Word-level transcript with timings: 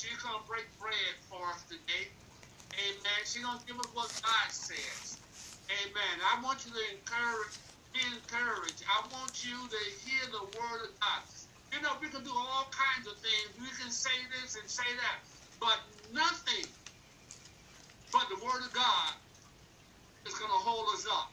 She's 0.00 0.16
to 0.22 0.48
break 0.48 0.64
bread 0.78 1.14
for 1.28 1.44
us 1.52 1.66
today. 1.66 2.08
Amen. 2.74 3.20
She's 3.26 3.42
to 3.44 3.60
give 3.66 3.76
us 3.80 3.90
what 3.92 4.10
God 4.22 4.50
says. 4.50 5.20
Amen. 5.70 6.16
I 6.24 6.40
want 6.42 6.64
you 6.66 6.72
to 6.72 6.84
encourage, 6.96 7.56
be 7.92 8.00
encouraged. 8.16 8.84
I 8.88 9.08
want 9.12 9.44
you 9.44 9.68
to 9.68 9.80
hear 10.00 10.24
the 10.32 10.44
word 10.56 10.82
of 10.88 11.00
God. 11.00 11.22
You 11.72 11.82
know, 11.82 11.98
we 12.00 12.10
can 12.10 12.24
do 12.24 12.32
all 12.34 12.70
kinds 12.72 13.08
of 13.08 13.20
things. 13.20 13.60
We 13.60 13.68
can 13.76 13.92
say 13.92 14.16
this 14.40 14.56
and 14.56 14.70
say 14.70 14.88
that. 14.96 15.18
But 15.60 15.78
nothing 16.12 16.72
but 18.12 18.28
the 18.30 18.44
word 18.44 18.64
of 18.66 18.72
God 18.72 19.14
is 20.26 20.34
going 20.38 20.50
to 20.50 20.58
hold 20.64 20.88
us 20.94 21.06
up 21.10 21.30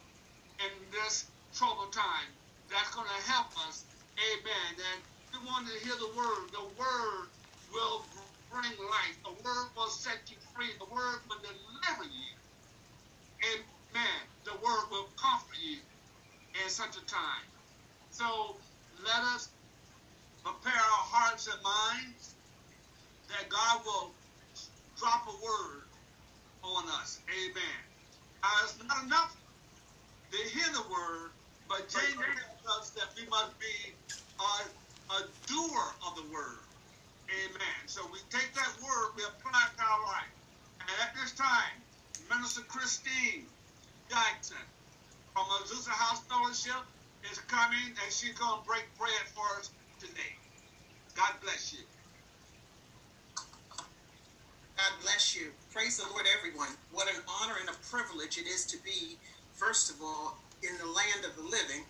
in 0.60 0.90
this 0.90 1.32
troubled 1.54 1.92
time. 1.92 2.36
That's 2.70 2.94
going 2.94 3.08
to 3.08 3.30
help 3.30 3.48
us. 3.68 3.86
Amen. 4.18 4.80
And 4.94 5.02
we 5.32 5.46
want 5.46 5.68
to 5.68 5.74
hear 5.84 5.96
the 5.96 6.14
word. 6.16 6.50
The 6.52 6.74
word 6.78 7.28
will 7.70 8.06
bring 8.50 8.72
life. 8.90 9.18
The 9.24 9.32
word 9.32 9.68
will 9.76 9.90
set 9.90 10.30
you 10.30 10.38
free. 10.54 10.72
The 10.78 10.86
word 10.86 11.20
will 11.28 11.40
deliver 11.40 12.04
you. 12.04 12.26
Amen. 13.44 14.28
The 14.44 14.54
word 14.54 14.86
will 14.90 15.08
comfort 15.20 15.58
you 15.60 15.82
in 16.62 16.70
such 16.70 16.96
a 16.96 17.06
time. 17.06 17.46
So 18.10 18.60
let 19.04 19.22
us 19.34 19.54
prepare 20.44 20.72
our 20.74 21.04
hearts 21.12 21.48
and 21.48 21.62
minds 21.62 22.36
that 23.28 23.48
God 23.50 23.82
will 23.84 24.16
drop 24.96 25.26
a 25.28 25.32
word 25.32 25.84
on 26.64 26.88
us. 27.00 27.22
Amen. 27.30 27.80
Now, 28.42 28.50
it's 28.64 28.82
not 28.84 29.04
enough 29.04 29.36
to 30.32 30.38
hear 30.38 30.66
the 30.72 30.84
word, 30.90 31.32
but 31.68 31.88
James 31.88 32.14
tells 32.14 32.66
us 32.80 32.90
that 32.92 33.10
we 33.16 33.26
must 33.28 33.58
be 33.60 33.96
a, 34.40 35.14
a 35.14 35.20
doer 35.46 35.96
of 36.06 36.16
the 36.16 36.30
word. 36.32 36.67
Amen. 37.28 37.80
So 37.86 38.00
we 38.12 38.18
take 38.30 38.52
that 38.54 38.72
word, 38.80 39.12
we 39.16 39.22
apply 39.24 39.60
it 39.68 39.76
to 39.76 39.84
our 39.84 40.02
life. 40.06 40.32
And 40.80 40.88
at 41.04 41.12
this 41.14 41.32
time, 41.32 41.76
Minister 42.30 42.62
Christine 42.62 43.44
Jackson 44.08 44.64
from 45.34 45.44
Azusa 45.60 45.90
House 45.90 46.20
Fellowship 46.24 46.80
is 47.30 47.38
coming 47.40 47.92
and 47.92 48.08
she's 48.12 48.32
going 48.32 48.60
to 48.60 48.66
break 48.66 48.84
bread 48.98 49.24
for 49.34 49.44
us 49.60 49.70
today. 50.00 50.36
God 51.14 51.32
bless 51.42 51.72
you. 51.72 51.84
God 53.76 54.92
bless 55.02 55.36
you. 55.36 55.50
Praise 55.72 55.98
the 55.98 56.08
Lord, 56.10 56.24
everyone. 56.38 56.70
What 56.92 57.08
an 57.08 57.20
honor 57.28 57.56
and 57.60 57.68
a 57.68 57.76
privilege 57.90 58.38
it 58.38 58.46
is 58.46 58.64
to 58.66 58.78
be, 58.84 59.18
first 59.52 59.90
of 59.90 60.00
all, 60.00 60.38
in 60.62 60.76
the 60.78 60.86
land 60.86 61.26
of 61.26 61.36
the 61.36 61.42
living 61.42 61.84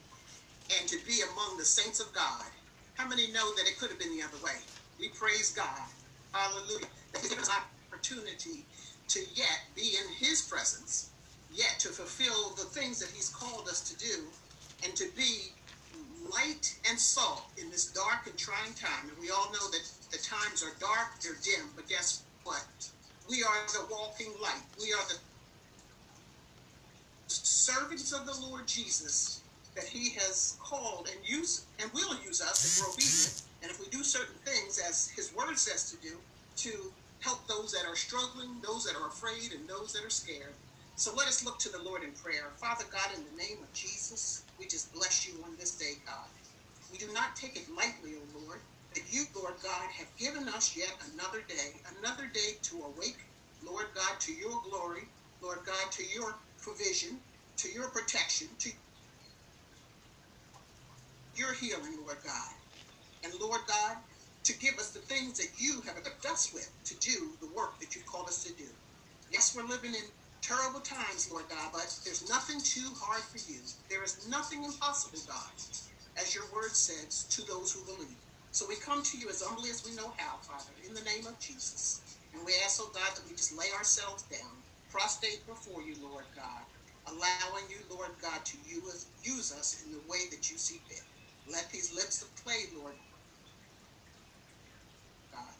and 0.78 0.88
to 0.88 0.96
be 1.06 1.22
among 1.32 1.58
the 1.58 1.64
saints 1.64 2.00
of 2.00 2.12
God. 2.12 2.46
How 2.94 3.06
many 3.06 3.30
know 3.30 3.54
that 3.54 3.68
it 3.68 3.78
could 3.78 3.90
have 3.90 3.98
been 3.98 4.16
the 4.16 4.24
other 4.24 4.42
way? 4.42 4.56
We 4.98 5.08
praise 5.08 5.52
God. 5.52 5.88
Hallelujah. 6.32 6.86
That 7.12 7.22
He 7.22 7.28
gives 7.28 7.48
us 7.48 7.56
opportunity 7.92 8.64
to 9.08 9.20
yet 9.34 9.60
be 9.74 9.96
in 9.96 10.14
His 10.18 10.42
presence, 10.42 11.10
yet 11.52 11.76
to 11.80 11.88
fulfill 11.88 12.50
the 12.56 12.64
things 12.64 12.98
that 13.00 13.10
He's 13.14 13.28
called 13.28 13.68
us 13.68 13.80
to 13.90 13.96
do, 13.96 14.24
and 14.84 14.94
to 14.96 15.06
be 15.16 15.52
light 16.32 16.76
and 16.88 16.98
salt 16.98 17.44
in 17.56 17.70
this 17.70 17.86
dark 17.92 18.26
and 18.26 18.36
trying 18.36 18.74
time. 18.74 19.08
And 19.08 19.18
we 19.20 19.30
all 19.30 19.50
know 19.52 19.70
that 19.70 19.90
the 20.10 20.18
times 20.18 20.62
are 20.62 20.72
dark, 20.80 21.20
they're 21.22 21.38
dim, 21.42 21.70
but 21.74 21.88
guess 21.88 22.22
what? 22.44 22.64
We 23.30 23.42
are 23.42 23.66
the 23.68 23.86
walking 23.90 24.32
light. 24.40 24.62
We 24.80 24.92
are 24.92 25.06
the 25.08 25.18
servants 27.26 28.12
of 28.12 28.26
the 28.26 28.34
Lord 28.46 28.66
Jesus 28.66 29.42
that 29.74 29.84
he 29.84 30.10
has 30.10 30.56
called 30.60 31.08
and 31.14 31.28
used 31.28 31.66
and 31.80 31.92
will 31.92 32.16
use 32.24 32.40
us 32.40 32.64
if 32.64 32.84
we're 32.84 32.92
obedient. 32.92 33.42
And 33.62 33.70
if 33.70 33.80
we 33.80 33.86
do 33.86 34.04
certain 34.04 34.36
things 34.44 34.80
as 34.88 35.10
his 35.16 35.34
word 35.34 35.58
says 35.58 35.90
to 35.90 35.96
do, 36.02 36.16
to 36.56 36.92
help 37.20 37.46
those 37.48 37.72
that 37.72 37.86
are 37.86 37.96
struggling, 37.96 38.60
those 38.62 38.84
that 38.84 38.96
are 38.96 39.08
afraid, 39.08 39.52
and 39.52 39.68
those 39.68 39.92
that 39.92 40.04
are 40.04 40.10
scared. 40.10 40.54
So 40.96 41.14
let 41.14 41.28
us 41.28 41.44
look 41.44 41.58
to 41.60 41.68
the 41.70 41.82
Lord 41.82 42.02
in 42.02 42.12
prayer. 42.12 42.50
Father 42.56 42.84
God, 42.92 43.10
in 43.16 43.24
the 43.24 43.36
name 43.36 43.62
of 43.62 43.72
Jesus, 43.72 44.44
we 44.58 44.66
just 44.66 44.92
bless 44.94 45.26
you 45.26 45.34
on 45.44 45.56
this 45.58 45.76
day, 45.76 45.94
God. 46.06 46.30
We 46.92 46.98
do 46.98 47.12
not 47.12 47.36
take 47.36 47.56
it 47.56 47.68
lightly, 47.76 48.14
O 48.16 48.40
Lord, 48.40 48.60
that 48.94 49.12
you, 49.12 49.24
Lord 49.36 49.54
God, 49.62 49.90
have 49.98 50.08
given 50.18 50.48
us 50.48 50.76
yet 50.76 50.94
another 51.12 51.40
day, 51.48 51.80
another 51.98 52.26
day 52.32 52.58
to 52.62 52.76
awake, 52.82 53.18
Lord 53.64 53.86
God, 53.94 54.18
to 54.20 54.32
your 54.32 54.60
glory, 54.70 55.02
Lord 55.42 55.58
God, 55.66 55.92
to 55.92 56.04
your 56.04 56.34
provision, 56.60 57.18
to 57.58 57.68
your 57.70 57.88
protection, 57.90 58.48
to 58.60 58.70
your 61.36 61.52
healing, 61.54 61.98
Lord 62.04 62.18
God. 62.24 62.57
And 63.24 63.32
Lord 63.40 63.60
God, 63.68 63.98
to 64.44 64.58
give 64.58 64.78
us 64.78 64.92
the 64.92 65.00
things 65.00 65.38
that 65.38 65.60
you 65.60 65.82
have 65.86 65.98
equipped 65.98 66.26
us 66.26 66.52
with 66.54 66.70
to 66.86 66.94
do 67.00 67.36
the 67.40 67.52
work 67.54 67.80
that 67.80 67.94
you 67.94 68.02
called 68.10 68.28
us 68.28 68.44
to 68.44 68.54
do. 68.54 68.70
Yes, 69.30 69.54
we're 69.56 69.66
living 69.68 69.94
in 69.94 70.06
terrible 70.42 70.80
times, 70.80 71.28
Lord 71.30 71.46
God, 71.50 71.70
but 71.72 71.88
there's 72.04 72.28
nothing 72.30 72.60
too 72.64 72.88
hard 72.96 73.22
for 73.24 73.38
you. 73.50 73.60
There 73.90 74.04
is 74.04 74.28
nothing 74.28 74.64
impossible, 74.64 75.20
God, 75.28 75.52
as 76.20 76.34
your 76.34 76.44
word 76.54 76.72
says, 76.72 77.26
to 77.36 77.42
those 77.46 77.72
who 77.72 77.84
believe. 77.86 78.18
So 78.52 78.66
we 78.68 78.76
come 78.76 79.02
to 79.04 79.18
you 79.18 79.28
as 79.30 79.42
humbly 79.42 79.70
as 79.70 79.84
we 79.84 79.94
know 79.96 80.14
how, 80.18 80.38
Father, 80.42 80.72
in 80.86 80.94
the 80.94 81.02
name 81.02 81.26
of 81.26 81.38
Jesus. 81.40 82.02
And 82.34 82.42
we 82.46 82.54
ask, 82.64 82.80
oh 82.82 82.90
God, 82.94 83.10
that 83.16 83.24
we 83.28 83.36
just 83.36 83.56
lay 83.56 83.68
ourselves 83.76 84.24
down, 84.32 84.64
prostrate 84.90 85.46
before 85.46 85.82
you, 85.82 85.96
Lord 86.02 86.26
God, 86.34 86.64
allowing 87.08 87.68
you, 87.70 87.84
Lord 87.90 88.12
God, 88.22 88.44
to 88.46 88.58
use, 88.64 89.12
use 89.22 89.52
us 89.52 89.82
in 89.84 89.92
the 89.92 90.02
way 90.08 90.30
that 90.30 90.50
you 90.50 90.58
see 90.58 90.80
fit. 90.88 91.04
Let 91.46 91.70
these 91.70 91.94
lips 91.94 92.22
of 92.22 92.34
clay, 92.42 92.64
Lord 92.76 92.96
God, 95.32 95.54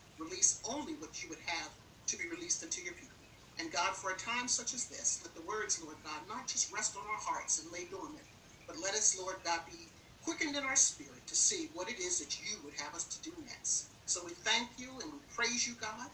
release 0.48 0.60
only 0.68 0.94
what 0.94 1.22
you 1.22 1.28
would 1.28 1.44
have 1.46 1.70
to 2.06 2.16
be 2.16 2.24
released 2.28 2.62
unto 2.62 2.80
your 2.80 2.94
people. 2.94 3.16
And 3.60 3.72
God, 3.72 3.94
for 3.94 4.10
a 4.12 4.16
time 4.16 4.48
such 4.48 4.72
as 4.72 4.86
this, 4.86 5.20
let 5.24 5.34
the 5.34 5.42
words, 5.42 5.82
Lord 5.82 5.96
God, 6.04 6.22
not 6.28 6.46
just 6.46 6.72
rest 6.72 6.96
on 6.96 7.02
our 7.02 7.20
hearts 7.20 7.60
and 7.60 7.72
lay 7.72 7.84
dormant, 7.90 8.24
but 8.66 8.76
let 8.82 8.94
us, 8.94 9.18
Lord 9.18 9.36
God, 9.44 9.60
be 9.66 9.88
quickened 10.24 10.56
in 10.56 10.62
our 10.64 10.76
spirit 10.76 11.26
to 11.26 11.34
see 11.34 11.68
what 11.74 11.90
it 11.90 11.98
is 11.98 12.18
that 12.20 12.38
you 12.40 12.56
would 12.64 12.74
have 12.80 12.94
us 12.94 13.04
to 13.04 13.22
do 13.22 13.32
next. 13.44 13.90
So 14.06 14.24
we 14.24 14.32
thank 14.32 14.68
you 14.78 14.88
and 15.02 15.12
we 15.12 15.18
praise 15.34 15.66
you, 15.66 15.74
God. 15.80 16.08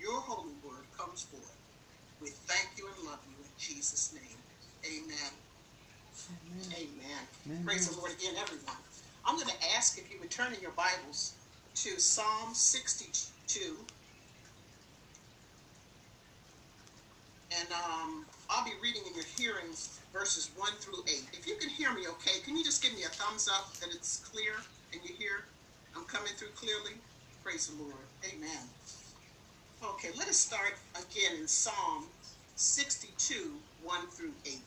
Your 0.00 0.20
holy 0.20 0.54
word 0.64 0.86
comes 0.96 1.22
forth. 1.22 1.56
We 2.20 2.30
thank 2.30 2.78
you 2.78 2.88
and 2.88 3.06
love 3.06 3.20
you 3.28 3.36
in 3.44 3.50
Jesus' 3.58 4.14
name. 4.14 4.38
Amen. 4.86 5.32
Amen. 6.26 6.72
Amen. 6.72 7.22
Amen. 7.46 7.64
Praise 7.64 7.88
the 7.88 7.98
Lord 7.98 8.12
again, 8.12 8.34
everyone. 8.40 8.80
I'm 9.24 9.36
going 9.36 9.48
to 9.48 9.60
ask 9.76 9.98
if 9.98 10.10
you 10.10 10.18
would 10.20 10.30
turn 10.30 10.54
in 10.54 10.60
your 10.62 10.72
Bibles 10.72 11.34
to 11.76 12.00
Psalm 12.00 12.54
62. 12.54 13.76
And 17.58 17.68
um, 17.72 18.24
I'll 18.48 18.64
be 18.64 18.72
reading 18.82 19.02
in 19.06 19.14
your 19.14 19.24
hearings 19.38 20.00
verses 20.12 20.50
1 20.56 20.72
through 20.80 21.04
8. 21.06 21.22
If 21.34 21.46
you 21.46 21.56
can 21.56 21.68
hear 21.68 21.92
me 21.92 22.08
okay, 22.08 22.40
can 22.44 22.56
you 22.56 22.64
just 22.64 22.82
give 22.82 22.94
me 22.94 23.02
a 23.02 23.08
thumbs 23.08 23.48
up 23.52 23.74
that 23.74 23.90
it's 23.94 24.18
clear 24.32 24.54
and 24.92 25.02
you 25.04 25.14
hear 25.14 25.44
I'm 25.94 26.04
coming 26.04 26.32
through 26.36 26.48
clearly? 26.56 26.92
Praise 27.44 27.68
the 27.68 27.82
Lord. 27.82 27.94
Amen. 28.24 28.64
Okay, 29.84 30.08
let 30.18 30.28
us 30.28 30.36
start 30.36 30.74
again 30.94 31.40
in 31.40 31.46
Psalm 31.46 32.06
62, 32.56 33.52
1 33.84 34.06
through 34.08 34.32
8. 34.46 34.58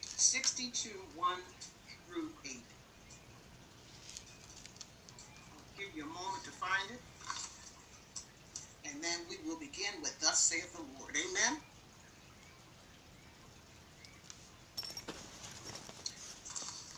62, 0.00 0.90
1 1.16 1.38
through 2.08 2.28
8. 2.44 2.56
I'll 5.52 5.64
give 5.78 5.94
you 5.94 6.04
a 6.04 6.06
moment 6.06 6.44
to 6.44 6.50
find 6.50 6.90
it 6.90 7.00
and 8.96 9.02
then 9.02 9.20
we 9.28 9.36
will 9.48 9.58
begin 9.58 10.00
with 10.02 10.18
Thus 10.20 10.40
saith 10.40 10.72
the 10.72 10.82
Lord. 10.98 11.14
Amen. 11.16 11.58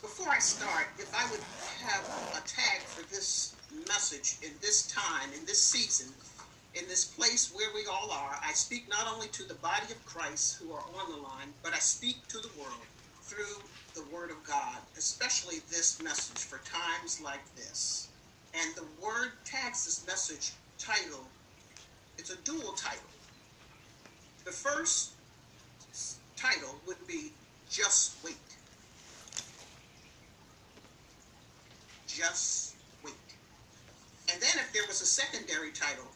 Before 0.00 0.28
I 0.28 0.38
start, 0.38 0.86
if 0.98 1.12
I 1.14 1.28
would 1.30 1.40
have 1.82 2.04
a 2.36 2.46
tag 2.46 2.82
for 2.82 3.02
this 3.12 3.56
message 3.88 4.38
in 4.42 4.52
this 4.60 4.86
time, 4.86 5.32
in 5.32 5.44
this 5.46 5.62
season, 5.62 6.14
in 6.74 6.86
this 6.88 7.04
place 7.04 7.52
where 7.52 7.70
we 7.74 7.86
all 7.90 8.12
are, 8.12 8.38
I 8.44 8.52
speak 8.52 8.88
not 8.88 9.12
only 9.12 9.28
to 9.28 9.44
the 9.44 9.54
body 9.54 9.90
of 9.90 10.04
Christ 10.04 10.58
who 10.60 10.72
are 10.72 10.84
on 11.00 11.10
the 11.10 11.18
line, 11.18 11.54
but 11.64 11.74
I 11.74 11.78
speak 11.78 12.28
to 12.28 12.38
the 12.38 12.50
world 12.58 12.86
through 13.22 13.70
the 13.94 14.04
Word 14.12 14.30
of 14.30 14.44
God, 14.46 14.78
especially 14.96 15.56
this 15.68 16.00
message 16.00 16.44
for 16.44 16.58
times 16.58 17.20
like 17.20 17.54
this. 17.56 18.08
And 18.54 18.74
the 18.74 18.84
Word 19.00 19.32
this 19.84 20.04
message 20.06 20.52
title 20.78 21.24
it's 22.18 22.30
a 22.30 22.36
dual 22.38 22.72
title. 22.72 22.98
The 24.44 24.50
first 24.50 25.12
title 26.36 26.74
would 26.86 27.06
be 27.06 27.32
Just 27.70 28.22
Wait. 28.24 28.34
Just 32.06 32.74
wait. 33.04 33.14
And 34.32 34.42
then 34.42 34.50
if 34.56 34.72
there 34.72 34.82
was 34.88 35.00
a 35.00 35.06
secondary 35.06 35.70
title, 35.70 36.08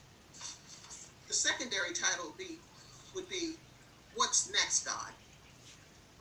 the 1.29 1.34
secondary 1.34 1.93
title 1.94 2.26
would 2.26 2.38
be, 2.38 2.58
would 3.14 3.29
be 3.29 3.55
What's 4.17 4.50
Next, 4.50 4.84
God? 4.84 5.12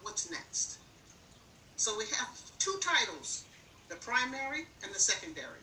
What's 0.03 0.29
next? 0.29 0.77
So 1.75 1.97
we 1.97 2.05
have 2.17 2.29
two 2.59 2.79
titles, 2.81 3.45
the 3.89 3.95
primary 3.95 4.67
and 4.83 4.93
the 4.93 4.99
secondary. 4.99 5.61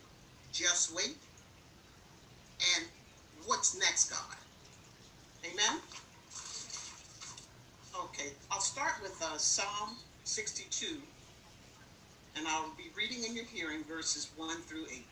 Just 0.59 0.93
wait 0.93 1.15
and 2.77 2.85
what's 3.47 3.79
next, 3.79 4.11
God? 4.11 4.37
Amen? 5.45 5.79
Okay, 7.97 8.31
I'll 8.51 8.59
start 8.59 8.95
with 9.01 9.17
uh, 9.23 9.39
Psalm 9.39 9.91
62, 10.25 10.97
and 12.37 12.49
I'll 12.49 12.73
be 12.77 12.91
reading 12.97 13.23
in 13.23 13.37
your 13.37 13.45
hearing 13.45 13.85
verses 13.85 14.33
1 14.37 14.61
through 14.63 14.87
8. 14.93 15.05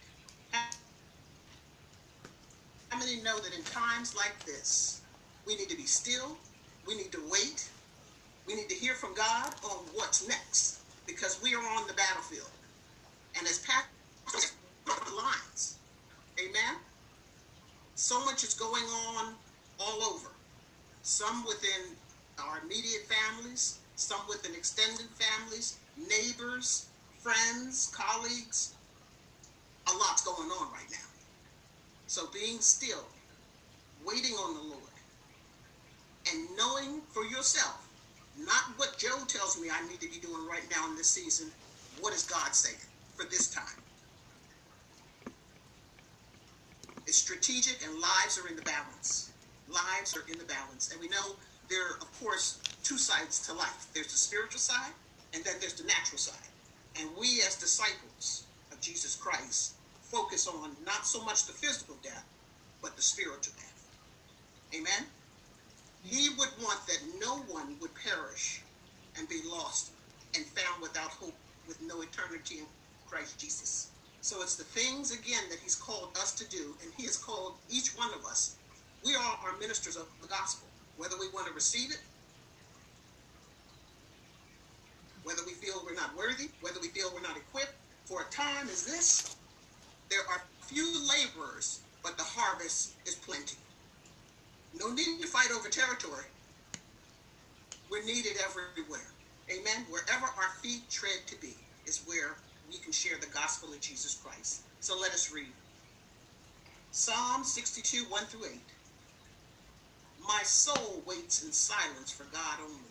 How 2.89 2.99
many 2.99 3.23
know 3.23 3.39
that 3.39 3.57
in 3.57 3.63
times 3.63 4.17
like 4.17 4.45
this, 4.47 5.01
we 5.47 5.55
need 5.55 5.69
to 5.69 5.77
be 5.77 5.87
still, 5.87 6.37
we 6.89 6.97
need 6.97 7.13
to 7.13 7.21
wait, 7.31 7.69
we 8.49 8.57
need 8.57 8.69
to 8.69 8.75
hear 8.75 8.95
from 8.95 9.15
God 9.15 9.55
on 9.63 9.77
what's 9.95 10.27
next, 10.27 10.81
because 11.07 11.41
we 11.41 11.55
are 11.55 11.63
on 11.79 11.87
the 11.87 11.95
battlefield. 11.95 12.51
And 13.39 13.47
as 13.47 13.61
pastors, 13.61 14.57
lines. 15.17 15.77
Amen? 16.39 16.77
So 17.95 18.25
much 18.25 18.45
is 18.45 18.55
going 18.55 18.85
on 18.85 19.35
all 19.81 20.03
over. 20.03 20.29
Some 21.03 21.45
within 21.47 21.97
our 22.39 22.59
immediate 22.65 23.07
families, 23.09 23.79
some 23.97 24.21
within 24.29 24.55
extended 24.55 25.07
families, 25.15 25.79
neighbors, 25.97 26.87
friends, 27.19 27.93
colleagues. 27.97 28.75
A 29.89 29.93
lot's 29.97 30.25
going 30.25 30.51
on 30.51 30.73
right 30.73 30.91
now. 30.91 31.07
So 32.07 32.29
being 32.33 32.61
still, 32.61 33.05
waiting 34.05 34.35
on 34.35 34.55
the 34.55 34.61
Lord, 34.61 34.83
and 36.31 36.49
knowing 36.57 37.01
for 37.13 37.25
yourself, 37.25 37.87
not 38.39 38.77
what 38.77 38.99
Joe 38.99 39.17
tells 39.29 39.61
me 39.61 39.69
I 39.71 39.87
need 39.89 40.01
to 40.01 40.09
be 40.11 40.19
doing 40.19 40.47
right 40.49 40.65
now 40.71 40.89
in 40.91 40.97
this 40.97 41.09
season, 41.09 41.51
what 42.01 42.13
is 42.13 42.25
God 42.25 42.55
saying 42.55 42.77
for 43.17 43.25
this 43.25 43.49
time? 43.49 43.83
It's 47.07 47.17
strategic 47.17 47.85
and 47.85 47.95
lives 48.01 48.39
are 48.39 48.49
in 48.49 48.57
the 48.57 48.63
balance. 48.63 49.31
Lives 49.69 50.17
are 50.17 50.25
in 50.31 50.39
the 50.39 50.45
balance. 50.45 50.91
And 50.93 51.01
we 51.01 51.09
know 51.09 51.37
there 51.69 51.87
are, 51.87 51.97
of 52.01 52.21
course, 52.21 52.59
two 52.83 52.99
sides 52.99 53.47
to 53.47 53.53
life. 53.53 53.87
There's 53.95 54.13
the 54.13 54.19
spiritual 54.19 54.59
side 54.59 54.93
and 55.35 55.45
then 55.45 55.55
there's 55.61 55.75
the 55.75 55.87
natural 55.87 56.19
side. 56.19 56.51
And 56.99 57.09
we 57.19 57.43
as 57.47 57.57
disciples 57.57 58.45
of 58.73 58.81
Jesus 58.81 59.15
Christ 59.15 59.75
focus 60.03 60.49
on 60.49 60.71
not 60.85 61.07
so 61.07 61.23
much 61.25 61.47
the 61.47 61.53
physical 61.53 61.97
death, 62.03 62.25
but 62.83 62.97
the 62.97 63.03
spiritual 63.03 63.55
death. 63.57 63.89
Amen? 64.75 65.07
He 66.05 66.31
would 66.31 66.51
want 66.63 66.81
that 66.87 66.99
no 67.21 67.37
one 67.53 67.77
would 67.81 67.91
perish 67.95 68.63
and 69.19 69.29
be 69.29 69.41
lost 69.49 69.91
and 70.35 70.45
found 70.47 70.83
without 70.83 71.11
hope 71.11 71.35
with 71.67 71.81
no 71.83 72.03
eternity 72.03 72.59
in 72.59 72.67
Christ 73.09 73.39
Jesus. 73.39 73.91
So 74.27 74.43
it's 74.43 74.57
the 74.57 74.65
things, 74.65 75.13
again, 75.13 75.45
that 75.51 75.61
he's 75.63 75.77
called 75.77 76.09
us 76.21 76.33
to 76.33 76.45
do, 76.51 76.75
and 76.83 76.93
he 76.97 77.05
has 77.05 77.17
called 77.17 77.55
each 77.71 77.97
one 77.97 78.11
of 78.13 78.25
us. 78.25 78.57
We 79.05 79.15
all 79.15 79.39
are 79.45 79.57
ministers 79.61 79.95
of 79.95 80.09
the 80.21 80.27
gospel, 80.27 80.67
whether 80.97 81.15
we 81.17 81.29
want 81.33 81.47
to 81.47 81.53
receive 81.53 81.93
it, 81.93 82.01
whether 85.23 85.43
we 85.47 85.53
feel 85.53 85.81
we're 85.87 85.95
not 85.95 86.11
worthy, 86.19 86.49
whether 86.61 86.81
we 86.81 86.89
feel 86.89 87.13
we're 87.15 87.21
not 87.21 87.37
equipped. 87.37 87.75
For 88.05 88.23
a 88.23 88.33
time 88.33 88.67
as 88.67 88.85
this, 88.85 89.37
there 90.11 90.27
are 90.29 90.43
few 90.63 90.93
laborers, 91.09 91.83
but 92.03 92.19
the 92.19 92.25
harvest 92.25 92.95
is 93.07 93.15
plenty. 93.15 93.55
No 94.75 94.93
need 94.93 95.21
to 95.23 95.29
fight 95.29 95.53
over 95.55 95.69
territory. 95.69 96.27
We're 97.89 98.05
needed 98.05 98.39
everywhere. 98.45 99.07
Amen. 99.53 99.87
Wherever 99.89 100.27
our 100.27 100.51
feet 100.65 100.91
tread 100.91 101.29
to 101.29 101.41
be 101.41 101.55
is 101.87 102.03
where 102.07 102.35
we 102.69 102.79
can 102.79 102.93
share 102.93 103.19
the 103.21 103.27
gospel 103.33 103.73
of 103.73 103.81
Jesus 103.81 104.15
Christ. 104.15 104.63
So 104.81 104.99
let 104.99 105.13
us 105.13 105.33
read. 105.33 105.53
Psalm 106.91 107.45
62, 107.45 108.05
1 108.11 108.25
through 108.27 108.47
8. 108.47 108.61
My 110.27 110.41
soul 110.45 111.03
waits 111.07 111.43
in 111.45 111.53
silence 111.53 112.11
for 112.11 112.25
God 112.33 112.59
only. 112.63 112.91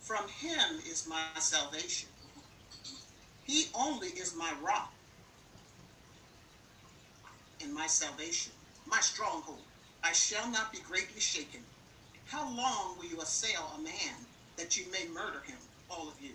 From 0.00 0.28
him 0.28 0.80
is 0.88 1.06
my 1.08 1.20
salvation. 1.38 2.08
He 3.44 3.66
only 3.74 4.08
is 4.08 4.36
my 4.36 4.52
rock 4.62 4.92
and 7.62 7.74
my 7.74 7.86
salvation, 7.86 8.52
my 8.86 9.00
stronghold. 9.00 9.64
I 10.04 10.12
shall 10.12 10.50
not 10.50 10.72
be 10.72 10.78
greatly 10.80 11.20
shaken. 11.20 11.62
How 12.26 12.44
long 12.56 12.96
will 12.98 13.06
you 13.06 13.20
assail 13.20 13.72
a 13.76 13.82
man 13.82 14.26
that 14.56 14.76
you 14.76 14.90
may 14.90 15.06
murder 15.12 15.40
him, 15.46 15.58
all 15.90 16.08
of 16.08 16.20
you? 16.20 16.34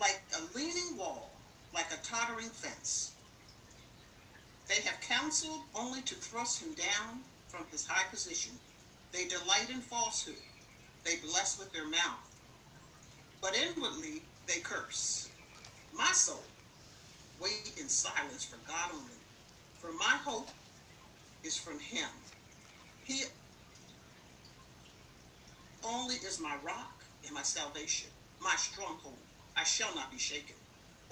Like 0.00 0.22
a 0.36 0.56
leaning 0.58 0.96
wall, 0.96 1.31
like 1.74 1.86
a 1.92 2.04
tottering 2.04 2.50
fence. 2.50 3.12
They 4.68 4.80
have 4.82 5.00
counseled 5.00 5.60
only 5.74 6.02
to 6.02 6.14
thrust 6.14 6.62
him 6.62 6.74
down 6.74 7.20
from 7.48 7.66
his 7.70 7.86
high 7.86 8.08
position. 8.10 8.52
They 9.12 9.26
delight 9.26 9.68
in 9.70 9.80
falsehood. 9.80 10.36
They 11.04 11.16
bless 11.16 11.58
with 11.58 11.72
their 11.72 11.88
mouth. 11.88 12.20
But 13.40 13.56
inwardly 13.56 14.22
they 14.46 14.60
curse. 14.60 15.30
My 15.92 16.12
soul, 16.12 16.44
wait 17.40 17.72
in 17.80 17.88
silence 17.88 18.44
for 18.44 18.56
God 18.66 18.90
only. 18.92 19.20
For 19.80 19.92
my 19.92 20.16
hope 20.24 20.48
is 21.44 21.56
from 21.56 21.78
him. 21.78 22.08
He 23.04 23.24
only 25.84 26.16
is 26.16 26.40
my 26.40 26.54
rock 26.64 27.04
and 27.26 27.34
my 27.34 27.42
salvation, 27.42 28.08
my 28.40 28.54
stronghold. 28.56 29.18
I 29.56 29.64
shall 29.64 29.94
not 29.94 30.10
be 30.10 30.18
shaken. 30.18 30.56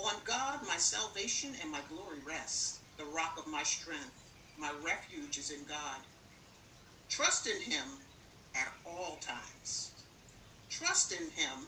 On 0.03 0.15
God 0.25 0.61
my 0.67 0.77
salvation 0.77 1.51
and 1.61 1.71
my 1.71 1.81
glory 1.91 2.19
rest, 2.27 2.79
the 2.97 3.05
rock 3.05 3.39
of 3.39 3.47
my 3.47 3.63
strength. 3.63 4.25
My 4.59 4.73
refuge 4.83 5.37
is 5.37 5.51
in 5.51 5.63
God. 5.69 5.99
Trust 7.11 7.47
in 7.47 7.61
him 7.61 7.85
at 8.55 8.69
all 8.87 9.19
times. 9.21 9.91
Trust 10.71 11.13
in 11.13 11.29
him 11.31 11.67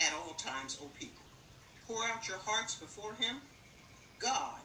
at 0.00 0.12
all 0.14 0.34
times, 0.34 0.78
O 0.80 0.86
people. 0.98 1.24
Pour 1.88 2.04
out 2.04 2.28
your 2.28 2.38
hearts 2.38 2.76
before 2.76 3.14
him. 3.14 3.36
God 4.20 4.60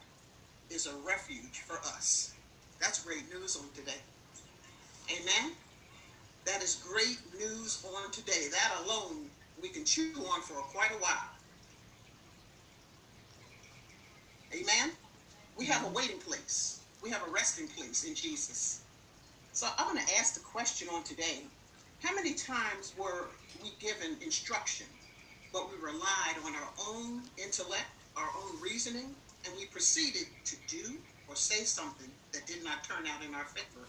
is 0.70 0.86
a 0.86 0.94
refuge 1.06 1.60
for 1.66 1.78
us. 1.80 2.34
That's 2.80 3.04
great 3.04 3.28
news 3.34 3.58
on 3.58 3.66
today. 3.74 4.02
Amen. 5.10 5.54
That 6.46 6.62
is 6.62 6.84
great 6.88 7.20
news 7.40 7.84
on 7.84 8.12
today. 8.12 8.48
That 8.52 8.86
alone 8.86 9.30
we 9.62 9.70
can 9.70 9.86
chew 9.86 10.14
on 10.32 10.42
for 10.42 10.56
quite 10.74 10.92
a 10.92 11.02
while. 11.02 11.41
Amen? 14.54 14.94
We 15.58 15.66
have 15.68 15.86
a 15.86 15.90
waiting 15.94 16.20
place. 16.20 16.82
We 17.04 17.10
have 17.12 17.28
a 17.28 17.32
resting 17.32 17.68
place 17.68 18.04
in 18.06 18.16
Jesus. 18.16 18.84
So 19.54 19.68
I'm 19.78 19.94
going 19.94 20.06
to 20.06 20.14
ask 20.20 20.36
the 20.36 20.42
question 20.42 20.90
on 20.90 21.04
today. 21.04 21.46
How 22.04 22.16
many 22.16 22.34
times 22.34 22.94
were 22.98 23.30
we 23.62 23.72
given 23.80 24.18
instruction, 24.22 24.88
but 25.54 25.70
we 25.70 25.78
relied 25.78 26.38
on 26.46 26.56
our 26.56 26.70
own 26.90 27.24
intellect, 27.38 27.86
our 28.18 28.30
own 28.44 28.62
reasoning, 28.62 29.16
and 29.46 29.56
we 29.58 29.66
proceeded 29.68 30.28
to 30.46 30.56
do 30.68 31.00
or 31.28 31.36
say 31.36 31.64
something 31.66 32.10
that 32.34 32.48
did 32.48 32.64
not 32.64 32.84
turn 32.84 33.08
out 33.08 33.24
in 33.24 33.36
our 33.36 33.46
favor, 33.46 33.88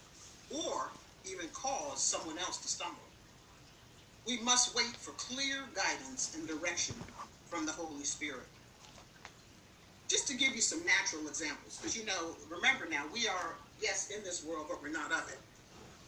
or 0.49 0.91
even 1.25 1.49
cause 1.49 2.03
someone 2.03 2.37
else 2.39 2.59
to 2.59 2.67
stumble? 2.67 3.03
We 4.27 4.39
must 4.41 4.75
wait 4.75 4.95
for 4.97 5.11
clear 5.13 5.65
guidance 5.75 6.35
and 6.35 6.47
direction 6.47 6.95
from 7.45 7.65
the 7.65 7.73
Holy 7.73 8.05
Spirit 8.05 8.47
just 10.07 10.27
to 10.27 10.35
give 10.35 10.55
you 10.55 10.61
some 10.61 10.81
natural 10.85 11.27
examples, 11.27 11.77
because 11.77 11.97
you 11.97 12.05
know, 12.05 12.35
remember 12.49 12.87
now, 12.89 13.03
we 13.13 13.27
are, 13.27 13.55
yes, 13.81 14.11
in 14.15 14.23
this 14.23 14.43
world, 14.45 14.65
but 14.69 14.81
we're 14.81 14.89
not 14.89 15.11
of 15.11 15.27
it. 15.29 15.39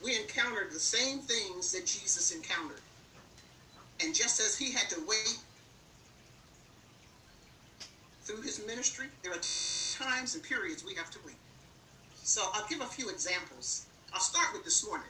We 0.03 0.15
encountered 0.15 0.71
the 0.71 0.79
same 0.79 1.19
things 1.19 1.71
that 1.71 1.85
Jesus 1.85 2.31
encountered. 2.31 2.81
And 4.03 4.13
just 4.13 4.39
as 4.39 4.57
he 4.57 4.71
had 4.71 4.89
to 4.89 4.99
wait 5.07 5.37
through 8.23 8.41
his 8.41 8.65
ministry, 8.67 9.07
there 9.23 9.31
are 9.31 9.41
times 9.97 10.35
and 10.35 10.43
periods 10.43 10.83
we 10.85 10.95
have 10.95 11.09
to 11.11 11.19
wait. 11.25 11.35
So 12.23 12.41
I'll 12.53 12.67
give 12.67 12.81
a 12.81 12.85
few 12.85 13.09
examples. 13.09 13.85
I'll 14.13 14.19
start 14.19 14.47
with 14.53 14.65
this 14.65 14.85
morning. 14.85 15.07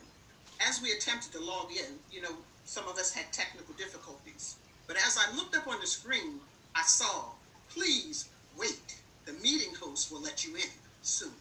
As 0.67 0.81
we 0.81 0.91
attempted 0.91 1.31
to 1.33 1.39
log 1.39 1.71
in, 1.71 1.97
you 2.11 2.21
know, 2.21 2.35
some 2.65 2.87
of 2.87 2.97
us 2.97 3.13
had 3.13 3.31
technical 3.33 3.73
difficulties. 3.75 4.55
But 4.87 4.97
as 4.97 5.17
I 5.17 5.35
looked 5.35 5.55
up 5.55 5.67
on 5.67 5.79
the 5.79 5.87
screen, 5.87 6.39
I 6.75 6.83
saw, 6.83 7.25
please 7.69 8.29
Wait, 8.57 8.95
the 9.25 9.33
meeting 9.33 9.73
host 9.75 10.11
will 10.11 10.21
let 10.21 10.45
you 10.45 10.55
in 10.55 10.69
soon. 11.01 11.33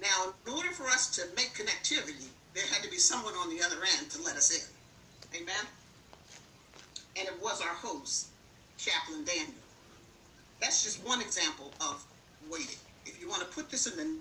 Now, 0.00 0.32
in 0.46 0.52
order 0.52 0.70
for 0.70 0.84
us 0.84 1.10
to 1.16 1.22
make 1.36 1.52
connectivity, 1.54 2.28
there 2.54 2.64
had 2.66 2.82
to 2.82 2.90
be 2.90 2.96
someone 2.96 3.34
on 3.34 3.54
the 3.54 3.62
other 3.62 3.76
end 3.98 4.10
to 4.10 4.22
let 4.22 4.36
us 4.36 4.50
in. 4.50 5.40
Amen? 5.42 5.66
And 7.18 7.28
it 7.28 7.42
was 7.42 7.60
our 7.60 7.74
host, 7.74 8.28
Chaplain 8.78 9.24
Daniel. 9.24 9.52
That's 10.60 10.82
just 10.82 11.06
one 11.06 11.20
example 11.20 11.72
of 11.80 12.04
waiting. 12.50 12.78
If 13.06 13.20
you 13.20 13.28
want 13.28 13.42
to 13.42 13.48
put 13.48 13.70
this 13.70 13.86
in 13.86 13.96
the 13.96 14.16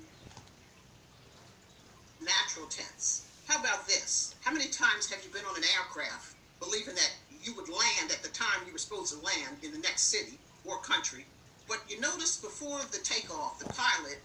natural 2.25 2.67
tense, 2.67 3.25
how 3.47 3.59
about 3.59 3.87
this? 3.87 4.35
How 4.41 4.51
many 4.51 4.67
times 4.67 5.09
have 5.09 5.23
you 5.23 5.31
been 5.31 5.45
on 5.49 5.55
an 5.57 5.63
aircraft 5.77 6.35
believing 6.59 6.95
that 6.95 7.11
you 7.41 7.55
would 7.55 7.69
land 7.69 8.11
at 8.11 8.23
the 8.23 8.29
time 8.29 8.65
you 8.67 8.73
were 8.73 8.79
supposed 8.79 9.13
to 9.13 9.19
land 9.25 9.63
in 9.63 9.71
the 9.71 9.79
next 9.79 10.03
city 10.03 10.39
or 10.65 10.79
country, 10.81 11.25
but 11.67 11.79
you 11.89 11.99
notice 11.99 12.37
before 12.41 12.79
the 12.91 12.99
takeoff, 13.03 13.59
the 13.59 13.65
pilot 13.65 14.19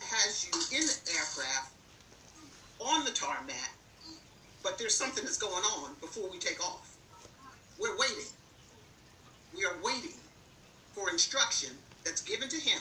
has 0.00 0.46
you 0.46 0.78
in 0.78 0.86
the 0.86 1.12
aircraft 1.18 1.72
on 2.80 3.04
the 3.04 3.12
tarmac, 3.12 3.76
but 4.62 4.78
there's 4.78 4.96
something 4.96 5.24
that's 5.24 5.38
going 5.38 5.64
on 5.64 5.96
before 6.00 6.30
we 6.30 6.38
take 6.38 6.60
off. 6.64 6.98
We're 7.78 7.98
waiting. 7.98 8.32
We 9.54 9.64
are 9.64 9.82
waiting 9.82 10.20
for 10.92 11.10
instruction 11.10 11.70
that's 12.04 12.22
given 12.22 12.48
to 12.48 12.56
him 12.56 12.80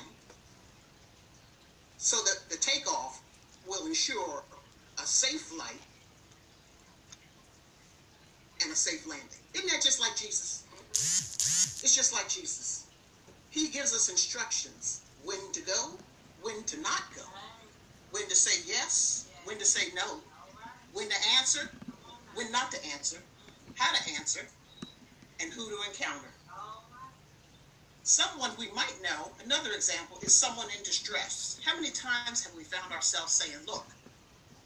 so 1.97 2.17
that 2.17 2.49
the 2.49 2.57
takeoff 2.57 3.21
will 3.67 3.85
ensure 3.87 4.43
a 5.01 5.05
safe 5.05 5.41
flight 5.41 5.81
and 8.63 8.71
a 8.71 8.75
safe 8.75 9.07
landing. 9.07 9.40
Isn't 9.53 9.67
that 9.67 9.81
just 9.81 9.99
like 9.99 10.15
Jesus? 10.15 10.65
It's 11.83 11.95
just 11.95 12.13
like 12.13 12.29
Jesus. 12.29 12.87
He 13.49 13.69
gives 13.69 13.93
us 13.93 14.09
instructions 14.09 15.01
when 15.23 15.51
to 15.51 15.61
go, 15.61 15.97
when 16.41 16.63
to 16.63 16.79
not 16.81 17.03
go, 17.15 17.23
when 18.11 18.27
to 18.27 18.35
say 18.35 18.63
yes, 18.65 19.29
when 19.45 19.57
to 19.57 19.65
say 19.65 19.91
no, 19.93 20.21
when 20.93 21.09
to 21.09 21.15
answer, 21.37 21.69
when 22.35 22.51
not 22.51 22.71
to 22.71 22.77
answer, 22.93 23.17
how 23.75 23.93
to 23.93 24.11
answer, 24.17 24.41
and 25.41 25.51
who 25.51 25.69
to 25.69 25.77
encounter. 25.89 26.29
Someone 28.03 28.51
we 28.57 28.71
might 28.71 28.95
know, 29.01 29.31
another 29.43 29.71
example, 29.73 30.17
is 30.23 30.33
someone 30.33 30.67
in 30.77 30.83
distress. 30.83 31.59
How 31.65 31.75
many 31.75 31.91
times 31.91 32.43
have 32.43 32.55
we 32.55 32.63
found 32.63 32.91
ourselves 32.93 33.33
saying, 33.33 33.65
Look, 33.67 33.85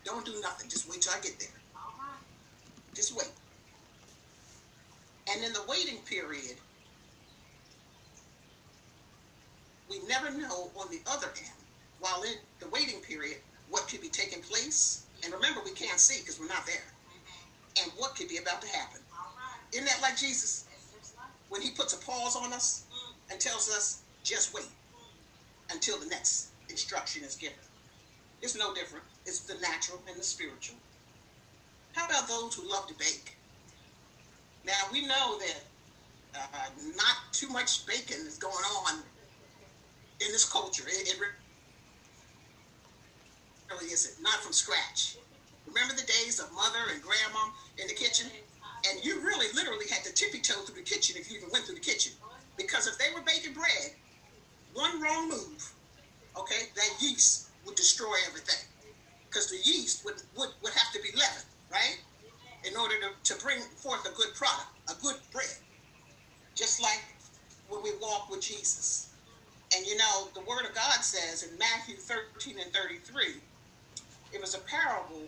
don't 0.04 0.26
do 0.26 0.40
nothing, 0.42 0.70
just 0.70 0.90
wait 0.90 1.02
till 1.02 1.14
I 1.14 1.22
get 1.22 1.40
there? 1.40 1.50
Just 2.94 3.16
wait. 3.16 3.32
And 5.32 5.44
in 5.44 5.54
the 5.54 5.64
waiting 5.68 5.98
period, 6.06 6.56
we 9.90 10.00
never 10.08 10.32
know 10.32 10.70
on 10.76 10.90
the 10.90 11.00
other 11.08 11.28
end, 11.38 11.54
while 12.00 12.22
in 12.24 12.36
the 12.60 12.68
waiting 12.70 13.00
period, 13.02 13.38
what 13.70 13.88
could 13.88 14.02
be 14.02 14.10
taking 14.10 14.42
place. 14.42 15.06
And 15.24 15.34
remember, 15.34 15.62
we 15.64 15.72
can't 15.72 16.00
see 16.00 16.22
because 16.22 16.40
we're 16.40 16.48
not 16.48 16.66
there. 16.66 16.84
And 17.82 17.92
what 17.98 18.16
could 18.16 18.30
be 18.30 18.38
about 18.38 18.62
to 18.62 18.68
happen. 18.68 19.02
Isn't 19.74 19.86
that 19.86 20.02
like 20.02 20.18
Jesus? 20.18 20.66
When 21.50 21.62
he 21.62 21.72
puts 21.72 21.94
a 21.94 21.98
pause 22.06 22.36
on 22.36 22.54
us 22.54 22.86
and 23.30 23.40
tells 23.40 23.70
us, 23.70 24.02
just 24.24 24.54
wait 24.54 24.68
until 25.72 25.98
the 26.00 26.08
next 26.08 26.50
instruction 26.70 27.24
is 27.24 27.36
given. 27.36 27.58
It's 28.42 28.56
no 28.58 28.74
different. 28.74 29.06
It's 29.26 29.42
the 29.42 29.56
natural 29.56 30.00
and 30.08 30.18
the 30.18 30.24
spiritual. 30.24 30.78
How 31.94 32.06
about 32.06 32.28
those 32.28 32.56
who 32.56 32.70
love 32.70 32.88
to 32.88 32.94
bake? 32.96 33.38
Now, 34.66 34.74
we 34.92 35.06
know 35.06 35.38
that 35.38 35.62
uh, 36.36 36.70
not 36.98 37.18
too 37.32 37.48
much 37.50 37.86
baking 37.86 38.26
is 38.26 38.38
going 38.38 38.66
on 38.86 39.04
in 40.20 40.32
this 40.32 40.50
culture. 40.50 40.84
It, 40.88 41.08
it 41.08 41.20
really 43.70 43.92
isn't. 43.92 44.24
Not 44.24 44.42
from 44.42 44.54
scratch. 44.54 45.18
Remember 45.68 45.94
the 45.94 46.08
days 46.08 46.40
of 46.40 46.52
mother 46.54 46.80
and 46.92 47.02
grandma 47.02 47.52
in 47.78 47.88
the 47.88 47.94
kitchen? 47.94 48.28
And 48.90 49.06
you 49.06 49.20
really 49.22 49.48
literally 49.54 49.86
had 49.90 50.04
to 50.04 50.14
tippy 50.14 50.40
toe 50.40 50.62
through 50.62 50.76
the 50.76 50.82
kitchen 50.82 51.16
if 51.20 51.30
you 51.30 51.38
even 51.38 51.50
went 51.52 51.66
through 51.66 51.76
the 51.76 51.82
kitchen. 51.82 52.14
Because 52.58 52.88
if 52.88 52.98
they 52.98 53.14
were 53.14 53.22
baking 53.26 53.54
bread, 53.54 53.94
one 54.74 55.02
wrong 55.02 55.30
move, 55.30 55.74
okay, 56.38 56.70
that 56.76 56.90
yeast 57.00 57.50
would 57.66 57.76
destroy 57.76 58.16
everything. 58.28 58.66
Because 59.30 59.50
the 59.50 59.58
yeast 59.58 60.06
would, 60.06 60.22
would, 60.38 60.50
would 60.64 60.74
have 60.74 60.92
to 60.94 61.02
be 61.02 61.10
order 61.10 61.35
to, 63.26 63.36
bring 63.44 63.60
forth 63.60 64.06
a 64.06 64.16
good 64.16 64.34
product, 64.36 64.68
a 64.90 64.94
good 65.02 65.18
bread. 65.32 65.58
Just 66.56 66.82
like 66.82 67.04
when 67.70 67.84
we 67.84 67.92
walk 68.02 68.30
with 68.30 68.42
Jesus. 68.42 69.14
And 69.76 69.86
you 69.86 69.98
know, 69.98 70.28
the 70.34 70.42
Word 70.42 70.66
of 70.68 70.74
God 70.74 71.04
says 71.04 71.44
in 71.44 71.58
Matthew 71.58 71.96
13 71.96 72.56
and 72.60 72.72
33, 72.72 73.42
it 74.34 74.42
was 74.42 74.56
a 74.56 74.60
parable 74.60 75.24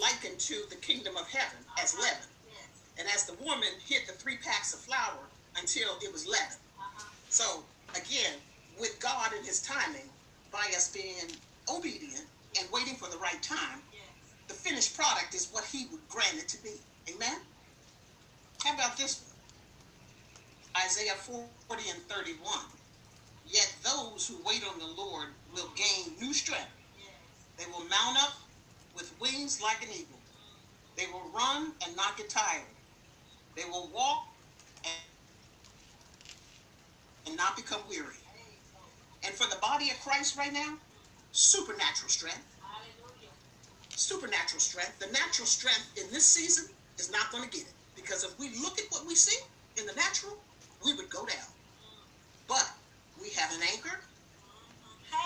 likened 0.00 0.38
to 0.38 0.62
the 0.68 0.76
kingdom 0.76 1.16
of 1.16 1.26
heaven 1.28 1.58
as 1.82 1.94
uh-huh. 1.94 2.02
leaven. 2.02 2.28
And 2.98 3.08
as 3.14 3.26
the 3.26 3.34
woman 3.44 3.68
hid 3.86 4.02
the 4.06 4.12
three 4.12 4.36
packs 4.36 4.74
of 4.74 4.80
flour 4.80 5.18
until 5.58 5.90
it 6.02 6.12
was 6.12 6.26
leavened. 6.26 6.60
Uh-huh. 6.78 7.04
So, 7.30 7.62
again, 7.94 8.34
with 8.78 8.98
God 9.00 9.32
and 9.36 9.46
his 9.46 9.62
timing, 9.62 10.08
by 10.50 10.66
us 10.74 10.90
being 10.92 11.30
obedient 11.68 12.24
and 12.58 12.68
waiting 12.72 12.96
for 12.96 13.08
the 13.08 13.18
right 13.18 13.42
time, 13.42 13.80
finished 14.68 14.96
product 14.96 15.34
is 15.34 15.48
what 15.50 15.64
he 15.64 15.86
would 15.90 16.06
grant 16.08 16.36
it 16.36 16.48
to 16.48 16.62
be. 16.62 16.74
Amen? 17.14 17.38
How 18.62 18.74
about 18.74 18.98
this 18.98 19.24
one? 19.24 20.84
Isaiah 20.84 21.14
40 21.14 21.48
and 21.90 22.02
31. 22.02 22.58
Yet 23.46 23.74
those 23.82 24.28
who 24.28 24.36
wait 24.46 24.62
on 24.70 24.78
the 24.78 25.00
Lord 25.00 25.28
will 25.54 25.70
gain 25.74 26.12
new 26.20 26.34
strength. 26.34 26.68
They 27.56 27.64
will 27.66 27.84
mount 27.88 28.18
up 28.22 28.34
with 28.94 29.10
wings 29.20 29.62
like 29.62 29.82
an 29.82 29.88
eagle. 29.90 30.18
They 30.96 31.06
will 31.06 31.30
run 31.34 31.72
and 31.86 31.96
not 31.96 32.18
get 32.18 32.28
tired. 32.28 32.60
They 33.56 33.64
will 33.64 33.88
walk 33.94 34.26
and, 34.84 34.92
and 37.26 37.36
not 37.36 37.56
become 37.56 37.80
weary. 37.88 38.16
And 39.24 39.34
for 39.34 39.48
the 39.48 39.60
body 39.60 39.90
of 39.90 39.98
Christ 40.00 40.36
right 40.36 40.52
now, 40.52 40.74
supernatural 41.32 42.10
strength. 42.10 42.57
Supernatural 43.98 44.60
strength. 44.60 44.96
The 45.00 45.10
natural 45.12 45.46
strength 45.46 45.90
in 45.96 46.08
this 46.12 46.24
season 46.24 46.70
is 46.98 47.10
not 47.10 47.32
going 47.32 47.42
to 47.42 47.50
get 47.50 47.62
it. 47.66 47.72
Because 47.96 48.22
if 48.22 48.38
we 48.38 48.50
look 48.62 48.78
at 48.78 48.84
what 48.90 49.04
we 49.04 49.16
see 49.16 49.36
in 49.76 49.86
the 49.86 49.92
natural, 49.94 50.38
we 50.84 50.94
would 50.94 51.10
go 51.10 51.26
down. 51.26 51.50
But 52.46 52.70
we 53.20 53.30
have 53.30 53.52
an 53.52 53.60
anchor 53.72 53.98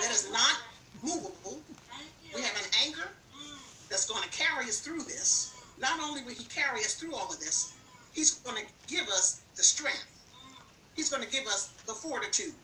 that 0.00 0.10
is 0.10 0.32
not 0.32 0.56
movable. 1.02 1.60
We 2.34 2.40
have 2.40 2.56
an 2.56 2.70
anchor 2.86 3.08
that's 3.90 4.08
going 4.08 4.22
to 4.22 4.30
carry 4.30 4.64
us 4.64 4.80
through 4.80 5.02
this. 5.02 5.54
Not 5.78 6.00
only 6.00 6.22
will 6.22 6.32
he 6.32 6.44
carry 6.44 6.80
us 6.80 6.94
through 6.94 7.14
all 7.14 7.30
of 7.30 7.40
this, 7.40 7.74
he's 8.14 8.36
going 8.36 8.56
to 8.56 8.72
give 8.86 9.06
us 9.08 9.42
the 9.54 9.62
strength. 9.62 10.06
He's 10.96 11.10
going 11.10 11.22
to 11.22 11.30
give 11.30 11.46
us 11.46 11.68
the 11.86 11.92
fortitude. 11.92 12.54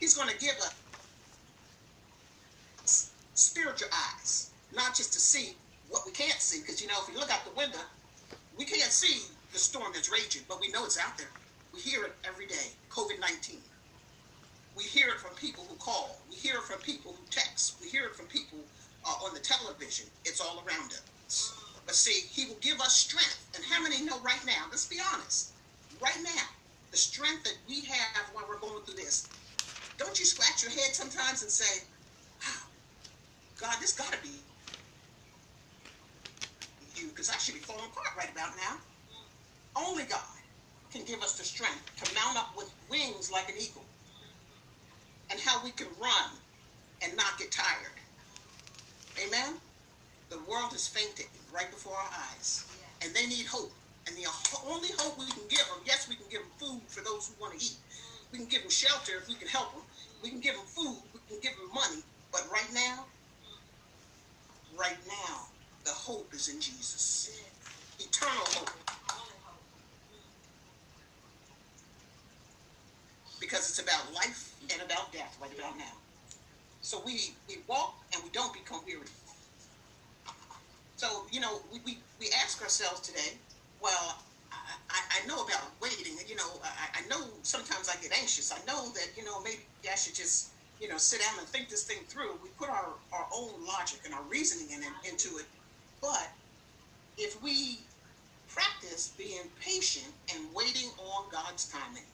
He's 0.00 0.14
going 0.14 0.30
to 0.30 0.38
give 0.38 0.56
us 2.82 3.10
spiritual 3.34 3.88
eyes, 3.92 4.51
not 4.74 4.94
just 4.94 5.12
to 5.12 5.20
see 5.20 5.54
what 5.88 6.02
we 6.06 6.12
can't 6.12 6.40
see. 6.40 6.60
Because, 6.60 6.80
you 6.80 6.88
know, 6.88 6.98
if 7.06 7.12
you 7.12 7.20
look 7.20 7.32
out 7.32 7.44
the 7.44 7.56
window, 7.56 7.78
we 8.56 8.64
can't 8.64 8.90
see 8.90 9.28
the 9.52 9.58
storm 9.58 9.92
that's 9.94 10.10
raging, 10.10 10.42
but 10.48 10.60
we 10.60 10.70
know 10.72 10.84
it's 10.84 10.98
out 10.98 11.16
there. 11.18 11.30
We 11.72 11.80
hear 11.80 12.04
it 12.04 12.12
every 12.24 12.46
day 12.46 12.72
COVID 12.90 13.20
19. 13.20 13.60
We 14.76 14.84
hear 14.84 15.08
it 15.08 15.20
from 15.20 15.34
people 15.36 15.64
who 15.68 15.76
call. 15.76 16.16
We 16.30 16.36
hear 16.36 16.56
it 16.56 16.62
from 16.64 16.80
people 16.80 17.12
who 17.12 17.24
text. 17.30 17.76
We 17.80 17.88
hear 17.88 18.06
it 18.06 18.16
from 18.16 18.26
people 18.26 18.58
uh, 19.04 19.24
on 19.24 19.34
the 19.34 19.40
television. 19.40 20.06
It's 20.24 20.40
all 20.40 20.64
around 20.66 20.92
us. 20.92 21.52
But 21.84 21.94
see, 21.94 22.26
He 22.28 22.48
will 22.48 22.60
give 22.60 22.80
us 22.80 22.94
strength. 22.94 23.50
And 23.54 23.64
how 23.64 23.82
many 23.82 24.02
know 24.04 24.18
right 24.20 24.40
now? 24.46 24.64
Let's 24.70 24.86
be 24.88 24.96
honest. 25.12 25.52
Right 26.00 26.16
now, 26.22 26.44
the 26.90 26.96
strength 26.96 27.44
that 27.44 27.56
we 27.68 27.82
have 27.82 28.24
while 28.32 28.44
we're 28.48 28.60
going 28.60 28.82
through 28.84 28.96
this. 28.96 29.28
Don't 29.98 30.18
you 30.18 30.24
scratch 30.24 30.62
your 30.62 30.72
head 30.72 30.94
sometimes 30.94 31.42
and 31.42 31.50
say, 31.50 31.84
wow, 32.40 32.62
God, 33.60 33.76
this 33.80 33.92
got 33.92 34.12
to 34.12 34.22
be 34.22 34.40
you 37.00 37.08
because 37.08 37.30
I 37.30 37.36
should 37.38 37.54
be 37.54 37.60
falling 37.60 37.84
apart 37.92 38.16
right 38.16 38.30
about 38.32 38.56
now. 38.56 38.76
Only 39.76 40.04
God 40.04 40.20
can 40.92 41.04
give 41.04 41.22
us 41.22 41.38
the 41.38 41.44
strength 41.44 41.80
to 42.04 42.14
mount 42.14 42.36
up 42.36 42.56
with 42.56 42.70
wings 42.90 43.30
like 43.32 43.48
an 43.48 43.54
eagle 43.58 43.84
and 45.30 45.40
how 45.40 45.62
we 45.64 45.70
can 45.70 45.88
run 46.00 46.30
and 47.02 47.16
not 47.16 47.38
get 47.38 47.50
tired. 47.50 47.96
Amen? 49.26 49.54
The 50.28 50.38
world 50.48 50.72
is 50.74 50.86
fainting 50.86 51.26
right 51.52 51.70
before 51.70 51.94
our 51.94 52.10
eyes, 52.30 52.64
and 53.02 53.14
they 53.14 53.26
need 53.26 53.46
hope. 53.46 53.72
And 54.06 54.16
the 54.16 54.26
only 54.66 54.88
hope 54.98 55.18
we 55.18 55.26
can 55.26 55.46
give 55.48 55.64
them, 55.68 55.78
yes, 55.86 56.08
we 56.08 56.16
can 56.16 56.26
give 56.30 56.40
them 56.40 56.50
food 56.58 56.80
for 56.88 57.04
those 57.04 57.28
who 57.28 57.40
want 57.40 57.58
to 57.58 57.64
eat. 57.64 57.76
We 58.32 58.38
can 58.38 58.48
give 58.48 58.62
them 58.62 58.70
shelter 58.70 59.12
if 59.20 59.28
we 59.28 59.34
can 59.34 59.48
help 59.48 59.72
them. 59.72 59.82
We 60.22 60.30
can 60.30 60.40
give 60.40 60.54
them 60.54 60.64
food. 60.66 60.96
We 61.14 61.20
can 61.28 61.38
give 61.40 61.56
them 61.56 61.68
money. 61.74 62.02
But 62.32 62.46
right 62.50 62.68
now, 62.72 63.04
right 64.76 64.96
now, 65.06 65.51
the 65.84 65.90
hope 65.90 66.32
is 66.32 66.48
in 66.48 66.60
Jesus. 66.60 67.30
Eternal 67.98 68.34
hope. 68.34 68.70
Because 73.40 73.68
it's 73.68 73.80
about 73.80 74.12
life 74.14 74.54
and 74.72 74.80
about 74.82 75.12
death 75.12 75.36
right 75.40 75.52
about 75.58 75.76
now. 75.76 75.92
So 76.80 77.02
we, 77.04 77.32
we 77.48 77.58
walk 77.66 77.94
and 78.14 78.22
we 78.22 78.30
don't 78.30 78.52
become 78.52 78.80
weary. 78.86 79.06
So, 80.96 81.26
you 81.32 81.40
know, 81.40 81.60
we, 81.72 81.80
we, 81.84 81.98
we 82.20 82.28
ask 82.42 82.62
ourselves 82.62 83.00
today, 83.00 83.36
well, 83.80 84.18
I, 84.52 85.22
I 85.22 85.26
know 85.26 85.42
about 85.42 85.70
waiting. 85.80 86.14
You 86.28 86.36
know, 86.36 86.48
I, 86.62 87.00
I 87.00 87.08
know 87.08 87.26
sometimes 87.42 87.88
I 87.88 88.00
get 88.00 88.16
anxious. 88.16 88.52
I 88.52 88.64
know 88.66 88.90
that, 88.90 89.08
you 89.16 89.24
know, 89.24 89.42
maybe 89.42 89.62
I 89.90 89.96
should 89.96 90.14
just, 90.14 90.50
you 90.80 90.88
know, 90.88 90.98
sit 90.98 91.20
down 91.20 91.38
and 91.38 91.48
think 91.48 91.68
this 91.68 91.84
thing 91.84 91.98
through. 92.06 92.38
We 92.42 92.50
put 92.58 92.68
our, 92.68 92.90
our 93.12 93.26
own 93.34 93.50
logic 93.66 94.00
and 94.04 94.14
our 94.14 94.22
reasoning 94.28 94.76
in, 94.76 94.84
in, 94.84 94.92
into 95.10 95.38
it. 95.38 95.46
But 96.02 96.28
if 97.16 97.42
we 97.42 97.78
practice 98.52 99.12
being 99.16 99.48
patient 99.60 100.12
and 100.34 100.44
waiting 100.54 100.88
on 100.98 101.24
God's 101.30 101.68
timing. 101.68 102.04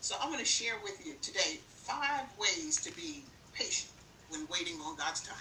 So 0.00 0.14
I'm 0.20 0.28
going 0.28 0.40
to 0.40 0.44
share 0.44 0.74
with 0.82 1.04
you 1.06 1.14
today 1.22 1.58
five 1.66 2.26
ways 2.38 2.76
to 2.82 2.94
be 2.94 3.22
patient 3.54 3.90
when 4.28 4.46
waiting 4.50 4.74
on 4.84 4.96
God's 4.96 5.22
timing. 5.22 5.40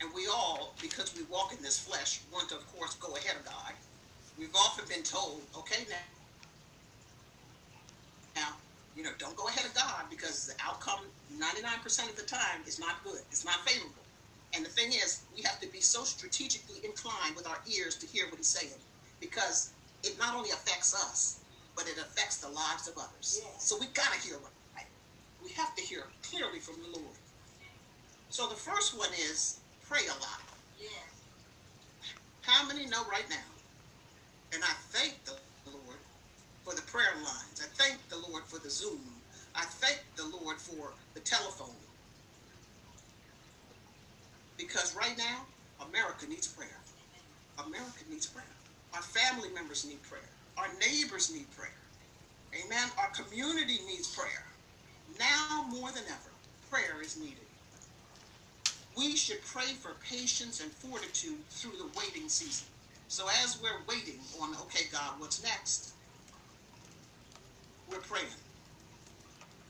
And 0.00 0.10
we 0.14 0.28
all, 0.28 0.74
because 0.80 1.16
we 1.16 1.24
walk 1.24 1.52
in 1.56 1.62
this 1.62 1.78
flesh, 1.78 2.20
want 2.32 2.50
to, 2.50 2.56
of 2.56 2.66
course, 2.76 2.94
go 2.96 3.16
ahead 3.16 3.36
of 3.36 3.44
God. 3.44 3.72
We've 4.38 4.54
often 4.54 4.84
been 4.88 5.02
told, 5.02 5.40
okay, 5.56 5.84
now, 5.88 5.96
now, 8.36 8.48
you 8.94 9.02
know, 9.02 9.10
don't 9.18 9.34
go 9.36 9.48
ahead 9.48 9.64
of 9.64 9.74
God 9.74 10.04
because 10.10 10.46
the 10.46 10.54
outcome 10.64 11.00
99% 11.34 12.10
of 12.10 12.16
the 12.16 12.22
time 12.22 12.60
is 12.66 12.78
not 12.78 13.02
good. 13.02 13.20
It's 13.32 13.44
not 13.44 13.56
favorable. 13.66 14.05
And 14.54 14.64
the 14.64 14.70
thing 14.70 14.92
is, 14.92 15.24
we 15.34 15.42
have 15.42 15.60
to 15.60 15.68
be 15.68 15.80
so 15.80 16.04
strategically 16.04 16.84
inclined 16.84 17.36
with 17.36 17.46
our 17.46 17.58
ears 17.66 17.96
to 17.98 18.06
hear 18.06 18.26
what 18.28 18.36
he's 18.36 18.48
saying 18.48 18.80
because 19.20 19.72
it 20.02 20.18
not 20.18 20.34
only 20.34 20.50
affects 20.50 20.94
us, 20.94 21.40
but 21.76 21.86
it 21.86 21.98
affects 21.98 22.38
the 22.38 22.48
lives 22.48 22.88
of 22.88 22.94
others. 22.96 23.40
Yes. 23.42 23.64
So 23.64 23.76
we 23.78 23.86
got 23.88 24.12
to 24.12 24.20
hear 24.26 24.36
right. 24.36 24.86
We 25.42 25.50
have 25.52 25.74
to 25.76 25.82
hear 25.82 26.04
clearly 26.22 26.58
from 26.58 26.76
the 26.82 26.98
Lord. 26.98 27.16
So 28.30 28.48
the 28.48 28.54
first 28.56 28.96
one 28.98 29.10
is 29.30 29.60
pray 29.88 30.04
a 30.06 30.16
lot. 30.20 30.40
Yes. 30.80 30.90
How 32.42 32.66
many 32.66 32.86
know 32.86 33.02
right 33.10 33.28
now? 33.28 33.50
And 34.54 34.62
I 34.64 34.72
thank 34.90 35.24
the 35.24 35.36
Lord 35.70 35.98
for 36.64 36.74
the 36.74 36.82
prayer 36.82 37.14
lines. 37.16 37.60
I 37.62 37.68
thank 37.74 37.98
the 38.08 38.18
Lord 38.28 38.44
for 38.44 38.58
the 38.58 38.70
Zoom. 38.70 39.00
I 39.54 39.64
thank 39.64 40.02
the 40.16 40.24
Lord 40.24 40.56
for 40.56 40.92
the 41.14 41.20
telephone. 41.20 41.85
Because 44.56 44.96
right 44.96 45.16
now, 45.18 45.44
America 45.88 46.26
needs 46.28 46.48
prayer. 46.48 46.80
America 47.58 48.04
needs 48.10 48.26
prayer. 48.26 48.44
Our 48.94 49.02
family 49.02 49.48
members 49.54 49.86
need 49.86 50.02
prayer. 50.02 50.22
Our 50.56 50.68
neighbors 50.80 51.32
need 51.32 51.46
prayer. 51.56 51.70
Amen. 52.64 52.88
Our 52.98 53.08
community 53.08 53.78
needs 53.86 54.14
prayer. 54.14 54.44
Now 55.18 55.66
more 55.70 55.90
than 55.92 56.04
ever, 56.06 56.30
prayer 56.70 57.02
is 57.02 57.18
needed. 57.18 57.38
We 58.96 59.14
should 59.14 59.44
pray 59.44 59.74
for 59.80 59.92
patience 60.08 60.62
and 60.62 60.70
fortitude 60.72 61.38
through 61.50 61.76
the 61.78 61.98
waiting 61.98 62.28
season. 62.28 62.66
So 63.08 63.26
as 63.42 63.60
we're 63.62 63.84
waiting 63.86 64.18
on, 64.40 64.54
okay, 64.62 64.86
God, 64.90 65.20
what's 65.20 65.42
next? 65.42 65.92
We're 67.90 67.98
praying. 67.98 68.26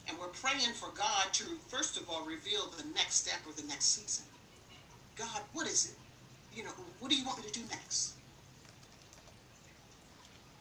And 0.09 0.17
we're 0.19 0.29
praying 0.29 0.73
for 0.75 0.91
God 0.97 1.33
to, 1.33 1.45
first 1.69 2.01
of 2.01 2.09
all, 2.09 2.25
reveal 2.25 2.71
the 2.77 2.85
next 2.95 3.17
step 3.17 3.41
or 3.47 3.53
the 3.61 3.67
next 3.67 3.87
season. 3.87 4.25
God, 5.17 5.41
what 5.53 5.67
is 5.67 5.87
it? 5.87 5.97
You 6.57 6.65
know, 6.65 6.71
what 7.01 7.11
do 7.11 7.17
you 7.17 7.25
want 7.25 7.39
me 7.39 7.51
to 7.51 7.53
do 7.53 7.65
next? 7.71 8.13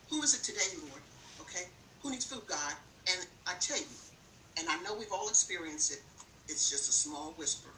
Who 0.10 0.22
is 0.22 0.34
it 0.34 0.44
today, 0.44 0.80
Lord? 0.88 1.02
Okay? 1.42 1.66
Who 2.02 2.12
needs 2.12 2.26
food, 2.26 2.44
God? 2.48 2.74
And 3.12 3.28
I 3.48 3.54
tell 3.60 3.78
you, 3.78 3.86
and 4.58 4.68
I 4.70 4.82
know 4.82 4.96
we've 4.96 5.12
all 5.12 5.28
experienced 5.28 5.92
it, 5.92 6.02
it's 6.48 6.70
just 6.70 6.90
a 6.90 6.94
small 6.94 7.34
whisper. 7.38 7.70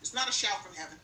It's 0.00 0.14
not 0.14 0.28
a 0.28 0.32
shout 0.32 0.64
from 0.64 0.74
heaven. 0.74 0.96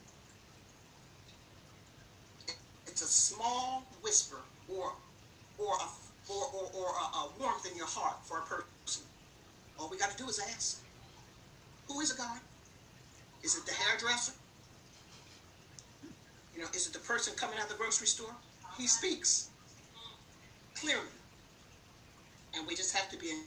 It's 2.87 3.03
a 3.03 3.07
small 3.07 3.85
whisper 4.03 4.39
or 4.69 4.93
or 5.59 5.75
a, 5.75 6.33
or, 6.33 6.45
or, 6.55 6.71
or 6.75 6.87
a, 6.87 7.17
a 7.17 7.31
warmth 7.39 7.71
in 7.71 7.77
your 7.77 7.87
heart 7.87 8.17
for 8.25 8.39
a 8.39 8.43
person. 8.43 9.05
All 9.79 9.89
we 9.89 9.99
got 9.99 10.11
to 10.11 10.17
do 10.17 10.29
is 10.29 10.39
ask. 10.39 10.81
Who 11.89 12.01
is 12.01 12.13
a 12.13 12.17
God? 12.17 12.39
Is 13.45 13.57
it 13.57 13.67
the 13.67 13.75
hairdresser? 13.75 14.33
You 16.55 16.63
know, 16.63 16.69
is 16.73 16.87
it 16.87 16.95
the 16.95 17.01
person 17.01 17.35
coming 17.37 17.59
out 17.59 17.65
of 17.65 17.69
the 17.71 17.77
grocery 17.77 18.07
store? 18.07 18.33
He 18.79 18.87
speaks 18.87 19.51
clearly. 20.75 21.13
And 22.57 22.67
we 22.67 22.75
just 22.75 22.97
have 22.97 23.11
to 23.11 23.19
be 23.19 23.31
in, 23.31 23.41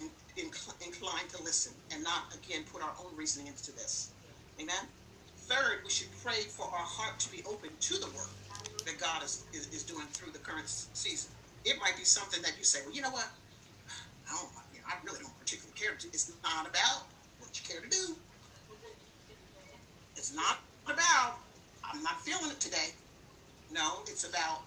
in, 0.00 0.10
in, 0.36 0.50
inclined 0.86 1.28
to 1.30 1.42
listen 1.42 1.72
and 1.92 2.02
not, 2.02 2.34
again, 2.34 2.62
put 2.72 2.82
our 2.82 2.94
own 3.04 3.14
reasoning 3.16 3.48
into 3.48 3.72
this. 3.72 4.12
Amen? 4.58 4.88
Third, 5.36 5.80
we 5.84 5.90
should 5.90 6.08
pray 6.24 6.40
for 6.48 6.64
our 6.64 6.86
heart 6.86 7.18
to 7.20 7.30
be 7.30 7.42
open 7.44 7.70
to 7.80 7.94
the 7.98 8.06
work 8.16 8.30
that 8.86 8.98
God 8.98 9.22
is, 9.22 9.44
is, 9.52 9.68
is 9.74 9.82
doing 9.82 10.06
through 10.12 10.32
the 10.32 10.38
current 10.38 10.68
season. 10.68 11.30
It 11.64 11.78
might 11.80 11.96
be 11.98 12.04
something 12.04 12.40
that 12.42 12.52
you 12.56 12.64
say, 12.64 12.78
well, 12.86 12.94
you 12.94 13.02
know 13.02 13.10
what? 13.10 13.28
I 14.30 14.36
don't, 14.36 14.48
you 14.72 14.80
know, 14.80 14.86
I 14.88 14.94
really 15.04 15.20
don't 15.20 15.38
particularly 15.38 15.76
care. 15.78 15.92
It's 15.92 16.32
not 16.42 16.66
about 16.68 17.04
you 17.58 17.74
care 17.74 17.80
to 17.82 17.88
do. 17.88 18.14
It's 20.16 20.34
not 20.34 20.58
about, 20.86 21.38
I'm 21.84 22.02
not 22.02 22.20
feeling 22.22 22.50
it 22.50 22.60
today. 22.60 22.90
No, 23.72 24.00
it's 24.06 24.24
about 24.28 24.62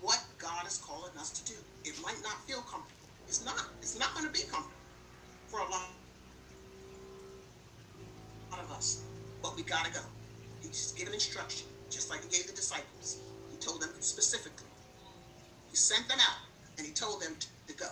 what 0.00 0.20
God 0.38 0.66
is 0.66 0.78
calling 0.78 1.12
us 1.18 1.30
to 1.30 1.52
do. 1.52 1.58
It 1.84 1.94
might 2.02 2.20
not 2.22 2.40
feel 2.46 2.60
comfortable. 2.60 3.08
It's 3.26 3.44
not. 3.44 3.68
It's 3.80 3.98
not 3.98 4.14
going 4.14 4.26
to 4.26 4.32
be 4.32 4.40
comfortable 4.40 4.72
for 5.48 5.60
a 5.60 5.68
lot 5.70 5.88
of 8.52 8.70
us. 8.72 9.02
But 9.42 9.56
we 9.56 9.62
got 9.62 9.84
to 9.84 9.92
go. 9.92 10.00
He's 10.60 10.70
just 10.70 10.96
given 10.96 11.14
instruction, 11.14 11.66
just 11.90 12.10
like 12.10 12.22
he 12.24 12.28
gave 12.30 12.46
the 12.46 12.54
disciples. 12.54 13.18
He 13.50 13.56
told 13.58 13.82
them 13.82 13.90
specifically. 14.00 14.66
He 15.70 15.76
sent 15.76 16.08
them 16.08 16.18
out, 16.20 16.38
and 16.78 16.86
he 16.86 16.92
told 16.92 17.22
them 17.22 17.36
to 17.66 17.74
go. 17.74 17.88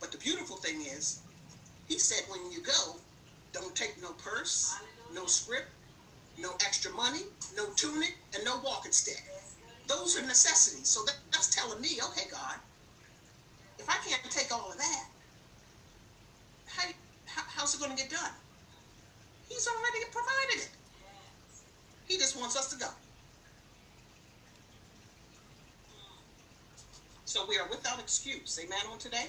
But 0.00 0.10
the 0.12 0.18
beautiful 0.18 0.56
thing 0.56 0.80
is, 0.80 1.20
he 1.88 1.98
said, 1.98 2.24
when 2.30 2.50
you 2.50 2.62
go, 2.62 2.96
don't 3.52 3.74
take 3.74 4.00
no 4.00 4.12
purse, 4.12 4.74
no 5.14 5.26
script, 5.26 5.68
no 6.38 6.52
extra 6.64 6.90
money, 6.92 7.20
no 7.56 7.66
tunic, 7.76 8.16
and 8.34 8.44
no 8.44 8.60
walking 8.64 8.92
stick. 8.92 9.22
Those 9.86 10.18
are 10.18 10.22
necessities. 10.22 10.88
So 10.88 11.04
that's 11.30 11.54
telling 11.54 11.80
me, 11.80 11.98
okay, 12.10 12.28
God, 12.30 12.56
if 13.78 13.88
I 13.88 13.96
can't 14.08 14.22
take 14.30 14.52
all 14.52 14.70
of 14.70 14.78
that, 14.78 15.04
how, 16.66 17.42
how's 17.48 17.74
it 17.74 17.78
going 17.78 17.90
to 17.90 17.96
get 17.96 18.10
done? 18.10 18.30
He's 19.48 19.66
already 19.66 20.04
provided 20.10 20.64
it. 20.64 20.70
He 22.06 22.16
just 22.16 22.38
wants 22.38 22.56
us 22.56 22.70
to 22.72 22.78
go. 22.78 22.88
So 27.24 27.46
we 27.48 27.56
are 27.58 27.68
without 27.70 27.98
excuse. 27.98 28.60
Amen 28.62 28.78
on 28.90 28.98
today? 28.98 29.26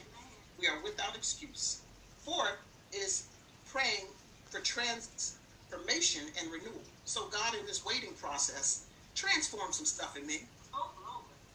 We 0.60 0.68
are 0.68 0.82
without 0.84 1.16
excuse. 1.16 1.83
Fourth 2.25 2.57
is 2.93 3.27
praying 3.65 4.07
for 4.49 4.59
transformation 4.62 6.21
and 6.39 6.51
renewal. 6.51 6.81
So 7.05 7.27
God, 7.29 7.55
in 7.59 7.65
this 7.65 7.86
waiting 7.86 8.13
process, 8.13 8.86
transform 9.15 9.71
some 9.71 9.86
stuff 9.86 10.17
in 10.17 10.25
me. 10.25 10.41
Oh, 10.73 10.91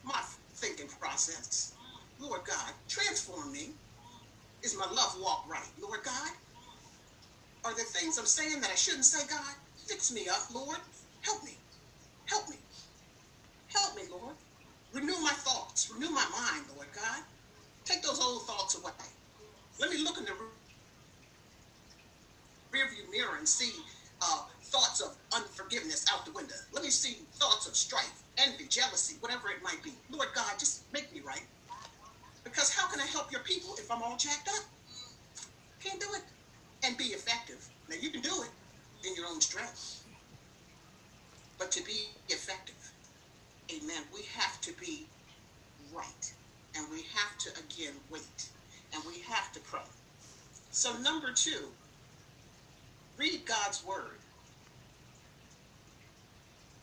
my 0.04 0.20
thinking 0.54 0.88
process. 1.00 1.74
Lord 2.20 2.42
God, 2.44 2.72
transform 2.88 3.52
me. 3.52 3.70
Is 4.62 4.76
my 4.76 4.86
love 4.92 5.16
walk 5.22 5.44
right? 5.48 5.68
Lord 5.80 6.00
God, 6.04 6.30
are 7.64 7.74
there 7.74 7.84
things 7.84 8.18
I'm 8.18 8.26
saying 8.26 8.60
that 8.60 8.70
I 8.70 8.74
shouldn't 8.74 9.04
say, 9.04 9.26
God? 9.28 9.54
Fix 9.86 10.12
me 10.12 10.28
up, 10.28 10.52
Lord. 10.54 10.78
Help 11.22 11.44
me. 11.44 11.52
Help 12.26 12.48
me. 12.50 12.56
Help 13.68 13.96
me, 13.96 14.02
Lord. 14.10 14.34
Renew 14.92 15.18
my 15.22 15.30
thoughts. 15.30 15.90
Renew 15.94 16.10
my 16.10 16.26
mind, 16.32 16.66
Lord 16.74 16.88
God. 16.94 17.22
Take 17.84 18.02
those 18.02 18.20
old 18.20 18.42
thoughts 18.42 18.76
away. 18.78 18.92
Let 19.80 19.90
me 19.90 20.02
look 20.02 20.18
in 20.18 20.24
the 20.24 20.32
rearview 22.74 23.10
mirror 23.10 23.36
and 23.38 23.48
see 23.48 23.72
uh, 24.22 24.42
thoughts 24.64 25.00
of 25.00 25.16
unforgiveness 25.34 26.06
out 26.12 26.24
the 26.24 26.32
window. 26.32 26.54
Let 26.72 26.82
me 26.82 26.90
see 26.90 27.26
thoughts 27.34 27.66
of 27.66 27.76
strife, 27.76 28.22
envy, 28.38 28.66
jealousy, 28.68 29.16
whatever 29.20 29.48
it 29.48 29.62
might 29.62 29.82
be. 29.82 29.92
Lord 30.10 30.28
God, 30.34 30.58
just 30.58 30.84
make 30.92 31.12
me 31.12 31.20
right. 31.26 31.46
Because 32.44 32.74
how 32.74 32.88
can 32.88 33.00
I 33.00 33.06
help 33.06 33.30
your 33.30 33.42
people 33.42 33.74
if 33.78 33.90
I'm 33.90 34.02
all 34.02 34.16
jacked 34.16 34.48
up? 34.48 34.64
Can't 35.82 36.00
do 36.00 36.06
it. 36.14 36.22
And 36.84 36.96
be 36.96 37.04
effective. 37.06 37.66
Now 37.88 37.96
you 38.00 38.10
can 38.10 38.22
do 38.22 38.42
it 38.42 39.08
in 39.08 39.14
your 39.16 39.26
own 39.26 39.40
strength. 39.40 40.04
But 41.58 41.72
to 41.72 41.82
be 41.82 42.08
effective, 42.28 42.92
amen, 43.72 44.04
we 44.14 44.22
have 44.34 44.60
to 44.62 44.72
be 44.80 45.06
right. 45.92 46.32
And 46.76 46.86
we 46.90 47.02
have 47.14 47.36
to, 47.38 47.50
again, 47.64 47.94
wait 48.10 48.48
and 48.94 49.02
we 49.06 49.20
have 49.20 49.52
to 49.52 49.60
pray. 49.60 49.80
So, 50.70 50.96
number 50.98 51.32
two, 51.32 51.68
read 53.18 53.44
God's 53.46 53.84
word. 53.84 54.18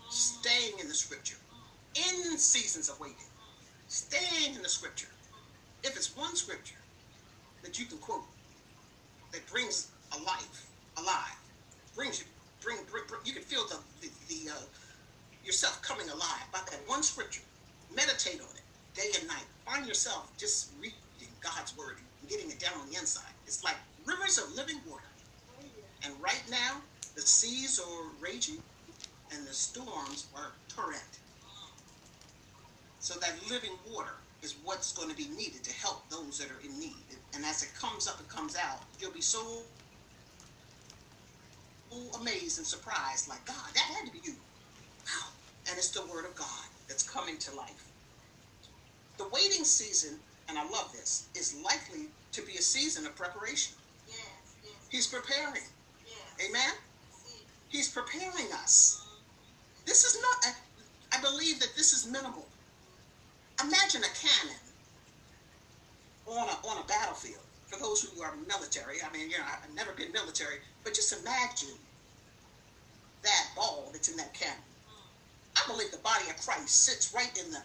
Staying 0.10 0.74
in 0.80 0.88
the 0.88 0.94
scripture. 0.94 1.38
In 1.96 2.38
seasons 2.38 2.90
of 2.90 3.00
waiting. 3.00 3.16
Staying 3.88 4.56
in 4.56 4.62
the 4.62 4.70
scripture. 4.70 5.08
If 5.84 5.96
it's 5.96 6.16
one 6.16 6.36
scripture, 6.36 6.76
that 7.64 7.80
you 7.80 7.86
can 7.86 7.98
quote 8.00 8.26
that 9.32 9.46
brings 9.48 9.92
a 10.14 10.24
life 10.24 10.68
alive, 10.98 11.40
brings 11.96 12.20
you, 12.20 12.26
bring, 12.62 12.78
bring, 12.92 13.04
bring 13.08 13.22
you 13.26 13.34
can 13.34 13.44
feel 13.44 13.66
the, 13.68 13.78
the, 14.02 14.10
the 14.28 14.52
uh, 14.52 14.62
yourself 15.44 15.82
coming 15.82 16.10
alive 16.10 16.46
by 16.52 16.60
that 16.72 16.82
one 16.88 17.04
scripture. 17.04 17.42
Meditate 17.96 18.42
on 18.42 18.48
it 18.56 18.66
day 18.94 19.10
and 19.20 19.28
night. 19.28 19.46
Find 19.66 19.86
yourself 19.88 20.32
just 20.38 20.72
reading 20.80 21.34
God's 21.42 21.78
word 21.78 21.98
and 22.22 22.30
getting 22.30 22.50
it 22.50 22.60
down 22.60 22.74
on 22.82 22.90
the 22.90 22.98
inside. 22.98 23.32
It's 23.46 23.64
like 23.64 23.76
rivers 24.06 24.38
of 24.38 24.54
living 24.56 24.82
water. 24.88 25.04
And 26.06 26.14
right 26.22 26.44
now, 26.50 26.82
the 27.16 27.22
seas 27.22 27.80
are 27.80 28.10
raging 28.22 28.62
and 29.34 29.46
the 29.48 29.54
storms 29.54 30.28
are 30.36 30.52
torrent. 30.70 31.02
So 33.00 33.20
that 33.20 33.34
living 33.50 33.72
water 33.92 34.14
is 34.42 34.56
what's 34.64 34.94
going 34.94 35.10
to 35.10 35.16
be 35.16 35.28
needed 35.36 35.64
to 35.64 35.74
help 35.74 36.08
those 36.10 36.38
that 36.38 36.50
are 36.52 36.60
in 36.64 36.80
need. 36.80 36.94
And 37.34 37.44
as 37.46 37.64
it 37.64 37.70
comes 37.80 38.08
up 38.08 38.20
and 38.20 38.30
comes 38.30 38.56
out, 38.56 38.82
you'll 39.00 39.12
be 39.12 39.22
so 39.22 39.62
amazed 42.20 42.58
and 42.58 42.68
surprised, 42.68 43.28
like, 43.30 43.44
God, 43.46 43.74
that 43.74 43.84
had 43.96 44.06
to 44.06 44.12
be 44.12 44.20
you. 44.24 44.34
Wow. 45.06 45.30
And 45.70 45.78
it's 45.78 45.90
the 45.90 46.06
word 46.06 46.26
of 46.26 46.36
God 46.36 46.68
that's 46.88 47.08
coming 47.08 47.38
to 47.38 47.56
life. 47.56 47.90
The 49.18 49.28
waiting 49.30 49.64
season, 49.64 50.20
and 50.50 50.58
I 50.58 50.70
love 50.70 50.92
this, 50.92 51.28
is 51.36 51.56
likely 51.64 52.08
to 52.34 52.42
be 52.42 52.54
a 52.54 52.62
season 52.62 53.06
of 53.06 53.16
preparation. 53.16 53.74
Yes, 54.08 54.18
yes. 54.64 54.74
He's 54.90 55.08
preparing. 55.08 55.64
Amen? 56.44 56.74
He's 57.70 57.90
preparing 57.90 58.52
us. 58.54 59.06
This 59.86 60.04
is 60.04 60.22
not, 60.22 60.56
I 61.14 61.22
believe 61.22 61.60
that 61.60 61.74
this 61.76 61.94
is 61.94 62.10
minimal. 62.12 62.48
Imagine 63.62 64.04
a 64.04 64.14
cannon 64.16 64.60
on 66.28 66.50
a, 66.50 66.68
on 66.68 66.84
a 66.84 66.88
battlefield. 66.88 67.42
For 67.68 67.80
those 67.80 68.04
who 68.04 68.22
are 68.22 68.34
military, 68.48 68.98
I 69.02 69.12
mean, 69.12 69.30
you 69.30 69.38
know, 69.38 69.44
I've 69.46 69.76
never 69.76 69.92
been 69.94 70.12
military, 70.12 70.58
but 70.84 70.94
just 70.94 71.20
imagine 71.20 71.76
that 73.24 73.46
ball 73.56 73.90
that's 73.92 74.10
in 74.10 74.18
that 74.18 74.34
cannon. 74.34 74.62
I 75.58 75.68
believe 75.68 75.92
the 75.92 75.98
body 75.98 76.30
of 76.30 76.38
Christ 76.38 76.86
sits 76.86 77.14
right 77.14 77.32
in 77.44 77.52
the 77.52 77.62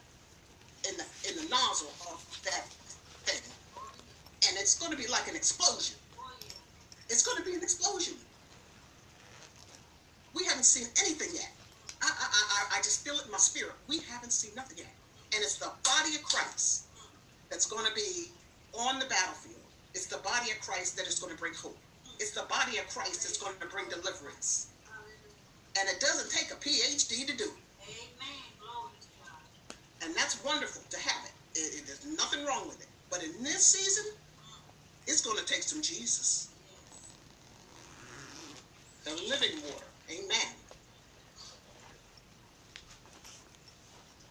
in 0.88 0.96
the 0.96 1.04
in 1.28 1.36
the 1.36 1.50
nozzle 1.50 1.92
of 2.10 2.24
that 2.44 2.64
thing, 3.28 3.42
and 4.48 4.56
it's 4.58 4.78
going 4.78 4.90
to 4.90 4.96
be 4.96 5.06
like 5.08 5.28
an 5.28 5.36
explosion. 5.36 5.96
It's 7.10 7.26
going 7.26 7.36
to 7.36 7.44
be 7.44 7.54
an 7.54 7.62
explosion. 7.62 8.14
We 10.34 10.44
haven't 10.44 10.64
seen 10.64 10.86
anything 11.02 11.30
yet. 11.34 11.50
I, 12.02 12.08
I, 12.08 12.26
I, 12.76 12.78
I 12.78 12.82
just 12.82 13.04
feel 13.04 13.14
it 13.14 13.26
in 13.26 13.32
my 13.32 13.38
spirit. 13.38 13.74
We 13.88 13.98
haven't 14.10 14.32
seen 14.32 14.54
nothing 14.54 14.78
yet. 14.78 14.94
And 15.34 15.42
it's 15.42 15.56
the 15.56 15.70
body 15.84 16.16
of 16.16 16.22
Christ 16.24 16.86
that's 17.50 17.66
going 17.66 17.86
to 17.86 17.94
be 17.94 18.30
on 18.74 18.98
the 18.98 19.06
battlefield. 19.06 19.60
It's 19.94 20.06
the 20.06 20.18
body 20.18 20.50
of 20.50 20.60
Christ 20.60 20.96
that 20.96 21.06
is 21.06 21.18
going 21.18 21.32
to 21.34 21.38
bring 21.38 21.54
hope. 21.54 21.78
It's 22.18 22.32
the 22.32 22.46
body 22.48 22.78
of 22.78 22.88
Christ 22.88 23.24
that's 23.24 23.38
going 23.38 23.54
to 23.60 23.66
bring 23.66 23.88
deliverance. 23.88 24.68
And 25.78 25.88
it 25.88 26.00
doesn't 26.00 26.30
take 26.30 26.50
a 26.50 26.56
PhD 26.56 27.26
to 27.26 27.36
do 27.36 27.44
it. 27.44 27.60
And 30.02 30.14
that's 30.14 30.42
wonderful 30.44 30.82
to 30.90 30.98
have 30.98 31.24
it. 31.26 31.58
it, 31.58 31.80
it 31.80 31.86
there's 31.86 32.06
nothing 32.16 32.44
wrong 32.44 32.66
with 32.66 32.80
it. 32.80 32.88
But 33.10 33.22
in 33.22 33.42
this 33.42 33.66
season, 33.66 34.12
it's 35.06 35.22
going 35.22 35.38
to 35.38 35.44
take 35.44 35.62
some 35.62 35.82
Jesus. 35.82 36.48
The 39.04 39.12
living 39.28 39.60
water. 39.62 39.89
Amen. 40.10 40.54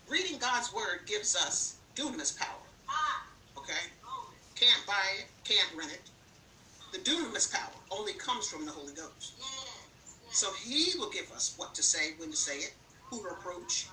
Reading 0.10 0.38
God's 0.39 0.74
word 0.74 1.02
gives 1.06 1.36
us 1.36 1.78
dunamis 1.96 2.38
power. 2.38 2.48
Okay? 3.58 3.74
Can't 4.56 4.86
buy 4.86 4.94
it, 5.20 5.26
can't 5.46 5.70
rent 5.78 5.92
it. 5.92 6.10
The 6.92 6.98
dunamis 7.00 7.54
power 7.54 7.72
only 7.92 8.13
comes 8.13 8.48
from 8.48 8.65
the 8.65 8.72
Holy 8.72 8.94
Ghost. 8.94 9.34
So 10.32 10.52
he 10.63 10.98
will 10.98 11.10
give 11.10 11.32
us 11.32 11.54
what 11.58 11.74
to 11.76 11.84
say, 11.84 12.13
when 12.18 12.32
to 12.32 12.38
say 12.38 12.58
it, 12.58 12.74
who 13.10 13.22
to 13.24 13.30
approach, 13.30 13.88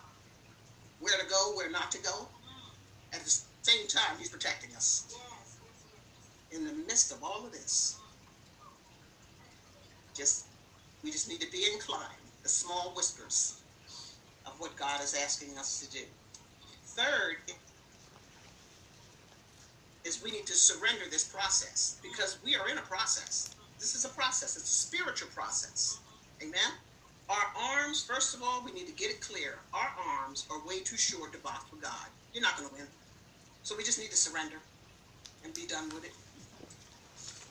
where 1.01 1.17
to 1.19 1.27
go, 1.27 1.53
where 1.55 1.71
not 1.71 1.91
to 1.93 1.99
go. 2.03 2.27
At 3.13 3.21
the 3.21 3.31
same 3.63 3.87
time, 3.87 4.17
he's 4.19 4.29
protecting 4.29 4.75
us. 4.75 5.15
In 6.51 6.65
the 6.65 6.73
midst 6.73 7.13
of 7.13 7.23
all 7.23 7.45
of 7.45 7.53
this, 7.53 7.99
just 10.15 10.46
we 11.07 11.13
just 11.13 11.29
need 11.29 11.41
to 11.41 11.51
be 11.53 11.65
inclined, 11.73 12.19
the 12.43 12.49
small 12.49 12.93
whispers 12.97 13.61
of 14.45 14.59
what 14.59 14.75
God 14.75 15.01
is 15.01 15.15
asking 15.15 15.57
us 15.57 15.79
to 15.79 15.93
do. 15.97 16.05
Third 16.83 17.37
is 20.05 20.21
we 20.21 20.33
need 20.33 20.47
to 20.47 20.53
surrender 20.53 21.05
this 21.09 21.23
process 21.23 22.01
because 22.03 22.39
we 22.45 22.57
are 22.57 22.69
in 22.69 22.79
a 22.79 22.83
process. 22.83 23.55
This 23.79 23.95
is 23.95 24.05
a 24.05 24.09
process. 24.09 24.57
It's 24.57 24.69
a 24.69 24.97
spiritual 24.97 25.29
process. 25.29 26.01
Amen? 26.43 26.73
Our 27.31 27.53
arms, 27.57 28.03
first 28.05 28.35
of 28.35 28.43
all, 28.43 28.65
we 28.65 28.73
need 28.73 28.89
to 28.89 28.93
get 28.93 29.09
it 29.09 29.21
clear. 29.21 29.61
Our 29.73 29.91
arms 30.19 30.45
are 30.51 30.59
way 30.67 30.81
too 30.81 30.97
short 30.97 31.33
to 31.35 31.39
box 31.39 31.67
for 31.71 31.77
God. 31.77 32.09
You're 32.35 32.43
not 32.43 32.57
going 32.57 32.69
to 32.69 32.75
win. 32.75 32.87
So 33.63 33.77
we 33.77 33.85
just 33.85 34.01
need 34.01 34.11
to 34.11 34.17
surrender 34.17 34.57
and 35.45 35.55
be 35.55 35.67
done 35.69 35.89
with 35.91 36.05
it. 36.05 36.15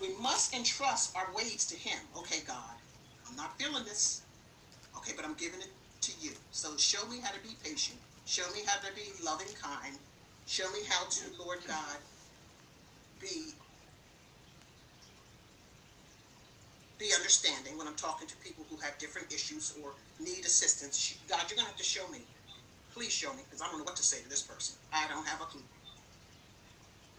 We 0.02 0.14
must 0.22 0.54
entrust 0.54 1.16
our 1.16 1.30
ways 1.34 1.66
to 1.68 1.78
Him. 1.78 2.00
Okay, 2.18 2.42
God, 2.46 2.75
I'm 3.36 3.44
not 3.44 3.60
feeling 3.60 3.84
this. 3.84 4.22
Okay, 4.96 5.12
but 5.14 5.26
I'm 5.26 5.34
giving 5.34 5.60
it 5.60 5.68
to 6.02 6.12
you. 6.22 6.32
So 6.52 6.78
show 6.78 7.06
me 7.08 7.20
how 7.22 7.32
to 7.32 7.40
be 7.42 7.56
patient. 7.62 8.00
Show 8.26 8.50
me 8.54 8.62
how 8.66 8.80
to 8.80 8.96
be 8.96 9.12
loving 9.24 9.52
kind. 9.62 9.98
Show 10.48 10.72
me 10.72 10.80
how 10.88 11.04
to, 11.04 11.22
Lord 11.38 11.60
God, 11.68 11.98
be 13.20 13.52
be 16.98 17.12
understanding 17.14 17.78
when 17.78 17.88
I'm 17.90 17.96
talking 17.96 18.26
to 18.26 18.36
people 18.38 18.64
who 18.70 18.78
have 18.78 18.98
different 19.00 19.28
issues 19.34 19.76
or 19.84 19.92
need 20.18 20.46
assistance. 20.46 21.20
God, 21.28 21.42
you're 21.50 21.60
to 21.60 21.66
have 21.66 21.76
to 21.76 21.84
show 21.84 22.08
me. 22.08 22.20
Please 22.94 23.12
show 23.12 23.34
me 23.34 23.44
because 23.44 23.62
I 23.62 23.68
don't 23.68 23.80
know 23.80 23.84
what 23.84 23.98
to 23.98 24.04
say 24.04 24.24
to 24.24 24.30
this 24.30 24.44
person. 24.44 24.78
I 24.94 25.06
don't 25.10 25.28
have 25.28 25.42
a 25.42 25.44
clue. 25.44 25.60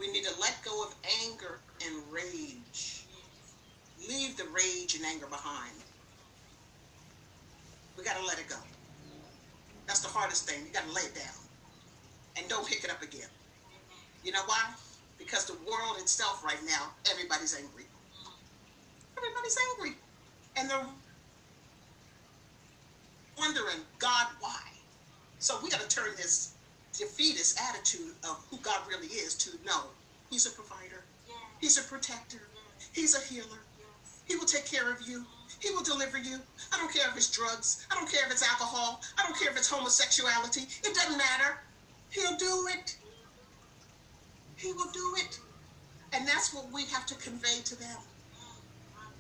We 0.00 0.11
need 0.11 0.24
to 0.24 0.33
let 0.40 0.57
go 0.64 0.83
of 0.83 0.94
anger 1.22 1.59
and 1.85 2.02
rage. 2.11 3.05
Leave 4.09 4.38
the 4.38 4.44
rage 4.44 4.96
and 4.96 5.05
anger 5.05 5.26
behind. 5.26 5.74
We 7.96 8.04
got 8.04 8.16
to 8.16 8.24
let 8.24 8.38
it 8.38 8.48
go. 8.48 8.56
That's 9.87 10.00
the 10.00 10.09
hardest 10.09 10.48
thing. 10.48 10.64
You 10.66 10.72
got 10.72 10.85
to 10.85 10.92
lay 10.92 11.02
it 11.02 11.14
down. 11.14 11.35
And 12.37 12.48
don't 12.48 12.66
pick 12.66 12.85
it 12.85 12.90
up 12.90 13.02
again. 13.02 13.28
You 14.24 14.32
know 14.32 14.42
why? 14.46 14.62
Because 15.18 15.46
the 15.46 15.54
world 15.64 15.96
itself 15.98 16.44
right 16.44 16.61
now, 16.66 16.90
everybody's 17.11 17.54
angry. 17.56 17.85
Everybody's 19.16 19.56
angry. 19.70 19.96
And 20.56 20.68
they're 20.68 20.87
wondering, 23.38 23.80
God, 23.98 24.26
why? 24.40 24.61
So 25.38 25.59
we 25.62 25.70
got 25.70 25.80
to 25.80 25.88
turn 25.88 26.11
this 26.16 26.54
defeatist 26.92 27.61
attitude 27.61 28.14
of 28.24 28.44
who 28.50 28.59
God 28.59 28.80
really 28.88 29.09
is 29.09 29.35
to 29.35 29.50
no, 29.64 29.85
He's 30.30 30.46
a 30.46 30.50
provider, 30.50 31.04
He's 31.61 31.78
a 31.78 31.82
protector, 31.82 32.48
He's 32.92 33.14
a 33.14 33.20
healer. 33.32 33.61
He 34.26 34.37
will 34.37 34.46
take 34.46 34.66
care 34.66 34.90
of 34.90 35.06
you. 35.06 35.24
He 35.61 35.71
will 35.71 35.83
deliver 35.83 36.19
you. 36.19 36.38
I 36.73 36.79
don't 36.79 36.92
care 36.92 37.09
if 37.09 37.16
it's 37.16 37.31
drugs. 37.31 37.87
I 37.90 37.95
don't 37.95 38.11
care 38.11 38.25
if 38.27 38.33
it's 38.33 38.42
alcohol. 38.42 39.01
I 39.19 39.23
don't 39.23 39.38
care 39.38 39.51
if 39.51 39.57
it's 39.57 39.71
homosexuality. 39.71 40.62
It 40.85 40.95
doesn't 40.95 41.16
matter. 41.16 41.59
He'll 42.11 42.37
do 42.37 42.69
it. 42.71 42.97
He 44.57 44.73
will 44.73 44.90
do 44.92 45.14
it. 45.19 45.38
And 46.12 46.27
that's 46.27 46.55
what 46.55 46.71
we 46.73 46.85
have 46.87 47.07
to 47.07 47.14
convey 47.16 47.61
to 47.64 47.77
them. 47.79 47.97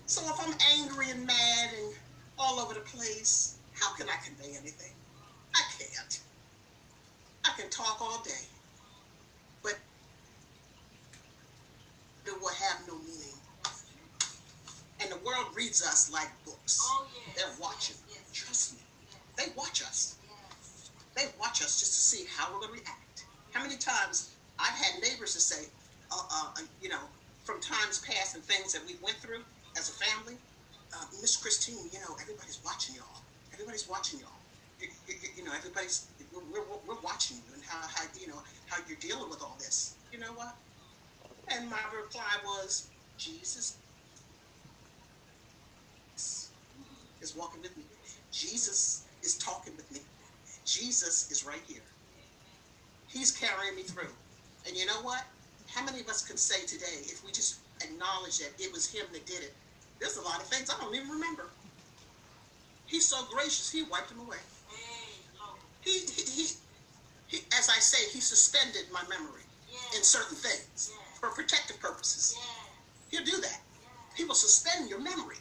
So 0.06 0.22
if 0.22 0.40
I'm 0.40 0.54
angry 0.78 1.10
and 1.10 1.26
mad 1.26 1.70
and 1.76 1.94
all 2.38 2.60
over 2.60 2.74
the 2.74 2.80
place, 2.80 3.58
how 3.74 3.94
can 3.94 4.06
I 4.08 4.16
convey 4.24 4.56
anything? 4.58 4.92
I 5.54 5.62
can't. 5.78 6.20
I 7.44 7.60
can 7.60 7.70
talk 7.70 8.00
all 8.00 8.22
day, 8.24 8.46
but 9.62 9.78
it 12.26 12.40
will 12.40 12.48
have 12.48 12.86
no 12.86 12.94
meaning. 12.98 13.35
And 15.00 15.10
the 15.10 15.18
world 15.18 15.46
reads 15.54 15.82
us 15.82 16.10
like 16.12 16.28
books. 16.44 16.80
Oh, 16.82 17.06
yes. 17.14 17.36
They're 17.36 17.54
watching. 17.60 17.96
Yes. 18.08 18.20
Trust 18.32 18.74
me. 18.74 18.80
Yes. 19.10 19.20
They 19.36 19.52
watch 19.56 19.82
us. 19.82 20.16
They 21.14 21.24
watch 21.40 21.62
us 21.62 21.80
just 21.80 21.94
to 21.94 22.00
see 22.00 22.26
how 22.36 22.52
we're 22.52 22.60
going 22.60 22.76
to 22.76 22.80
react. 22.84 23.24
How 23.52 23.62
many 23.62 23.76
times 23.76 24.34
I've 24.58 24.76
had 24.76 25.00
neighbors 25.02 25.32
to 25.34 25.40
say, 25.40 25.68
uh, 26.12 26.22
uh, 26.30 26.60
you 26.82 26.88
know, 26.88 27.00
from 27.44 27.60
times 27.60 28.04
past 28.04 28.34
and 28.34 28.44
things 28.44 28.72
that 28.72 28.82
we 28.86 28.96
went 29.02 29.16
through, 29.16 29.40
as 29.78 29.88
a 29.88 29.92
family, 29.92 30.36
uh, 30.94 31.04
Miss 31.20 31.36
Christine, 31.36 31.88
you 31.92 32.00
know, 32.00 32.16
everybody's 32.20 32.60
watching 32.64 32.96
y'all. 32.96 33.22
Everybody's 33.52 33.88
watching 33.88 34.20
y'all. 34.20 34.28
You, 34.80 34.88
you, 35.08 35.14
you 35.36 35.44
know, 35.44 35.52
everybody's 35.56 36.06
we're, 36.32 36.42
we're, 36.52 36.78
we're, 36.86 37.00
watching 37.00 37.38
you 37.38 37.54
and 37.54 37.62
how, 37.64 37.80
how 37.88 38.04
you 38.20 38.28
know 38.28 38.42
how 38.66 38.76
you're 38.88 38.98
dealing 38.98 39.30
with 39.30 39.42
all 39.42 39.56
this. 39.58 39.94
You 40.12 40.18
know 40.18 40.32
what? 40.34 40.54
And 41.48 41.70
my 41.70 41.80
reply 41.96 42.28
was, 42.44 42.88
Jesus 43.16 43.76
is 47.26 47.36
walking 47.36 47.62
with 47.62 47.76
me. 47.76 47.82
Jesus 48.30 49.04
is 49.22 49.36
talking 49.38 49.74
with 49.76 49.90
me. 49.90 50.00
Jesus 50.64 51.30
is 51.30 51.44
right 51.44 51.62
here. 51.66 51.82
He's 53.08 53.32
carrying 53.32 53.74
me 53.74 53.82
through. 53.82 54.14
And 54.66 54.76
you 54.76 54.86
know 54.86 55.02
what? 55.02 55.24
How 55.74 55.84
many 55.84 56.00
of 56.00 56.08
us 56.08 56.22
can 56.26 56.36
say 56.36 56.64
today, 56.66 57.02
if 57.10 57.24
we 57.24 57.32
just 57.32 57.58
acknowledge 57.82 58.38
that 58.38 58.52
it 58.58 58.72
was 58.72 58.90
him 58.90 59.06
that 59.12 59.26
did 59.26 59.42
it. 59.42 59.54
There's 60.00 60.16
a 60.16 60.22
lot 60.22 60.40
of 60.40 60.46
things 60.46 60.70
I 60.70 60.80
don't 60.80 60.94
even 60.94 61.08
remember. 61.08 61.44
He's 62.86 63.08
so 63.08 63.24
gracious, 63.32 63.70
he 63.70 63.82
wiped 63.82 64.10
them 64.10 64.20
away. 64.20 64.38
He, 65.82 66.00
he, 66.00 66.22
he, 66.22 66.46
he 67.26 67.38
as 67.58 67.68
I 67.68 67.78
say, 67.80 68.08
he 68.12 68.20
suspended 68.20 68.84
my 68.92 69.02
memory 69.08 69.42
in 69.96 70.02
certain 70.02 70.36
things 70.36 70.92
for 71.20 71.30
protective 71.30 71.80
purposes. 71.80 72.36
He'll 73.10 73.24
do 73.24 73.40
that. 73.40 73.60
He 74.16 74.24
will 74.24 74.34
suspend 74.34 74.88
your 74.88 75.00
memory 75.00 75.36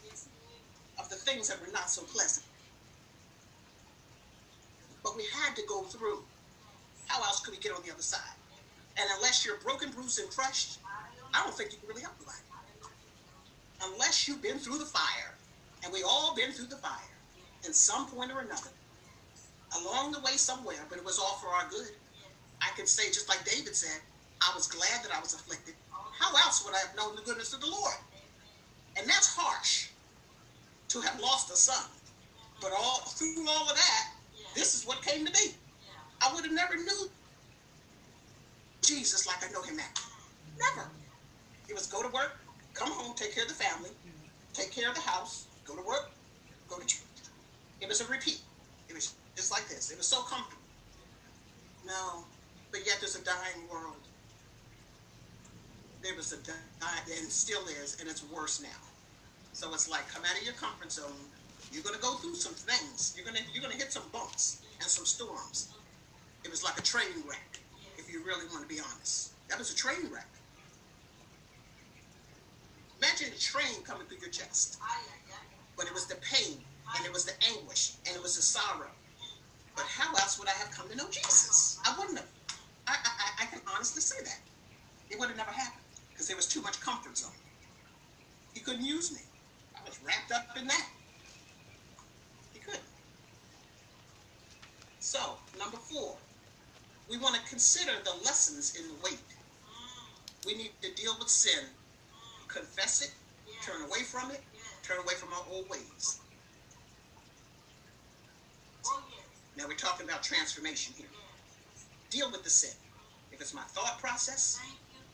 the 1.15 1.31
things 1.31 1.47
that 1.47 1.61
were 1.61 1.71
not 1.71 1.89
so 1.89 2.03
pleasant. 2.03 2.45
But 5.03 5.15
we 5.15 5.23
had 5.31 5.55
to 5.55 5.61
go 5.67 5.83
through. 5.83 6.19
How 7.07 7.23
else 7.23 7.39
could 7.39 7.53
we 7.53 7.59
get 7.59 7.71
on 7.71 7.81
the 7.85 7.91
other 7.93 8.01
side? 8.01 8.35
And 8.97 9.07
unless 9.15 9.45
you're 9.45 9.57
broken, 9.57 9.91
bruised, 9.91 10.19
and 10.19 10.29
crushed, 10.29 10.79
I 11.33 11.43
don't 11.43 11.53
think 11.53 11.71
you 11.71 11.79
can 11.79 11.87
really 11.87 12.01
help 12.01 12.15
nobody. 12.19 12.39
Unless 13.83 14.27
you've 14.27 14.41
been 14.41 14.57
through 14.57 14.79
the 14.79 14.85
fire, 14.85 15.35
and 15.83 15.93
we 15.93 16.03
all 16.03 16.35
been 16.35 16.51
through 16.51 16.67
the 16.67 16.77
fire 16.77 17.15
in 17.65 17.73
some 17.73 18.07
point 18.07 18.31
or 18.31 18.39
another, 18.39 18.71
along 19.81 20.11
the 20.11 20.19
way 20.19 20.35
somewhere, 20.35 20.83
but 20.89 20.97
it 20.97 21.05
was 21.05 21.19
all 21.19 21.35
for 21.35 21.47
our 21.49 21.69
good. 21.69 21.91
I 22.61 22.69
can 22.75 22.87
say, 22.87 23.07
just 23.07 23.29
like 23.29 23.43
David 23.45 23.75
said, 23.75 24.01
I 24.41 24.51
was 24.55 24.67
glad 24.67 25.03
that 25.03 25.15
I 25.15 25.19
was 25.19 25.33
afflicted. 25.33 25.75
How 25.91 26.31
else 26.45 26.65
would 26.65 26.73
I 26.73 26.79
have 26.79 26.95
known 26.95 27.15
the 27.15 27.21
goodness 27.21 27.53
of 27.53 27.61
the 27.61 27.67
Lord? 27.67 27.95
And 28.97 29.07
that's 29.07 29.35
harsh 29.35 29.89
to 30.89 31.01
have 31.01 31.19
lost 31.19 31.51
a 31.51 31.55
son. 31.55 31.89
But 32.61 32.71
all 32.77 32.99
through 32.99 33.47
all 33.49 33.69
of 33.69 33.75
that, 33.75 34.07
this 34.55 34.75
is 34.75 34.87
what 34.87 35.01
came 35.01 35.25
to 35.25 35.31
me. 35.31 35.53
I 36.21 36.33
would 36.33 36.45
have 36.45 36.53
never 36.53 36.75
knew 36.75 37.09
Jesus 38.81 39.27
like 39.27 39.47
I 39.47 39.51
know 39.51 39.61
him 39.61 39.77
now. 39.77 39.83
Never. 40.57 40.87
It 41.67 41.73
was 41.73 41.87
go 41.87 42.01
to 42.01 42.09
work, 42.09 42.37
come 42.73 42.91
home, 42.91 43.15
take 43.15 43.33
care 43.33 43.43
of 43.43 43.49
the 43.49 43.55
family, 43.55 43.89
take 44.53 44.71
care 44.71 44.89
of 44.89 44.95
the 44.95 45.01
house, 45.01 45.47
go 45.65 45.75
to 45.75 45.81
work, 45.81 46.11
go 46.69 46.77
to 46.77 46.85
church. 46.85 47.01
It 47.81 47.89
was 47.89 48.01
a 48.01 48.05
repeat. 48.05 48.41
It 48.87 48.93
was 48.93 49.13
just 49.35 49.51
like 49.51 49.67
this. 49.67 49.91
It 49.91 49.97
was 49.97 50.07
so 50.07 50.21
comfortable. 50.21 50.61
No, 51.85 52.23
but 52.71 52.85
yet 52.85 52.97
there's 52.99 53.15
a 53.15 53.23
dying 53.23 53.67
world. 53.71 53.95
There 56.01 56.15
was 56.15 56.33
a 56.33 56.37
dying, 56.37 57.19
and 57.19 57.31
still 57.31 57.65
is, 57.67 57.97
and 57.99 58.09
it's 58.09 58.23
worse 58.31 58.61
now. 58.61 58.69
So 59.55 59.73
it's 59.73 59.89
like 59.89 60.03
come 60.11 60.23
out 60.25 60.37
of 60.37 60.43
your 60.43 60.53
comfort 60.55 60.91
zone. 60.91 61.31
You're 61.71 61.81
gonna 61.81 62.03
go 62.03 62.15
through 62.15 62.35
some 62.35 62.53
things. 62.53 63.15
You're 63.15 63.25
gonna 63.25 63.39
you're 63.53 63.63
gonna 63.63 63.79
hit 63.79 63.89
some 63.89 64.03
bumps 64.11 64.61
and 64.81 64.89
some 64.89 65.05
storms. 65.05 65.71
It 66.43 66.51
was 66.51 66.61
like 66.61 66.77
a 66.77 66.81
train 66.81 67.23
wreck, 67.25 67.61
if 67.97 68.11
you 68.11 68.19
really 68.25 68.45
want 68.51 68.67
to 68.67 68.67
be 68.67 68.81
honest. 68.81 69.31
That 69.47 69.57
was 69.57 69.71
a 69.71 69.75
train 69.75 70.11
wreck. 70.11 70.27
Imagine 72.99 73.31
a 73.33 73.39
train 73.39 73.81
coming 73.87 74.05
through 74.07 74.19
your 74.19 74.29
chest. 74.29 74.77
But 75.77 75.85
it 75.87 75.93
was 75.93 76.05
the 76.07 76.15
pain, 76.15 76.59
and 76.97 77.05
it 77.05 77.13
was 77.13 77.23
the 77.23 77.33
anguish, 77.55 77.93
and 78.05 78.13
it 78.13 78.21
was 78.21 78.35
the 78.35 78.41
sorrow. 78.41 78.91
But 79.73 79.85
how 79.85 80.11
else 80.15 80.37
would 80.37 80.49
I 80.49 80.57
have 80.59 80.71
come 80.71 80.89
to 80.89 80.97
know 80.97 81.07
Jesus? 81.09 81.79
I 81.85 81.95
wouldn't 81.97 82.17
have. 82.17 82.27
I, 82.87 82.95
I, 83.03 83.43
I 83.43 83.45
can 83.45 83.61
honestly 83.73 84.01
say 84.01 84.21
that. 84.21 84.39
It 85.09 85.17
would 85.17 85.29
have 85.29 85.37
never 85.37 85.51
happened 85.51 85.85
because 86.11 86.27
there 86.27 86.35
was 86.35 86.45
too 86.45 86.61
much 86.61 86.81
comfort 86.81 87.17
zone. 87.17 87.31
He 88.53 88.59
couldn't 88.59 88.83
use 88.83 89.13
me. 89.13 89.21
Up 90.35 90.57
in 90.57 90.67
that. 90.67 90.87
He 92.51 92.59
couldn't. 92.59 92.83
So, 94.99 95.19
number 95.57 95.77
four, 95.77 96.17
we 97.09 97.17
want 97.17 97.35
to 97.35 97.41
consider 97.49 97.93
the 98.03 98.11
lessons 98.25 98.75
in 98.75 98.85
the 98.87 98.95
wait. 99.01 99.19
We 100.45 100.55
need 100.57 100.71
to 100.81 100.93
deal 101.01 101.15
with 101.19 101.29
sin, 101.29 101.63
confess 102.49 103.01
it, 103.01 103.13
turn 103.65 103.81
away 103.83 104.01
from 104.03 104.29
it, 104.31 104.41
turn 104.83 104.97
away 104.97 105.13
from 105.13 105.29
our 105.31 105.43
old 105.49 105.69
ways. 105.69 106.19
Now 109.57 109.65
we're 109.67 109.75
talking 109.77 110.05
about 110.05 110.21
transformation 110.21 110.93
here. 110.97 111.07
Deal 112.09 112.29
with 112.29 112.43
the 112.43 112.49
sin. 112.49 112.75
If 113.31 113.39
it's 113.39 113.53
my 113.53 113.63
thought 113.69 113.99
process, 113.99 114.59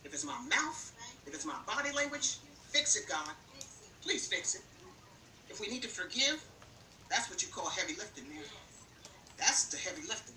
if 0.04 0.14
it's 0.14 0.26
my 0.26 0.40
mouth, 0.50 0.94
if 1.28 1.36
it's 1.36 1.46
my 1.46 1.60
body 1.68 1.92
language, 1.96 2.38
fix 2.72 2.96
it, 2.96 3.04
God. 3.08 3.36
Please 4.02 4.28
fix 4.28 4.56
it. 4.56 4.62
If 5.52 5.60
we 5.60 5.68
need 5.68 5.82
to 5.82 5.90
forgive, 5.90 6.42
that's 7.10 7.30
what 7.30 7.44
you 7.44 7.50
call 7.50 7.70
heavy 7.70 7.94
lifting, 7.96 8.24
man. 8.30 8.46
That's 9.38 9.66
the 9.66 9.76
heavy 9.76 10.02
lifting. 10.08 10.36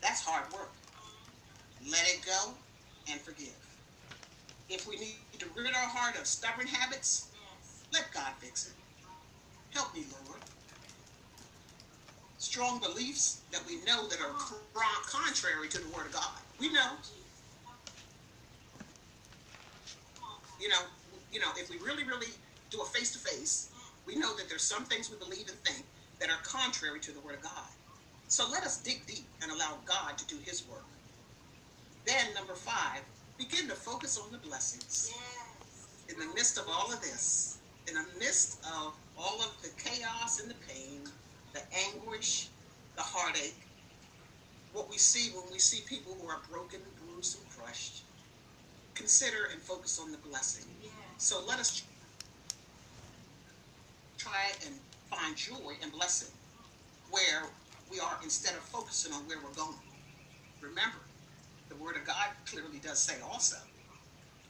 That's 0.00 0.22
hard 0.22 0.50
work. 0.54 0.72
Let 1.86 2.08
it 2.08 2.24
go 2.24 2.54
and 3.10 3.20
forgive. 3.20 3.60
If 4.70 4.88
we 4.88 4.96
need 4.96 5.16
to 5.38 5.46
rid 5.54 5.74
our 5.74 5.86
heart 5.86 6.18
of 6.18 6.26
stubborn 6.26 6.66
habits, 6.66 7.28
let 7.92 8.06
God 8.14 8.32
fix 8.38 8.68
it. 8.68 8.74
Help 9.74 9.94
me, 9.94 10.04
Lord. 10.26 10.40
Strong 12.38 12.80
beliefs 12.80 13.42
that 13.52 13.60
we 13.68 13.84
know 13.84 14.08
that 14.08 14.18
are 14.22 14.32
contrary 15.06 15.68
to 15.68 15.78
the 15.78 15.88
Word 15.88 16.06
of 16.06 16.12
God. 16.14 16.38
We 16.58 16.72
know. 16.72 16.92
You 20.58 20.70
know, 20.70 20.80
you 21.30 21.40
know, 21.40 21.50
if 21.56 21.68
we 21.68 21.76
really, 21.76 22.04
really 22.04 22.28
do 22.70 22.80
a 22.80 22.84
face 22.86 23.12
to 23.12 23.18
face, 23.18 23.69
we 24.10 24.18
know 24.18 24.36
that 24.36 24.48
there's 24.48 24.62
some 24.64 24.84
things 24.84 25.10
we 25.10 25.18
believe 25.18 25.48
and 25.48 25.58
think 25.60 25.86
that 26.20 26.30
are 26.30 26.42
contrary 26.42 26.98
to 27.00 27.12
the 27.12 27.20
Word 27.20 27.36
of 27.36 27.42
God. 27.42 27.70
So 28.26 28.48
let 28.50 28.64
us 28.64 28.82
dig 28.82 29.06
deep 29.06 29.28
and 29.42 29.52
allow 29.52 29.78
God 29.86 30.18
to 30.18 30.26
do 30.26 30.38
His 30.44 30.66
work. 30.68 30.86
Then, 32.06 32.34
number 32.34 32.54
five, 32.54 33.02
begin 33.38 33.68
to 33.68 33.74
focus 33.74 34.18
on 34.18 34.32
the 34.32 34.38
blessings. 34.38 35.12
In 36.08 36.18
the 36.18 36.34
midst 36.34 36.58
of 36.58 36.64
all 36.68 36.92
of 36.92 37.00
this, 37.00 37.60
in 37.88 37.94
the 37.94 38.06
midst 38.18 38.58
of 38.66 38.94
all 39.16 39.40
of 39.40 39.56
the 39.62 39.70
chaos 39.78 40.40
and 40.40 40.50
the 40.50 40.56
pain, 40.68 41.04
the 41.54 41.62
anguish, 41.88 42.50
the 42.96 43.02
heartache, 43.02 43.68
what 44.72 44.90
we 44.90 44.98
see 44.98 45.30
when 45.36 45.52
we 45.52 45.58
see 45.58 45.82
people 45.88 46.16
who 46.20 46.28
are 46.28 46.42
broken, 46.50 46.80
bruised, 46.98 47.38
and 47.38 47.48
crushed, 47.48 48.04
consider 48.94 49.46
and 49.52 49.62
focus 49.62 50.00
on 50.00 50.10
the 50.12 50.18
blessing. 50.18 50.66
So 51.18 51.44
let 51.46 51.60
us 51.60 51.82
try 54.20 54.52
and 54.66 54.74
find 55.08 55.34
joy 55.34 55.72
and 55.82 55.90
blessing 55.92 56.28
where 57.10 57.44
we 57.90 57.98
are 57.98 58.18
instead 58.22 58.52
of 58.52 58.60
focusing 58.60 59.12
on 59.14 59.20
where 59.26 59.38
we're 59.38 59.54
going. 59.56 59.80
Remember, 60.60 60.98
the 61.70 61.74
Word 61.76 61.96
of 61.96 62.04
God 62.04 62.28
clearly 62.44 62.78
does 62.84 62.98
say 62.98 63.14
also, 63.32 63.56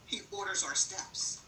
He 0.07 0.23
orders 0.33 0.65
our 0.65 0.75
steps. 0.75 1.41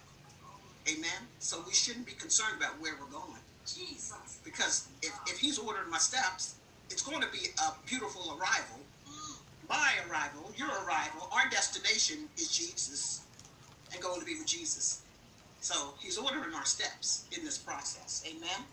Amen. 0.88 1.26
So 1.40 1.62
we 1.66 1.74
shouldn't 1.74 2.06
be 2.06 2.12
concerned 2.12 2.56
about 2.56 2.80
where 2.80 2.94
we're 3.00 3.10
going. 3.10 3.42
Jesus. 3.66 4.38
Because 4.44 4.88
if, 5.02 5.12
if 5.26 5.38
He's 5.38 5.58
ordering 5.58 5.90
my 5.90 5.98
steps, 5.98 6.54
it's 6.90 7.02
going 7.02 7.22
to 7.22 7.30
be 7.32 7.48
a 7.58 7.72
beautiful 7.86 8.38
arrival. 8.38 8.78
My 9.68 9.92
arrival, 10.08 10.52
your 10.56 10.68
arrival, 10.68 11.28
our 11.32 11.48
destination 11.50 12.28
is 12.36 12.56
Jesus 12.56 13.22
and 13.92 14.00
going 14.02 14.20
to 14.20 14.26
be 14.26 14.36
with 14.36 14.46
Jesus. 14.46 15.01
So 15.62 15.94
He's 16.00 16.18
ordering 16.18 16.52
our 16.54 16.64
steps 16.64 17.24
in 17.30 17.44
this 17.44 17.56
process. 17.56 18.24
Amen. 18.28 18.66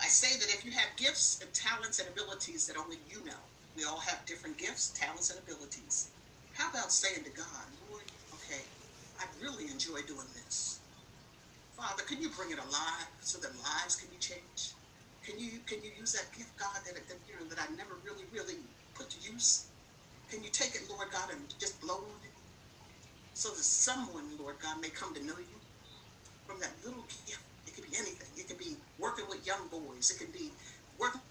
I 0.00 0.06
say 0.06 0.36
that 0.38 0.52
if 0.52 0.64
you 0.64 0.72
have 0.72 0.88
gifts 0.96 1.40
and 1.40 1.52
talents 1.54 2.00
and 2.00 2.08
abilities 2.08 2.66
that 2.66 2.76
only 2.76 2.98
you 3.08 3.24
know, 3.24 3.38
we 3.76 3.84
all 3.84 4.00
have 4.00 4.26
different 4.26 4.58
gifts, 4.58 4.90
talents, 4.98 5.30
and 5.30 5.38
abilities. 5.38 6.10
How 6.54 6.70
about 6.70 6.90
saying 6.90 7.22
to 7.22 7.30
God, 7.30 7.66
Lord, 7.88 8.02
okay, 8.34 8.62
I 9.20 9.24
really 9.40 9.70
enjoy 9.70 10.02
doing 10.02 10.26
this. 10.34 10.80
Father, 11.76 12.02
can 12.02 12.20
you 12.20 12.30
bring 12.30 12.50
it 12.50 12.58
alive 12.58 13.06
so 13.20 13.38
that 13.38 13.54
lives 13.62 13.94
can 13.94 14.08
be 14.10 14.18
changed? 14.18 14.74
Can 15.22 15.38
you 15.38 15.62
can 15.66 15.78
you 15.84 15.90
use 15.94 16.14
that 16.14 16.26
gift, 16.36 16.50
God, 16.58 16.82
that, 16.82 16.94
that 16.98 17.18
you 17.30 17.38
know 17.38 17.46
that 17.54 17.62
I 17.62 17.70
never 17.76 17.94
really, 18.02 18.26
really 18.34 18.58
put 18.94 19.10
to 19.10 19.18
use? 19.22 19.66
Can 20.30 20.42
you 20.42 20.50
take 20.50 20.74
it, 20.74 20.82
Lord 20.90 21.08
God, 21.12 21.30
and 21.30 21.40
just 21.60 21.80
blow 21.80 22.02
on 22.02 22.18
it? 22.26 22.27
So 23.38 23.50
that 23.50 23.62
someone, 23.62 24.36
Lord 24.36 24.56
God, 24.60 24.80
may 24.82 24.90
come 24.90 25.14
to 25.14 25.22
know 25.22 25.38
you 25.38 25.62
from 26.44 26.58
that 26.58 26.74
little 26.84 27.04
gift. 27.04 27.38
It 27.68 27.74
could 27.76 27.84
be 27.86 27.94
anything. 27.96 28.34
It 28.36 28.48
could 28.48 28.58
be 28.58 28.78
working 28.98 29.26
with 29.30 29.46
young 29.46 29.68
boys. 29.70 30.10
It 30.10 30.18
could 30.18 30.34
be 30.34 30.50
working 30.98 31.22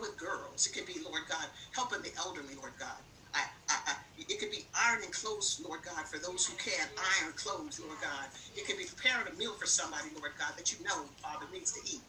with 0.00 0.18
girls. 0.18 0.66
It 0.66 0.74
could 0.76 0.86
be, 0.86 1.00
Lord 1.02 1.22
God, 1.30 1.48
helping 1.74 2.02
the 2.02 2.12
elderly, 2.18 2.56
Lord 2.56 2.74
God. 2.78 3.00
I, 3.34 3.40
I, 3.70 3.76
I, 3.88 3.94
it 4.18 4.38
could 4.38 4.50
be 4.50 4.68
ironing 4.76 5.12
clothes, 5.12 5.60
Lord 5.64 5.80
God, 5.82 6.04
for 6.06 6.18
those 6.18 6.44
who 6.46 6.56
can't 6.58 6.90
iron 7.22 7.32
clothes, 7.32 7.80
Lord 7.80 7.98
God. 8.02 8.28
It 8.56 8.66
could 8.66 8.76
be 8.78 8.84
preparing 8.84 9.28
a 9.32 9.36
meal 9.38 9.54
for 9.54 9.66
somebody, 9.66 10.10
Lord 10.14 10.32
God, 10.38 10.52
that 10.58 10.72
you 10.72 10.84
know, 10.84 11.08
Father, 11.24 11.46
needs 11.52 11.72
to 11.72 11.80
eat. 11.88 12.02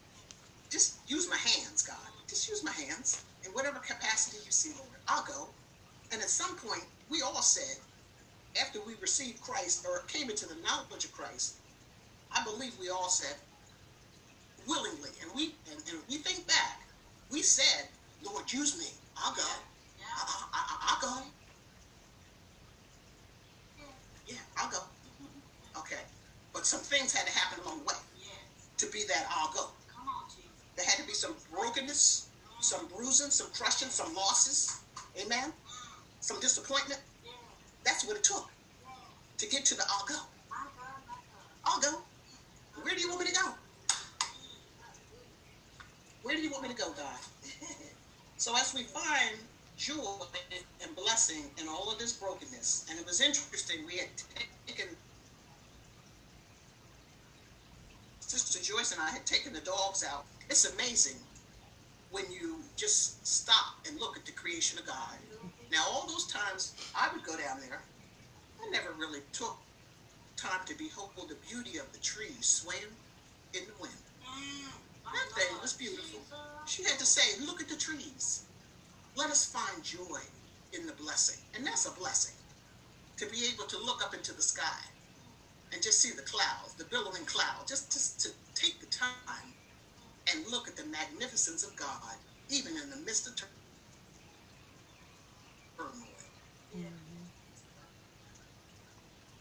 Just 0.71 1.09
use 1.09 1.29
my 1.29 1.37
hands, 1.37 1.83
God. 1.83 2.11
Just 2.29 2.49
use 2.49 2.63
my 2.63 2.71
hands 2.73 3.23
in 3.45 3.51
whatever 3.53 3.79
capacity 3.79 4.39
you 4.45 4.51
see, 4.51 4.73
Lord. 4.77 4.99
I'll 5.07 5.25
go. 5.25 5.55
And 6.11 6.21
at 6.21 6.29
some 6.29 6.57
point, 6.57 6.83
we 7.09 7.21
all 7.21 7.41
said, 7.41 7.77
after 8.59 8.79
we 8.85 8.93
received 9.01 9.41
Christ 9.41 9.85
or 9.87 9.99
came 10.07 10.29
into 10.29 10.47
the 10.47 10.55
knowledge 10.63 11.05
of 11.05 11.11
Christ, 11.11 11.55
I 12.31 12.43
believe 12.43 12.73
we 12.79 12.89
all 12.89 13.09
said 13.09 13.35
willingly, 14.67 15.09
and 15.21 15.31
we 15.35 15.53
and, 15.71 15.81
and 15.89 15.99
we 16.09 16.17
think 16.17 16.47
back, 16.47 16.81
we 17.31 17.41
said, 17.41 17.87
Lord, 18.23 18.51
use 18.51 18.77
me. 18.79 18.87
I'll 19.17 19.33
go. 19.33 19.43
Yeah. 19.99 20.05
I, 20.15 20.45
I, 20.53 20.77
I'll 20.89 21.01
go. 21.01 21.23
Yeah, 24.27 24.37
I'll 24.57 24.71
go. 24.71 24.79
Okay. 25.77 26.01
But 26.53 26.65
some 26.65 26.79
things 26.79 27.13
had 27.13 27.27
to 27.27 27.33
happen 27.37 27.63
along 27.63 27.79
the 27.79 27.83
way 27.83 27.95
to 28.77 28.87
be 28.87 29.03
that 29.07 29.27
I'll 29.29 29.51
go. 29.53 29.67
There 30.75 30.85
had 30.85 30.97
to 30.99 31.05
be 31.05 31.13
some 31.13 31.35
brokenness, 31.51 32.27
some 32.61 32.87
bruising, 32.87 33.29
some 33.29 33.47
crushing, 33.53 33.89
some 33.89 34.13
losses. 34.15 34.79
Amen. 35.21 35.51
Some 36.25 36.39
disappointment. 36.39 36.99
That's 37.83 38.03
what 38.03 38.17
it 38.17 38.23
took 38.23 38.49
to 39.37 39.47
get 39.47 39.63
to 39.65 39.75
the 39.75 39.83
I'll 39.87 40.07
go. 40.07 40.15
I'll 41.63 41.79
go. 41.79 42.01
Where 42.81 42.95
do 42.95 42.99
you 42.99 43.09
want 43.09 43.21
me 43.21 43.27
to 43.27 43.33
go? 43.35 43.51
Where 46.23 46.35
do 46.35 46.41
you 46.41 46.49
want 46.49 46.63
me 46.63 46.69
to 46.69 46.75
go, 46.75 46.89
God? 46.93 47.19
so 48.37 48.57
as 48.57 48.73
we 48.73 48.81
find 48.81 49.35
joy 49.77 50.25
and 50.81 50.95
blessing 50.95 51.43
in 51.61 51.67
all 51.67 51.91
of 51.91 51.99
this 51.99 52.13
brokenness, 52.13 52.87
and 52.89 52.99
it 52.99 53.05
was 53.05 53.21
interesting, 53.21 53.85
we 53.85 53.97
had 53.97 54.09
taken 54.65 54.87
Sister 58.19 58.63
Joyce 58.63 58.93
and 58.93 58.99
I 58.99 59.11
had 59.11 59.27
taken 59.27 59.53
the 59.53 59.61
dogs 59.61 60.03
out. 60.03 60.25
It's 60.49 60.73
amazing 60.73 61.17
when 62.09 62.25
you 62.31 62.61
just 62.75 63.27
stop 63.27 63.75
and 63.87 63.99
look 63.99 64.17
at 64.17 64.25
the 64.25 64.31
creation 64.31 64.79
of 64.79 64.87
God. 64.87 65.19
Now, 65.71 65.83
all 65.89 66.07
those 66.07 66.27
times 66.27 66.73
I 66.95 67.09
would 67.13 67.23
go 67.23 67.37
down 67.37 67.59
there, 67.61 67.81
I 68.61 68.69
never 68.71 68.91
really 68.97 69.21
took 69.33 69.57
time 70.37 70.61
to 70.65 70.75
behold 70.75 71.11
the 71.29 71.37
beauty 71.47 71.77
of 71.77 71.91
the 71.93 71.99
trees 71.99 72.45
swaying 72.45 72.93
in 73.53 73.61
the 73.67 73.73
wind. 73.81 73.93
That 75.05 75.35
thing 75.35 75.47
was 75.61 75.73
beautiful. 75.73 76.19
She 76.67 76.83
had 76.83 76.99
to 76.99 77.05
say, 77.05 77.45
Look 77.45 77.61
at 77.61 77.69
the 77.69 77.77
trees. 77.77 78.45
Let 79.15 79.29
us 79.29 79.45
find 79.45 79.83
joy 79.83 80.21
in 80.73 80.85
the 80.87 80.93
blessing. 80.93 81.39
And 81.55 81.65
that's 81.65 81.85
a 81.85 81.99
blessing 81.99 82.35
to 83.17 83.25
be 83.27 83.47
able 83.53 83.65
to 83.65 83.77
look 83.77 84.03
up 84.03 84.13
into 84.13 84.33
the 84.33 84.41
sky 84.41 84.81
and 85.73 85.81
just 85.81 86.01
see 86.01 86.11
the 86.15 86.23
clouds, 86.23 86.75
the 86.77 86.85
billowing 86.85 87.25
cloud, 87.25 87.67
just, 87.67 87.91
just 87.93 88.19
to 88.21 88.29
take 88.55 88.79
the 88.81 88.87
time 88.87 89.53
and 90.33 90.45
look 90.51 90.67
at 90.67 90.75
the 90.75 90.85
magnificence 90.85 91.63
of 91.63 91.75
God, 91.75 92.17
even 92.49 92.73
in 92.77 92.89
the 92.89 92.97
midst 92.97 93.27
of 93.27 93.35
turmoil. 93.35 93.64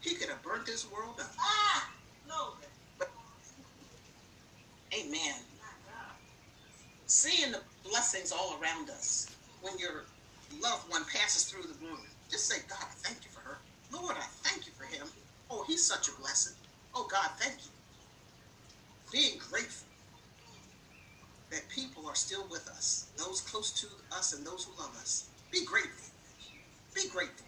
He 0.04 0.14
could 0.14 0.28
have 0.28 0.42
burnt 0.42 0.66
this 0.66 0.90
world 0.90 1.18
up. 1.18 1.32
Ah, 1.40 1.90
no. 2.28 2.54
But, 2.98 3.10
amen. 4.94 5.34
Seeing 7.06 7.52
the 7.52 7.60
blessings 7.88 8.32
all 8.32 8.58
around 8.60 8.90
us 8.90 9.30
when 9.62 9.78
your 9.78 10.04
loved 10.60 10.90
one 10.90 11.04
passes 11.06 11.44
through 11.44 11.62
the 11.62 11.86
room, 11.86 11.98
just 12.30 12.46
say, 12.48 12.58
God, 12.68 12.78
I 12.82 12.92
thank 13.02 13.24
you 13.24 13.30
for 13.30 13.40
her. 13.40 13.58
Lord, 13.92 14.16
I 14.16 14.26
thank 14.42 14.66
you 14.66 14.72
for 14.72 14.84
him. 14.84 15.06
Oh, 15.50 15.64
he's 15.66 15.86
such 15.86 16.08
a 16.08 16.20
blessing. 16.20 16.54
Oh, 16.94 17.08
God, 17.10 17.30
thank 17.38 17.54
you. 17.64 17.70
Being 19.12 19.38
grateful 19.50 19.88
that 21.50 21.68
people 21.68 22.06
are 22.06 22.14
still 22.14 22.46
with 22.50 22.68
us, 22.68 23.12
those 23.16 23.40
close 23.40 23.72
to 23.80 23.86
us 24.16 24.34
and 24.34 24.46
those 24.46 24.64
who 24.64 24.82
love 24.82 24.94
us. 24.96 25.28
Be 25.52 25.64
grateful. 25.64 26.13
Be 26.94 27.08
grateful. 27.08 27.46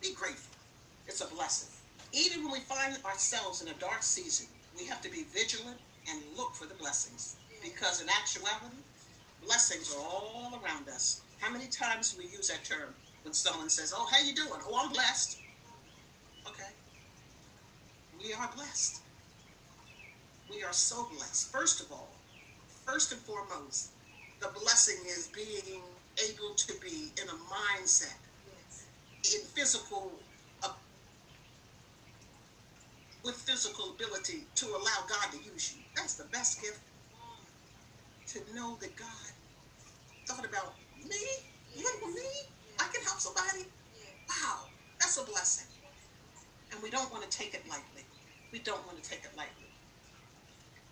Be 0.00 0.14
grateful. 0.14 0.54
It's 1.06 1.20
a 1.20 1.34
blessing. 1.34 1.68
Even 2.12 2.44
when 2.44 2.52
we 2.52 2.60
find 2.60 2.96
ourselves 3.04 3.62
in 3.62 3.68
a 3.68 3.74
dark 3.74 4.02
season, 4.02 4.46
we 4.78 4.86
have 4.86 5.02
to 5.02 5.10
be 5.10 5.24
vigilant 5.34 5.78
and 6.08 6.22
look 6.36 6.54
for 6.54 6.66
the 6.66 6.74
blessings. 6.74 7.36
Because 7.62 8.00
in 8.02 8.08
actuality, 8.08 8.82
blessings 9.44 9.92
are 9.94 10.00
all 10.00 10.60
around 10.62 10.88
us. 10.88 11.22
How 11.40 11.50
many 11.50 11.66
times 11.68 12.14
we 12.18 12.24
use 12.24 12.48
that 12.48 12.64
term? 12.64 12.94
when 13.24 13.32
someone 13.32 13.70
says, 13.70 13.92
"Oh, 13.96 14.06
how 14.06 14.18
you 14.18 14.34
doing?" 14.34 14.60
"Oh, 14.66 14.76
I'm 14.76 14.92
blessed." 14.92 15.38
Okay. 16.46 16.70
We 18.18 18.32
are 18.34 18.52
blessed. 18.54 19.00
We 20.48 20.62
are 20.62 20.74
so 20.74 21.06
blessed. 21.06 21.50
First 21.50 21.80
of 21.80 21.90
all, 21.90 22.20
first 22.84 23.12
and 23.12 23.20
foremost, 23.22 23.93
the 24.44 24.60
blessing 24.60 24.98
is 25.06 25.28
being 25.28 25.80
able 26.28 26.54
to 26.54 26.74
be 26.80 27.08
in 27.20 27.28
a 27.28 27.38
mindset, 27.48 28.16
in 29.32 29.40
physical, 29.40 30.12
uh, 30.62 30.68
with 33.24 33.36
physical 33.36 33.94
ability 33.94 34.44
to 34.54 34.66
allow 34.66 35.06
God 35.08 35.32
to 35.32 35.38
use 35.50 35.74
you. 35.74 35.82
That's 35.96 36.14
the 36.14 36.24
best 36.24 36.60
gift. 36.60 36.80
To 38.28 38.54
know 38.54 38.76
that 38.80 38.94
God 38.96 39.32
thought 40.26 40.44
about 40.44 40.74
me, 41.08 41.24
you 41.74 41.86
for 42.00 42.08
me, 42.08 42.28
I 42.80 42.88
can 42.92 43.02
help 43.02 43.20
somebody. 43.20 43.64
Wow, 44.28 44.64
that's 45.00 45.16
a 45.16 45.24
blessing. 45.24 45.68
And 46.72 46.82
we 46.82 46.90
don't 46.90 47.10
want 47.10 47.30
to 47.30 47.30
take 47.30 47.54
it 47.54 47.62
lightly. 47.68 48.04
We 48.52 48.58
don't 48.58 48.84
want 48.86 49.02
to 49.02 49.08
take 49.08 49.20
it 49.20 49.30
lightly. 49.36 49.70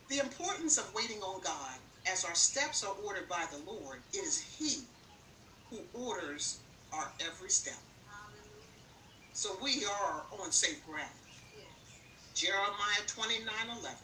The 0.09 0.21
importance 0.21 0.79
of 0.79 0.95
waiting 0.95 1.19
on 1.19 1.43
God 1.43 1.79
as 2.11 2.25
our 2.25 2.35
steps 2.35 2.85
are 2.85 2.95
ordered 3.05 3.29
by 3.29 3.45
the 3.51 3.71
Lord, 3.71 3.99
it 4.13 4.19
is 4.19 4.41
He 4.41 4.83
who 5.71 5.79
orders 5.95 6.59
our 6.93 7.11
every 7.21 7.49
step. 7.51 7.79
So 9.33 9.57
we 9.63 9.85
are 9.85 10.23
on 10.41 10.53
safe 10.53 10.85
ground. 10.87 11.09
Jeremiah 12.35 13.07
29 13.07 13.47
11. 13.79 13.97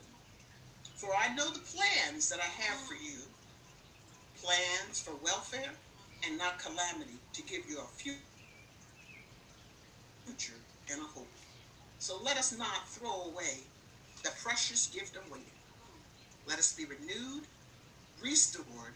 For 0.96 1.10
I 1.14 1.34
know 1.34 1.50
the 1.50 1.60
plans 1.60 2.28
that 2.28 2.40
I 2.40 2.62
have 2.62 2.78
for 2.80 2.94
you 2.94 3.20
plans 4.42 5.00
for 5.00 5.12
welfare 5.22 5.72
and 6.26 6.38
not 6.38 6.58
calamity 6.58 7.18
to 7.32 7.42
give 7.42 7.68
you 7.68 7.78
a 7.78 7.86
future 7.96 8.18
and 10.90 11.00
a 11.00 11.04
hope. 11.04 11.28
So 11.98 12.18
let 12.22 12.36
us 12.36 12.56
not 12.56 12.88
throw 12.88 13.30
away 13.30 13.58
the 14.22 14.30
precious 14.42 14.86
gift 14.88 15.16
of 15.16 15.30
waiting. 15.30 15.46
Let 16.46 16.58
us 16.58 16.72
be 16.72 16.84
renewed, 16.84 17.44
restored, 18.22 18.94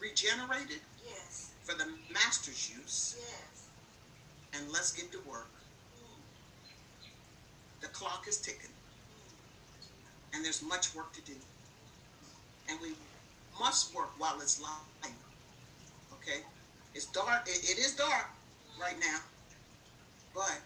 regenerated 0.00 0.80
yes. 1.06 1.52
for 1.62 1.74
the 1.74 1.86
master's 2.12 2.72
use. 2.76 3.16
Yes. 3.18 3.68
And 4.54 4.72
let's 4.72 4.92
get 4.92 5.10
to 5.12 5.18
work. 5.28 5.50
Mm. 5.98 7.10
The 7.80 7.88
clock 7.88 8.26
is 8.28 8.38
ticking. 8.38 8.70
Mm. 8.70 10.34
And 10.34 10.44
there's 10.44 10.62
much 10.62 10.94
work 10.94 11.12
to 11.14 11.22
do. 11.22 11.34
And 12.68 12.78
we 12.80 12.92
must 13.58 13.94
work 13.94 14.10
while 14.18 14.40
it's 14.40 14.60
light 14.60 15.12
Okay? 16.24 16.40
It's 16.94 17.06
dark. 17.06 17.46
It, 17.46 17.70
it 17.70 17.78
is 17.78 17.94
dark 17.94 18.30
right 18.80 18.98
now. 19.00 19.18
But 20.34 20.60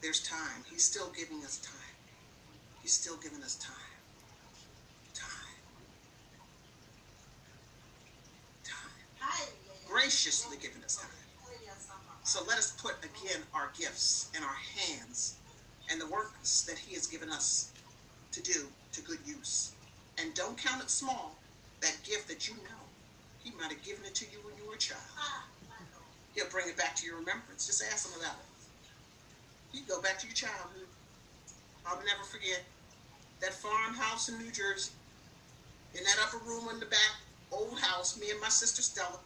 there's 0.00 0.22
time. 0.22 0.64
He's 0.70 0.84
still 0.84 1.10
giving 1.16 1.42
us 1.44 1.58
time. 1.58 1.74
He's 2.82 2.92
still 2.92 3.16
giving 3.16 3.42
us. 3.42 3.56
Time. 3.56 3.74
Time. 5.14 5.48
Graciously 10.18 10.56
giving 10.60 10.82
us 10.82 10.96
time. 10.96 11.14
So 12.24 12.42
let 12.48 12.58
us 12.58 12.74
put 12.82 12.96
again 13.06 13.40
our 13.54 13.70
gifts 13.78 14.28
in 14.36 14.42
our 14.42 14.58
hands 14.74 15.36
and 15.92 16.00
the 16.00 16.08
works 16.08 16.62
that 16.62 16.76
He 16.76 16.94
has 16.94 17.06
given 17.06 17.30
us 17.30 17.70
to 18.32 18.42
do 18.42 18.66
to 18.94 19.00
good 19.02 19.20
use. 19.24 19.74
And 20.18 20.34
don't 20.34 20.58
count 20.58 20.82
it 20.82 20.90
small, 20.90 21.36
that 21.82 21.94
gift 22.02 22.26
that 22.26 22.48
you 22.48 22.54
know 22.54 22.82
he 23.44 23.52
might 23.62 23.70
have 23.70 23.80
given 23.84 24.04
it 24.06 24.16
to 24.16 24.24
you 24.32 24.38
when 24.42 24.56
you 24.58 24.66
were 24.68 24.74
a 24.74 24.78
child. 24.78 24.98
He'll 26.34 26.50
bring 26.50 26.68
it 26.68 26.76
back 26.76 26.96
to 26.96 27.06
your 27.06 27.20
remembrance. 27.20 27.68
Just 27.68 27.84
ask 27.84 28.10
him 28.10 28.20
about 28.20 28.34
it. 28.34 29.78
You 29.78 29.82
go 29.86 30.02
back 30.02 30.18
to 30.18 30.26
your 30.26 30.34
childhood. 30.34 30.90
I'll 31.86 32.02
never 32.02 32.24
forget 32.24 32.64
that 33.40 33.54
farmhouse 33.54 34.28
in 34.28 34.38
New 34.38 34.50
Jersey. 34.50 34.90
In 35.94 36.02
that 36.02 36.18
upper 36.26 36.38
room 36.38 36.70
in 36.74 36.80
the 36.80 36.86
back, 36.86 37.14
old 37.52 37.78
house, 37.78 38.18
me 38.18 38.32
and 38.32 38.40
my 38.40 38.48
sister 38.48 38.82
Stella. 38.82 39.20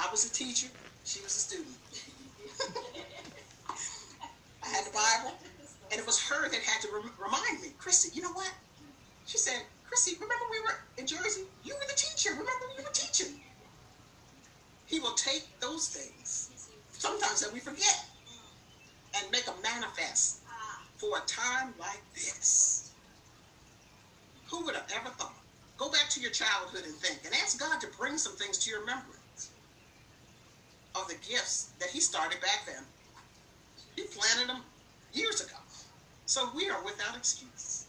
I 0.00 0.08
was 0.10 0.30
a 0.30 0.32
teacher, 0.32 0.68
she 1.04 1.20
was 1.22 1.34
a 1.34 1.40
student. 1.40 1.68
I 4.62 4.68
had 4.68 4.86
the 4.86 4.94
Bible, 4.94 5.34
and 5.90 6.00
it 6.00 6.06
was 6.06 6.20
her 6.22 6.48
that 6.48 6.60
had 6.60 6.80
to 6.82 6.88
remind 7.18 7.62
me, 7.62 7.68
Christy, 7.78 8.10
you 8.14 8.22
know 8.22 8.32
what? 8.32 8.52
She 9.26 9.38
said, 9.38 9.62
Chrissy, 9.88 10.14
remember 10.14 10.44
we 10.50 10.60
were 10.60 10.78
in 10.98 11.06
Jersey? 11.06 11.42
You 11.64 11.74
were 11.74 11.86
the 11.88 11.96
teacher. 11.96 12.30
Remember 12.30 12.52
you 12.78 12.84
were 12.84 12.92
teaching. 12.92 13.40
He 14.86 15.00
will 15.00 15.14
take 15.14 15.48
those 15.60 15.88
things, 15.88 16.70
sometimes 16.92 17.40
that 17.40 17.52
we 17.52 17.58
forget, 17.58 18.04
and 19.16 19.30
make 19.32 19.46
them 19.46 19.56
manifest 19.62 20.42
for 20.96 21.18
a 21.18 21.26
time 21.26 21.74
like 21.78 22.02
this. 22.14 22.92
Who 24.50 24.64
would 24.64 24.76
have 24.76 24.88
ever 24.94 25.10
thought? 25.10 25.34
Go 25.76 25.90
back 25.90 26.08
to 26.10 26.20
your 26.20 26.30
childhood 26.30 26.84
and 26.84 26.94
think, 26.94 27.24
and 27.24 27.34
ask 27.42 27.58
God 27.58 27.80
to 27.80 27.88
bring 27.98 28.16
some 28.16 28.36
things 28.36 28.58
to 28.58 28.70
your 28.70 28.80
remembrance 28.80 29.17
of 30.94 31.08
the 31.08 31.16
gifts 31.28 31.70
that 31.78 31.88
He 31.88 32.00
started 32.00 32.40
back 32.40 32.66
then. 32.66 32.82
He 33.96 34.02
planted 34.02 34.48
them 34.48 34.62
years 35.12 35.40
ago. 35.40 35.56
So 36.26 36.50
we 36.54 36.68
are 36.68 36.82
without 36.84 37.16
excuse. 37.16 37.86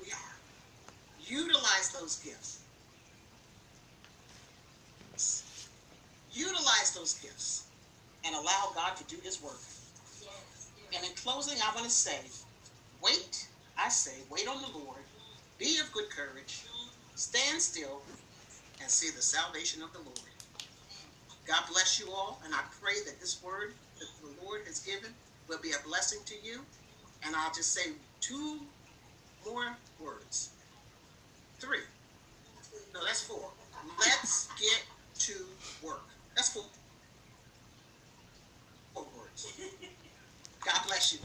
We 0.00 0.10
are 0.12 0.36
Utilize 1.28 1.90
those 1.98 2.16
gifts. 2.20 2.60
Utilize 6.32 6.92
those 6.94 7.14
gifts 7.14 7.64
and 8.24 8.34
allow 8.36 8.70
God 8.74 8.96
to 8.96 9.04
do 9.04 9.16
his 9.22 9.42
work. 9.42 9.60
And 10.94 11.04
in 11.04 11.12
closing, 11.16 11.58
I 11.60 11.74
want 11.74 11.84
to 11.84 11.90
say, 11.90 12.18
wait, 13.02 13.48
I 13.76 13.88
say, 13.88 14.12
wait 14.30 14.46
on 14.46 14.62
the 14.62 14.78
Lord, 14.78 15.00
be 15.58 15.78
of 15.80 15.90
good 15.92 16.10
courage, 16.10 16.62
stand 17.16 17.60
still, 17.60 18.02
and 18.80 18.88
see 18.88 19.10
the 19.10 19.22
salvation 19.22 19.82
of 19.82 19.92
the 19.92 19.98
Lord. 19.98 20.25
God 21.46 21.62
bless 21.70 22.00
you 22.00 22.10
all, 22.10 22.40
and 22.44 22.52
I 22.52 22.60
pray 22.80 22.94
that 23.06 23.20
this 23.20 23.40
word 23.42 23.72
that 24.00 24.08
the 24.20 24.44
Lord 24.44 24.62
has 24.66 24.80
given 24.80 25.10
will 25.48 25.60
be 25.60 25.70
a 25.70 25.86
blessing 25.86 26.18
to 26.26 26.34
you. 26.42 26.60
And 27.24 27.36
I'll 27.36 27.52
just 27.52 27.72
say 27.72 27.92
two 28.20 28.60
more 29.44 29.76
words. 30.00 30.50
Three. 31.60 31.80
No, 32.92 33.04
that's 33.04 33.22
four. 33.22 33.50
Let's 34.00 34.48
get 34.60 34.82
to 35.20 35.34
work. 35.86 36.02
That's 36.34 36.48
four. 36.52 36.64
Four 38.94 39.06
words. 39.16 39.52
God 40.64 40.80
bless 40.86 41.12
you. 41.12 41.20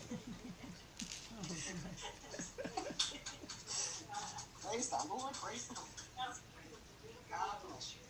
praise 4.70 4.90
the 4.90 4.98
Lord. 5.10 5.34
Praise 5.34 5.68
the 5.68 5.74
Lord. 5.76 5.90
God 7.30 7.56
bless 7.68 7.96
you. 7.96 8.02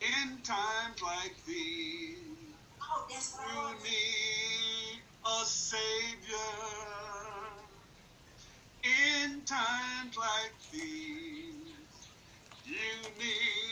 In 0.00 0.37
times 0.48 1.02
like 1.02 1.32
oh, 1.32 1.46
these, 1.46 2.54
Oh, 2.82 3.06
that's 3.10 3.36
you 3.36 3.84
need 3.84 5.02
a 5.26 5.44
Savior. 5.44 6.36
In 8.84 9.44
times 9.44 10.16
like 10.16 10.54
these, 10.72 12.08
you 12.64 13.02
need 13.18 13.67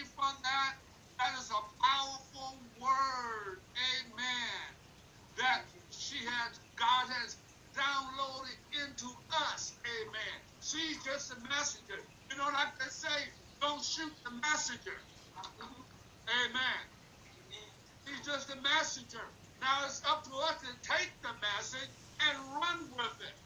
you 0.00 0.06
for 0.16 0.32
that. 0.42 0.74
That 1.20 1.36
is 1.38 1.52
a 1.52 1.62
powerful 1.84 2.56
word. 2.80 3.60
Amen. 3.76 4.64
That 5.36 5.62
she 5.90 6.16
has, 6.24 6.58
God 6.76 7.06
has 7.20 7.36
downloaded 7.76 8.56
into 8.72 9.12
us. 9.52 9.76
Amen. 9.84 10.36
She's 10.64 10.96
just 11.04 11.32
a 11.32 11.38
messenger. 11.48 12.00
You 12.30 12.36
know, 12.38 12.48
like 12.56 12.72
they 12.80 12.88
say, 12.88 13.28
don't 13.60 13.84
shoot 13.84 14.12
the 14.24 14.32
messenger. 14.40 14.96
Amen. 15.36 16.80
He's 18.06 18.24
just 18.24 18.50
a 18.50 18.56
messenger. 18.62 19.24
Now 19.60 19.84
it's 19.84 20.02
up 20.08 20.24
to 20.24 20.30
us 20.48 20.56
to 20.64 20.72
take 20.80 21.12
the 21.22 21.28
message 21.40 21.90
and 22.24 22.38
run 22.56 22.88
with 22.96 23.16
it. 23.20 23.36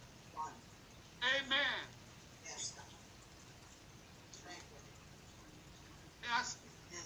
Amen. 1.40 1.82
Yes, 2.44 2.72
God. 2.76 2.84
Thank 4.46 4.62
you. 4.70 4.78
That's, 6.22 6.57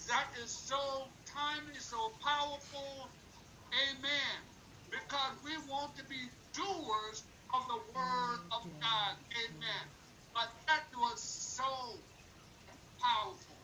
that 0.07 0.27
is 0.43 0.51
so 0.51 1.07
timely, 1.25 1.79
so 1.79 2.11
powerful. 2.23 3.09
Amen. 3.89 4.35
Because 4.89 5.33
we 5.43 5.51
want 5.69 5.95
to 5.97 6.03
be 6.05 6.29
doers 6.53 7.23
of 7.53 7.65
the 7.67 7.79
word 7.95 8.39
of 8.51 8.63
God. 8.81 9.13
Amen. 9.45 9.85
But 10.33 10.49
that 10.67 10.85
was 10.97 11.21
so 11.21 11.97
powerful. 13.01 13.55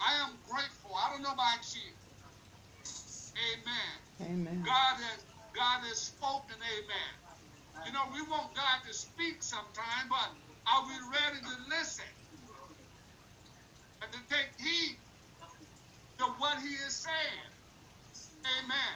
I 0.00 0.14
am 0.22 0.30
grateful. 0.48 0.92
I 0.94 1.10
don't 1.12 1.22
know 1.22 1.32
about 1.32 1.62
you. 1.74 1.90
Amen. 3.54 3.92
Amen. 4.20 4.62
God 4.64 4.96
has 5.00 5.24
God 5.54 5.80
has 5.86 5.98
spoken, 5.98 6.56
amen. 6.56 7.12
You 7.86 7.92
know, 7.92 8.04
we 8.12 8.22
want 8.22 8.54
God 8.54 8.80
to 8.86 8.94
speak 8.94 9.42
sometime, 9.42 10.08
but 10.08 10.30
are 10.66 10.86
we 10.86 10.94
ready 11.10 11.40
to 11.40 11.54
listen? 11.68 12.08
And 14.02 14.10
to 14.12 14.18
take 14.28 14.50
heed 14.58 14.96
to 16.18 16.24
what 16.38 16.58
he 16.62 16.74
is 16.86 16.94
saying. 16.94 17.50
Amen. 18.62 18.94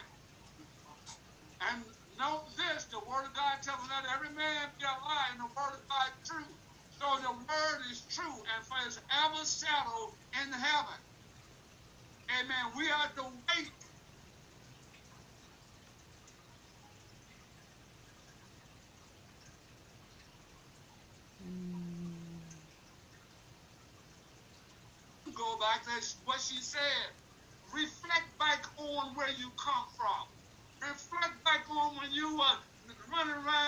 And 1.61 1.83
note 2.19 2.47
this, 2.57 2.85
the 2.85 3.01
word 3.01 3.27
of 3.27 3.35
God 3.35 3.63
tells 3.63 3.81
us 3.81 3.89
that 3.89 4.05
every 4.15 4.31
man 4.37 4.69
be 4.79 4.85
a 4.85 4.95
lie 5.03 5.29
and 5.33 5.41
the 5.41 5.51
word 5.57 5.75
of 5.75 5.83
God 5.89 6.11
true. 6.25 6.51
So 6.99 7.07
the 7.23 7.33
word 7.33 7.81
is 7.91 8.03
true 8.11 8.37
and 8.55 8.65
for 8.65 8.77
it's 8.87 9.01
ever 9.25 9.45
settled 9.45 10.15
in 10.43 10.53
heaven. 10.53 11.01
Amen. 12.41 12.65
We 12.77 12.91
are 12.91 13.11
to 13.17 13.23
wait 13.25 13.71
go 25.57 25.65
back, 25.65 25.85
that's 25.87 26.17
what 26.25 26.41
she 26.41 26.61
said. 26.61 27.09
Reflect 27.73 28.29
back 28.39 28.65
on 28.79 29.15
where 29.15 29.29
you 29.39 29.51
come 29.57 29.85
from. 29.97 30.29
Reflect 30.83 31.45
back 31.45 31.65
on 31.71 31.97
when 31.97 32.13
you 32.13 32.37
were 32.37 32.57
running 33.13 33.35
around 33.35 33.66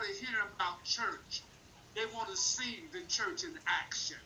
tired 0.00 0.10
of 0.10 0.16
hearing 0.16 0.46
about 0.56 0.84
church. 0.84 1.42
They 1.94 2.02
want 2.14 2.28
to 2.28 2.36
see 2.36 2.80
the 2.92 3.00
church 3.08 3.44
in 3.44 3.50
action. 3.66 4.16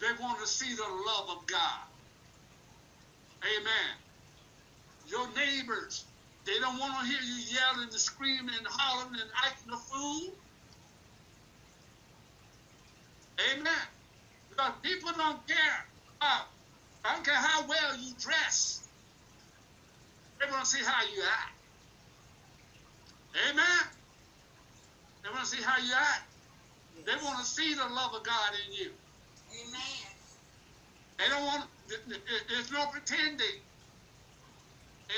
They 0.00 0.08
want 0.20 0.40
to 0.40 0.46
see 0.46 0.74
the 0.74 0.82
love 0.82 1.30
of 1.30 1.46
God. 1.46 1.80
Amen. 3.42 3.96
Your 5.08 5.26
neighbors, 5.34 6.04
they 6.44 6.58
don't 6.60 6.78
want 6.78 7.00
to 7.00 7.06
hear 7.06 7.20
you 7.20 7.42
yelling 7.54 7.88
and 7.88 7.92
screaming 7.92 8.54
and 8.56 8.66
hollering 8.68 9.20
and 9.20 9.30
acting 9.44 9.72
a 9.72 9.76
fool. 9.76 10.32
Amen. 13.52 13.72
Because 14.50 14.72
people 14.82 15.10
don't 15.16 15.46
care. 15.46 15.86
Uh, 16.20 16.42
I 17.04 17.14
don't 17.14 17.24
care 17.24 17.34
how 17.34 17.66
well 17.68 17.96
you 17.98 18.12
dress. 18.20 18.86
They 20.40 20.50
want 20.50 20.64
to 20.64 20.70
see 20.70 20.84
how 20.84 21.02
you 21.02 21.22
act. 21.22 21.55
Amen. 23.36 23.84
They 25.22 25.30
want 25.30 25.44
to 25.44 25.50
see 25.50 25.62
how 25.62 25.78
you 25.78 25.92
act. 25.94 26.34
They 27.04 27.14
want 27.22 27.38
to 27.40 27.44
see 27.44 27.74
the 27.74 27.86
love 27.86 28.14
of 28.14 28.24
God 28.24 28.52
in 28.66 28.72
you. 28.72 28.92
Amen. 29.52 30.06
They 31.18 31.28
don't 31.28 31.44
want, 31.44 31.70
there's 32.48 32.72
no 32.72 32.86
pretending. 32.86 33.62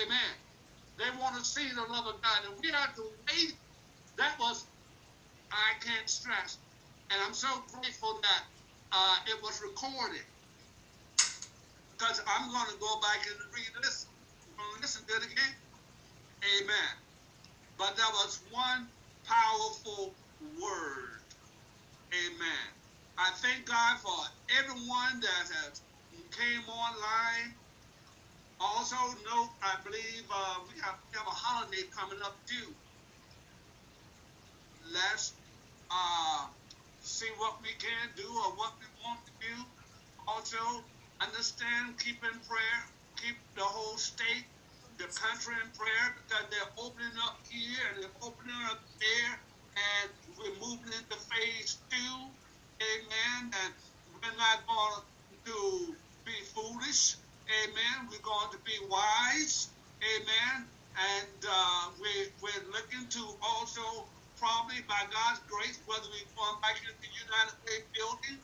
Amen. 0.03 0.35
They 0.99 1.11
want 1.21 1.37
to 1.37 1.45
see 1.45 1.69
the 1.71 1.83
love 1.83 2.07
of 2.07 2.23
God. 2.23 2.39
And 2.47 2.61
we 2.63 2.71
have 2.71 2.95
to 2.97 3.03
wait. 3.31 3.55
That 4.17 4.39
was, 4.41 4.67
I 5.53 5.75
can't 5.85 6.09
stress. 6.11 6.59
And 7.11 7.21
I'm 7.23 7.35
so 7.35 7.49
grateful 7.73 8.21
that 8.23 8.43
uh, 8.93 9.17
it 9.29 9.43
was 9.43 9.63
recorded. 9.63 10.25
Because 11.99 12.21
I'm 12.27 12.51
going 12.51 12.71
to 12.71 12.79
go 12.81 13.01
back 13.01 13.27
and 13.27 13.37
read 13.55 13.71
this. 13.83 14.07
I'm 14.49 14.57
going 14.57 14.77
to 14.77 14.83
listen 14.83 15.07
to 15.07 15.15
it 15.15 15.25
again. 15.33 15.55
Amen. 16.63 17.08
But 17.79 17.97
that 17.97 18.11
was 18.13 18.41
one 18.51 18.89
powerful 19.25 20.13
word. 20.61 21.23
Amen. 22.13 22.69
I 23.17 23.31
thank 23.37 23.67
God 23.67 23.99
for 23.99 24.19
everyone 24.59 25.21
that 25.21 25.45
has 25.55 25.81
came 26.35 26.63
online. 26.69 27.55
Also, 28.61 28.97
note, 29.25 29.51
I 29.63 29.77
believe 29.85 30.25
uh, 30.31 30.59
we, 30.67 30.81
have, 30.81 30.99
we 31.11 31.19
have 31.19 31.27
a 31.27 31.31
holiday 31.31 31.85
coming 31.95 32.19
up 32.25 32.37
due. 32.47 32.75
Let's 34.93 35.33
uh, 35.91 36.47
see 37.01 37.31
what 37.39 37.63
we 37.63 37.69
can 37.79 38.11
do 38.17 38.27
or 38.27 38.51
what 38.59 38.73
we 38.81 38.87
want 39.05 39.21
to 39.27 39.33
do. 39.39 39.55
Also, 40.27 40.83
understand, 41.21 41.99
keep 41.99 42.19
in 42.25 42.39
prayer, 42.51 42.81
keep 43.17 43.37
the 43.55 43.63
whole 43.63 43.97
state, 43.97 44.45
the 44.99 45.07
country 45.15 45.55
in 45.63 45.71
prayer 45.79 46.07
because 46.27 46.45
they're 46.51 46.75
opening 46.77 47.15
up 47.23 47.39
here 47.47 47.87
and 47.95 48.03
they're 48.03 48.21
opening 48.23 48.59
up 48.67 48.83
there 48.99 49.35
and 49.79 50.11
we're 50.35 50.59
moving 50.59 50.91
into 50.91 51.17
phase 51.31 51.79
two. 51.89 52.19
Amen. 52.83 53.55
And 53.55 53.73
we're 54.19 54.39
not 54.39 54.67
going 54.67 55.03
to 55.47 55.95
be 56.27 56.35
foolish. 56.51 57.15
Amen. 57.47 58.11
We're 58.11 58.27
going 58.27 58.51
to 58.51 58.61
be 58.67 58.75
wise. 58.91 59.71
Amen. 60.03 60.67
And 60.99 61.41
uh, 61.47 61.95
we, 62.03 62.31
we're 62.43 62.67
looking 62.75 63.07
to 63.07 63.23
also 63.39 64.03
probably 64.39 64.83
by 64.87 64.99
God's 65.11 65.43
grace, 65.47 65.79
whether 65.87 66.07
we're 66.11 66.31
going 66.35 66.59
back 66.63 66.79
into 66.83 66.95
the 66.99 67.11
United 67.11 67.55
Way 67.67 67.83
building, 67.95 68.39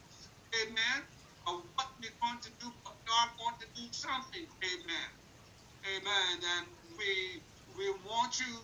amen, 0.63 1.07
or 1.47 1.63
what 1.75 1.87
we're 2.03 2.15
going 2.19 2.43
to 2.43 2.51
do, 2.59 2.71
but 2.83 2.95
God 3.07 3.31
wants 3.39 3.63
to 3.63 3.69
do 3.79 3.87
something, 3.91 4.43
amen. 4.43 5.09
Amen. 5.87 6.41
And 6.59 6.67
we 6.99 7.43
we 7.77 7.91
want 8.07 8.41
you 8.41 8.59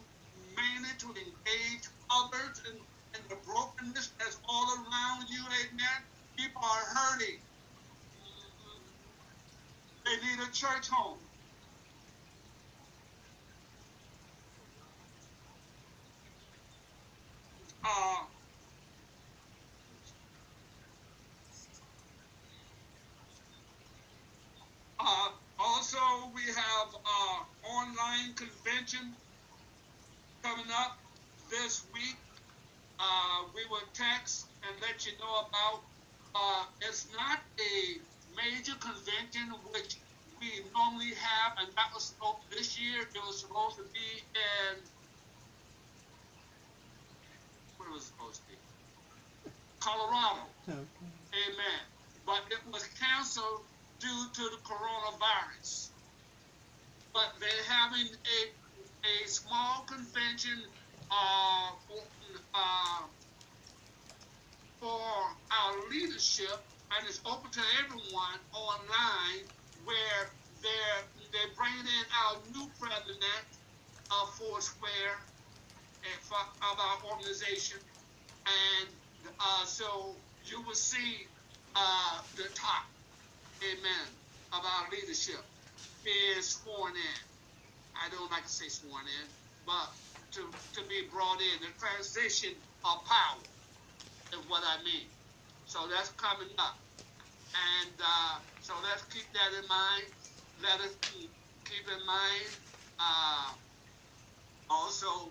mainly 0.56 0.90
to 0.98 1.06
engage 1.08 1.86
others 2.10 2.62
in, 2.70 2.78
the 3.28 3.36
brokenness 3.46 4.12
that's 4.18 4.38
all 4.48 4.66
around 4.74 5.28
you, 5.28 5.42
amen. 5.44 6.00
People 6.36 6.62
are 6.64 6.86
hurting. 6.96 7.38
They 10.04 10.16
need 10.16 10.40
a 10.48 10.52
church 10.52 10.88
home. 10.88 11.18
Uh, 25.00 25.30
also, 25.58 25.98
we 26.34 26.39
have 26.52 26.88
uh, 26.94 27.68
online 27.68 28.34
convention 28.34 29.14
coming 30.42 30.70
up 30.72 30.98
this 31.50 31.84
week. 31.92 32.16
Uh, 32.98 33.44
we 33.54 33.62
will 33.70 33.86
text 33.94 34.46
and 34.66 34.74
let 34.82 35.06
you 35.06 35.12
know 35.18 35.46
about. 35.48 35.80
Uh, 36.34 36.64
it's 36.82 37.08
not 37.16 37.40
a 37.58 37.98
major 38.36 38.74
convention 38.78 39.50
which 39.72 39.96
we 40.40 40.62
normally 40.74 41.14
have, 41.14 41.58
and 41.58 41.68
that 41.76 41.90
was 41.92 42.04
supposed 42.04 42.38
this 42.50 42.78
year. 42.78 43.02
It 43.02 43.20
was 43.26 43.40
supposed 43.40 43.76
to 43.76 43.84
be 43.92 44.22
in 44.34 44.78
where 47.80 47.90
was 47.90 48.02
it 48.02 48.12
supposed 48.12 48.40
to 48.42 48.46
be? 48.52 48.56
Colorado. 49.80 50.44
Okay. 50.68 50.78
Amen. 51.32 51.82
But 52.26 52.42
it 52.50 52.60
was 52.70 52.84
canceled 53.00 53.62
due 53.98 54.26
to 54.34 54.42
the 54.42 54.60
coronavirus. 54.62 55.88
But 57.12 57.34
they're 57.40 57.64
having 57.68 58.06
a 58.06 58.38
a 59.04 59.28
small 59.28 59.84
convention 59.86 60.62
uh, 61.10 61.72
for, 61.86 62.02
uh, 62.54 63.02
for 64.78 65.00
our 65.50 65.74
leadership, 65.90 66.60
and 66.96 67.06
it's 67.08 67.20
open 67.24 67.50
to 67.50 67.60
everyone 67.84 68.38
online, 68.52 69.44
where 69.84 70.30
they're 70.62 71.02
they're 71.32 71.54
bringing 71.56 71.80
in 71.86 72.04
our 72.26 72.36
new 72.52 72.68
president 72.78 73.46
of 74.10 74.28
Foursquare 74.34 75.16
and 76.04 76.20
for, 76.20 76.36
of 76.36 76.78
our 76.78 77.12
organization, 77.16 77.78
and 78.46 78.88
uh, 79.40 79.64
so 79.64 80.14
you 80.44 80.60
will 80.62 80.74
see 80.74 81.26
uh, 81.74 82.20
the 82.36 82.48
top, 82.54 82.84
amen, 83.62 84.06
of 84.52 84.64
our 84.64 84.90
leadership 84.90 85.49
is 86.04 86.48
sworn 86.48 86.92
in. 86.92 87.20
I 87.96 88.08
don't 88.10 88.30
like 88.30 88.44
to 88.44 88.48
say 88.48 88.68
sworn 88.68 89.04
in, 89.04 89.26
but 89.66 89.88
to, 90.32 90.40
to 90.74 90.88
be 90.88 91.06
brought 91.12 91.40
in, 91.40 91.60
the 91.60 91.72
transition 91.78 92.54
of 92.84 93.04
power 93.04 93.42
is 94.32 94.38
what 94.48 94.62
I 94.64 94.82
mean. 94.84 95.06
So 95.66 95.86
that's 95.88 96.10
coming 96.10 96.48
up. 96.58 96.78
And 97.50 97.94
uh, 97.98 98.38
so 98.62 98.74
let's 98.82 99.02
keep 99.12 99.26
that 99.32 99.50
in 99.60 99.66
mind. 99.68 100.04
Let 100.62 100.80
us 100.80 100.94
keep, 101.02 101.30
keep 101.64 101.86
in 101.86 102.06
mind 102.06 102.50
uh, 103.00 103.52
also 104.68 105.28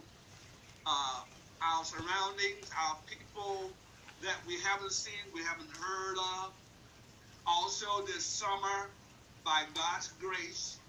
uh, 0.86 1.22
our 1.62 1.84
surroundings, 1.86 2.70
our 2.78 2.98
people 3.08 3.70
that 4.22 4.36
we 4.48 4.60
haven't 4.62 4.92
seen, 4.92 5.14
we 5.34 5.42
haven't 5.44 5.70
heard 5.78 6.18
of. 6.18 6.52
Also, 7.48 8.06
this 8.06 8.26
summer, 8.26 8.90
by 9.44 9.64
God's 9.74 10.10
grace, 10.20 10.80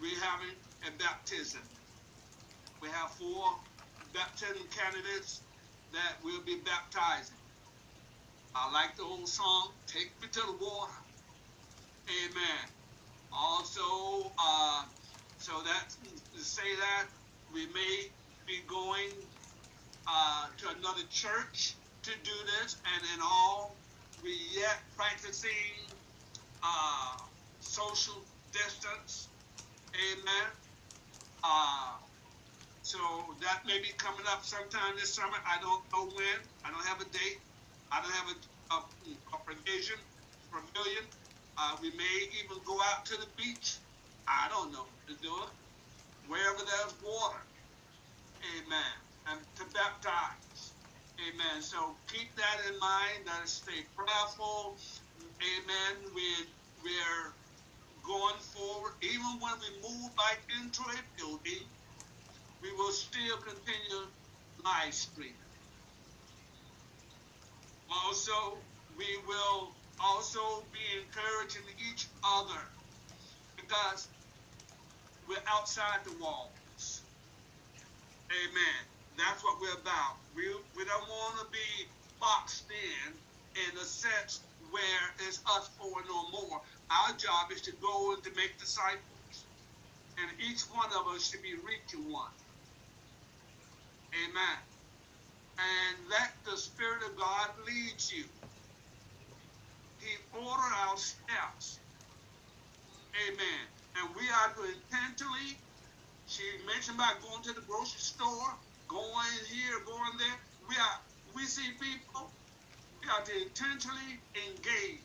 we're 0.00 0.18
having 0.20 0.54
a 0.86 0.90
baptism. 0.98 1.62
We 2.80 2.88
have 2.88 3.10
four 3.12 3.54
baptism 4.12 4.66
candidates 4.76 5.40
that 5.92 6.16
will 6.24 6.40
be 6.42 6.56
baptizing. 6.64 7.36
I 8.54 8.70
like 8.72 8.96
the 8.96 9.04
old 9.04 9.28
song, 9.28 9.70
Take 9.86 10.10
Me 10.20 10.28
to 10.32 10.40
the 10.40 10.64
Water. 10.64 10.92
Amen. 12.26 12.68
Also, 13.32 14.30
uh, 14.38 14.84
so 15.38 15.52
that 15.64 15.94
to 16.34 16.42
say 16.42 16.76
that 16.78 17.06
we 17.54 17.66
may 17.66 18.08
be 18.46 18.60
going 18.66 19.10
uh, 20.06 20.46
to 20.58 20.68
another 20.78 21.02
church 21.10 21.74
to 22.02 22.10
do 22.24 22.32
this, 22.60 22.76
and 22.94 23.02
in 23.14 23.20
all, 23.22 23.74
we 24.22 24.36
yet 24.54 24.78
practicing 24.96 25.50
uh, 26.62 27.16
social 27.72 28.20
distance. 28.52 29.28
Amen. 29.96 30.48
Uh, 31.42 31.96
so 32.82 32.98
that 33.40 33.64
may 33.64 33.80
be 33.80 33.88
coming 33.96 34.26
up 34.28 34.44
sometime 34.44 34.92
this 35.00 35.14
summer. 35.14 35.40
I 35.48 35.56
don't 35.64 35.80
know 35.88 36.04
when. 36.12 36.38
I 36.64 36.70
don't 36.70 36.84
have 36.84 37.00
a 37.00 37.08
date. 37.08 37.40
I 37.90 38.02
don't 38.02 38.12
have 38.12 38.28
a, 38.28 38.36
a, 38.76 38.78
a 39.32 39.38
provision, 39.40 39.96
pavilion. 40.52 41.04
Uh, 41.56 41.76
we 41.80 41.88
may 41.96 42.16
even 42.44 42.60
go 42.66 42.76
out 42.92 43.06
to 43.06 43.16
the 43.16 43.26
beach. 43.40 43.76
I 44.28 44.48
don't 44.50 44.70
know 44.70 44.84
to 45.08 45.14
do 45.22 45.32
it. 45.32 45.50
Wherever 46.28 46.58
there's 46.58 46.94
water. 47.02 47.40
Amen. 48.52 48.92
And 49.32 49.40
to 49.56 49.64
baptize. 49.72 50.76
Amen. 51.16 51.62
So 51.62 51.96
keep 52.12 52.36
that 52.36 52.58
in 52.68 52.78
mind. 52.78 53.24
Let 53.24 53.48
us 53.48 53.64
stay 53.64 53.80
prayerful. 53.96 54.76
Amen. 55.40 56.12
We're, 56.14 56.46
we're 56.84 57.32
going 58.04 58.38
forward. 58.38 58.92
Even 59.02 59.38
when 59.40 59.52
we 59.60 59.88
move 59.88 60.14
back 60.16 60.38
into 60.60 60.82
a 60.82 60.98
building, 61.18 61.66
we 62.62 62.72
will 62.72 62.92
still 62.92 63.36
continue 63.38 64.06
live 64.64 64.94
streaming. 64.94 65.34
Also, 67.90 68.56
we 68.96 69.06
will 69.26 69.70
also 70.00 70.62
be 70.72 70.80
encouraging 70.98 71.62
each 71.92 72.06
other 72.24 72.60
because 73.56 74.08
we're 75.28 75.42
outside 75.46 76.00
the 76.04 76.12
walls. 76.22 77.02
Amen. 78.30 78.82
That's 79.18 79.44
what 79.44 79.60
we're 79.60 79.74
about. 79.74 80.16
We, 80.34 80.48
we 80.76 80.84
don't 80.84 81.08
want 81.08 81.38
to 81.40 81.46
be 81.52 81.86
boxed 82.20 82.64
in 82.70 83.12
in 83.54 83.76
a 83.78 83.84
sense 83.84 84.40
where 84.70 85.04
it's 85.28 85.40
us 85.46 85.68
four 85.78 86.02
no 86.08 86.30
more. 86.30 86.60
Our 86.92 87.16
job 87.16 87.50
is 87.50 87.62
to 87.62 87.72
go 87.80 88.12
and 88.12 88.22
to 88.24 88.30
make 88.36 88.58
disciples. 88.58 89.44
And 90.18 90.28
each 90.40 90.62
one 90.62 90.90
of 90.92 91.06
us 91.14 91.30
should 91.30 91.42
be 91.42 91.54
reaching 91.54 92.12
one. 92.12 92.30
Amen. 94.12 94.58
And 95.56 96.10
let 96.10 96.32
the 96.44 96.56
Spirit 96.56 97.02
of 97.08 97.16
God 97.16 97.48
lead 97.66 97.96
you. 98.08 98.24
He 100.00 100.16
ordered 100.36 100.74
our 100.88 100.96
steps. 100.96 101.78
Amen. 103.26 103.62
And 103.96 104.08
we 104.14 104.28
are 104.28 104.52
to 104.54 104.62
intentionally, 104.68 105.56
she 106.26 106.42
mentioned 106.66 106.96
about 106.96 107.22
going 107.22 107.42
to 107.44 107.52
the 107.52 107.62
grocery 107.62 108.00
store, 108.00 108.52
going 108.88 109.36
here, 109.48 109.80
going 109.86 110.16
there. 110.18 110.36
We 110.68 110.76
are 110.76 110.98
we 111.34 111.44
see 111.44 111.70
people, 111.80 112.30
we 113.02 113.08
are 113.08 113.24
to 113.24 113.42
intentionally 113.42 114.20
engage. 114.34 115.00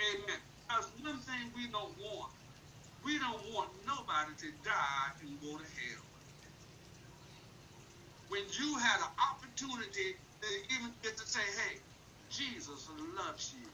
Amen. 0.00 0.40
That's 0.70 0.92
one 1.00 1.20
thing 1.20 1.52
we 1.54 1.70
don't 1.70 1.96
want. 1.98 2.32
We 3.04 3.18
don't 3.18 3.52
want 3.54 3.84
nobody 3.86 4.34
to 4.36 4.52
die 4.62 5.08
and 5.20 5.40
go 5.40 5.58
to 5.58 5.64
hell. 5.64 6.04
When 8.28 8.44
you 8.58 8.78
had 8.78 9.00
an 9.00 9.12
opportunity 9.34 10.16
to 10.42 10.48
even 10.74 10.96
get 11.02 11.16
to 11.18 11.26
say, 11.26 11.40
hey, 11.42 11.80
Jesus 12.30 12.88
loves 12.90 13.52
you. 13.52 13.72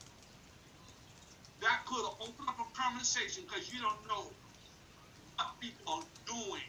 That 1.61 1.85
could 1.87 2.05
have 2.05 2.17
opened 2.21 2.49
up 2.49 2.59
a 2.61 2.81
conversation 2.81 3.45
because 3.49 3.73
you 3.73 3.81
don't 3.81 4.07
know 4.09 4.37
what 5.37 5.49
people 5.61 5.95
are 5.95 6.09
doing, 6.27 6.63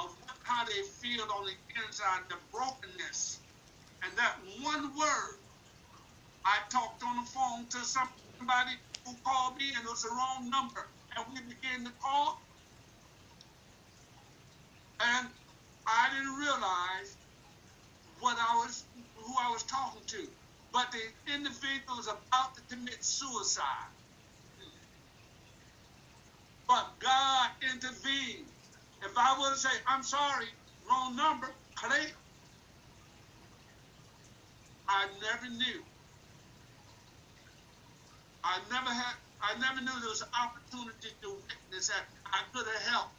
of 0.00 0.16
how 0.44 0.64
they 0.66 0.82
feel 1.00 1.22
on 1.22 1.46
the 1.46 1.82
inside, 1.86 2.22
the 2.30 2.38
brokenness. 2.52 3.46
And 4.02 4.16
that 4.18 4.40
one 4.62 4.96
word, 4.96 5.38
I 6.44 6.60
talked 6.72 7.02
on 7.04 7.16
the 7.24 7.30
phone 7.30 7.68
to 7.70 7.78
somebody 7.84 8.76
who 9.04 9.14
called 9.24 9.56
me 9.56 9.72
and 9.76 9.84
it 9.84 9.90
was 9.90 10.02
the 10.02 10.10
wrong 10.10 10.50
number. 10.50 10.86
And 11.16 11.26
we 11.32 11.40
began 11.42 11.84
to 11.84 11.92
call. 12.02 12.40
And 15.00 15.28
I 15.86 16.10
didn't 16.14 16.36
realize 16.36 17.16
what 18.20 18.36
I 18.38 18.56
was 18.56 18.84
who 19.16 19.34
I 19.40 19.50
was 19.50 19.62
talking 19.64 20.02
to. 20.06 20.28
But 20.72 20.92
the 20.92 21.34
individual 21.34 21.96
was 21.96 22.06
about 22.08 22.54
to 22.56 22.62
commit 22.70 23.04
suicide. 23.04 23.90
But 26.68 26.86
God 27.00 27.50
intervened. 27.62 28.46
If 29.02 29.12
I 29.16 29.36
would 29.38 29.56
said, 29.56 29.72
I'm 29.86 30.02
sorry, 30.04 30.46
wrong 30.88 31.16
number, 31.16 31.48
click, 31.74 32.14
I 34.88 35.06
never 35.20 35.48
knew. 35.50 35.82
I 38.44 38.58
never 38.70 38.90
had 38.90 39.14
I 39.42 39.58
never 39.58 39.80
knew 39.80 40.00
there 40.00 40.10
was 40.10 40.20
an 40.22 40.28
opportunity 40.38 41.08
to 41.22 41.28
witness 41.30 41.88
that 41.88 42.04
I 42.26 42.40
could 42.52 42.66
have 42.66 42.82
helped. 42.92 43.14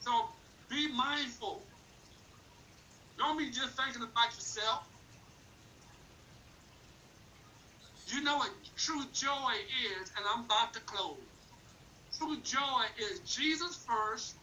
So 0.00 0.28
be 0.70 0.92
mindful. 0.92 1.62
Don't 3.18 3.36
be 3.36 3.50
just 3.50 3.76
thinking 3.76 4.02
about 4.02 4.32
yourself. 4.34 4.86
You 8.06 8.22
know 8.22 8.36
what 8.36 8.50
true 8.76 9.02
joy 9.12 9.52
is, 10.00 10.12
and 10.16 10.24
I'm 10.32 10.44
about 10.44 10.72
to 10.74 10.80
close. 10.80 11.16
True 12.18 12.36
joy 12.42 12.84
is 12.98 13.20
Jesus 13.20 13.84
first, 13.86 14.36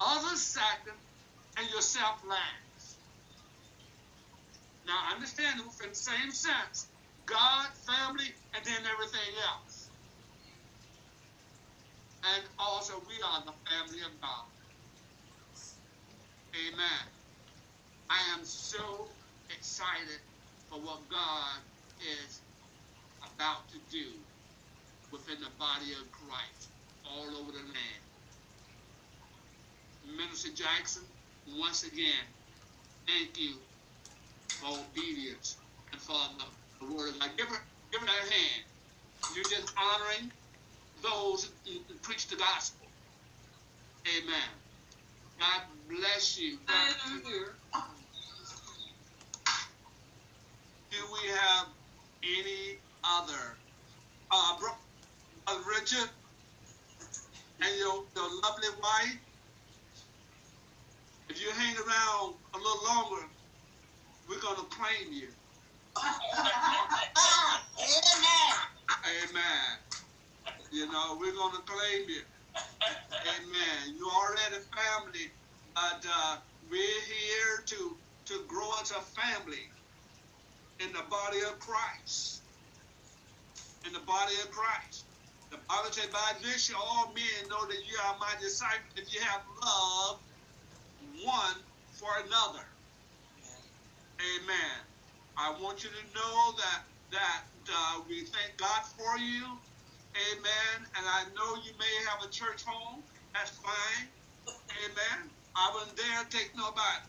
others 0.00 0.40
second, 0.40 0.96
and 1.58 1.68
yourself 1.70 2.22
last. 2.28 2.96
Now, 4.86 5.12
understand 5.14 5.60
in 5.60 5.88
the 5.88 5.94
same 5.94 6.30
sense 6.30 6.86
God, 7.30 7.70
family, 7.76 8.34
and 8.54 8.64
then 8.64 8.86
everything 8.86 9.34
else. 9.48 9.92
And 12.24 12.44
also, 12.58 13.00
we 13.08 13.14
are 13.24 13.44
the 13.46 13.54
family 13.70 14.00
of 14.02 14.20
God. 14.20 14.46
Amen. 16.56 17.08
I 18.10 18.34
am 18.36 18.44
so 18.44 19.16
excited 19.50 20.20
for 20.68 20.80
what 20.82 21.08
God 21.08 21.62
is 22.00 22.42
about 23.22 23.68
to 23.70 23.80
do 23.90 24.24
within 25.12 25.40
the 25.40 25.50
body 25.58 25.92
of 25.94 26.10
Christ 26.12 26.72
all 27.04 27.36
over 27.36 27.52
the 27.52 27.60
land. 27.60 28.04
Minister 30.04 30.52
Jackson, 30.54 31.04
once 31.46 31.84
again, 31.84 32.26
thank 33.06 33.38
you 33.38 33.62
for 34.60 34.80
obedience 34.88 35.62
and 35.92 36.00
for 36.02 36.14
the, 36.38 36.44
the 36.80 36.94
word 36.94 37.10
of 37.10 37.20
God. 37.20 37.30
Give 37.36 37.46
her, 37.48 37.62
give 37.92 38.00
her 38.00 38.06
that 38.06 38.32
hand. 38.32 38.64
You're 39.34 39.44
just 39.44 39.72
honoring 39.76 40.32
those 41.02 41.50
who 41.66 41.94
preach 42.02 42.28
the 42.28 42.36
gospel. 42.36 42.86
Amen. 44.18 44.48
God 45.38 45.62
bless 45.88 46.38
you. 46.38 46.58
God 46.66 46.94
Do 50.90 50.98
we 51.12 51.28
have 51.30 51.66
any 52.22 52.78
other? 53.04 53.56
Uh, 54.30 54.58
bro, 54.58 54.70
uh, 55.46 55.58
Richard 55.78 56.10
and 57.60 57.78
your, 57.78 58.04
your 58.16 58.40
lovely 58.42 58.68
wife, 58.82 59.18
if 61.28 61.40
you 61.40 61.50
hang 61.52 61.76
around 61.76 62.34
a 62.54 62.58
little 62.58 62.84
longer, 62.86 63.26
we're 64.28 64.40
going 64.40 64.56
to 64.56 64.64
claim 64.76 65.12
you. 65.12 65.28
Amen. 65.96 66.20
Amen. 69.22 69.78
You 70.72 70.86
know, 70.90 71.16
we're 71.18 71.32
going 71.34 71.56
to 71.56 71.62
claim 71.62 72.08
you. 72.08 72.22
Amen. 72.56 73.96
You 73.96 74.08
already 74.08 74.62
family, 74.74 75.30
but 75.74 76.06
uh, 76.08 76.36
we're 76.70 76.78
here 76.78 77.64
to 77.66 77.96
to 78.26 78.44
grow 78.46 78.70
as 78.80 78.92
a 78.92 79.00
family 79.00 79.66
in 80.78 80.92
the 80.92 81.02
body 81.10 81.38
of 81.50 81.58
Christ. 81.58 82.42
In 83.86 83.92
the 83.92 84.00
body 84.00 84.34
of 84.44 84.50
Christ. 84.50 85.04
The 85.50 85.58
Bible 85.68 85.90
says, 85.90 86.06
by 86.12 86.32
this 86.42 86.66
shall 86.66 86.80
all 86.80 87.12
men 87.12 87.48
know 87.48 87.66
that 87.66 87.82
you 87.88 87.98
are 88.06 88.16
my 88.20 88.32
disciples 88.40 88.92
if 88.96 89.12
you 89.12 89.20
have 89.20 89.42
love 89.64 90.20
one 91.24 91.56
for 91.92 92.08
another. 92.24 92.64
Amen. 94.20 94.89
I 95.60 95.62
want 95.62 95.84
you 95.84 95.90
to 95.90 96.04
know 96.16 96.52
that 96.56 96.84
that 97.12 97.44
uh, 97.68 98.00
we 98.08 98.24
thank 98.24 98.56
God 98.56 98.80
for 98.96 99.18
you. 99.18 99.44
Amen. 100.32 100.88
And 100.96 101.04
I 101.04 101.24
know 101.36 101.60
you 101.62 101.72
may 101.78 101.94
have 102.08 102.24
a 102.26 102.30
church 102.32 102.64
home. 102.64 103.02
That's 103.34 103.50
fine. 103.50 104.08
Amen. 104.48 105.28
I 105.54 105.70
wouldn't 105.74 105.98
dare 105.98 106.24
take 106.30 106.52
nobody 106.56 107.04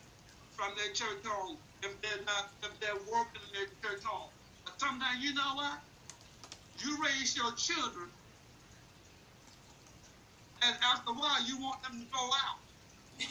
from 0.52 0.74
their 0.76 0.92
church 0.92 1.24
home 1.26 1.60
if 1.82 2.02
they're 2.02 2.26
not 2.26 2.52
if 2.64 2.78
they're 2.82 3.00
working 3.14 3.42
in 3.48 3.54
their 3.54 3.68
church 3.82 4.04
home. 4.04 4.32
But 4.66 4.78
sometimes 4.82 5.24
you 5.24 5.34
know 5.34 5.56
what? 5.56 5.80
You 6.84 7.02
raise 7.02 7.38
your 7.38 7.54
children 7.54 8.10
and 10.62 10.76
after 10.84 11.12
a 11.12 11.14
while 11.14 11.42
you 11.48 11.58
want 11.62 11.82
them 11.84 12.02
to 12.02 12.06
go 12.12 12.30
out. 12.36 12.60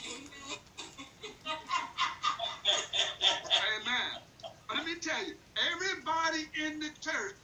Amen. 3.83 4.30
Let 4.75 4.87
me 4.87 4.95
tell 5.01 5.27
you, 5.27 5.35
everybody 5.73 6.45
in 6.65 6.79
the 6.81 6.91
church, 7.01 7.35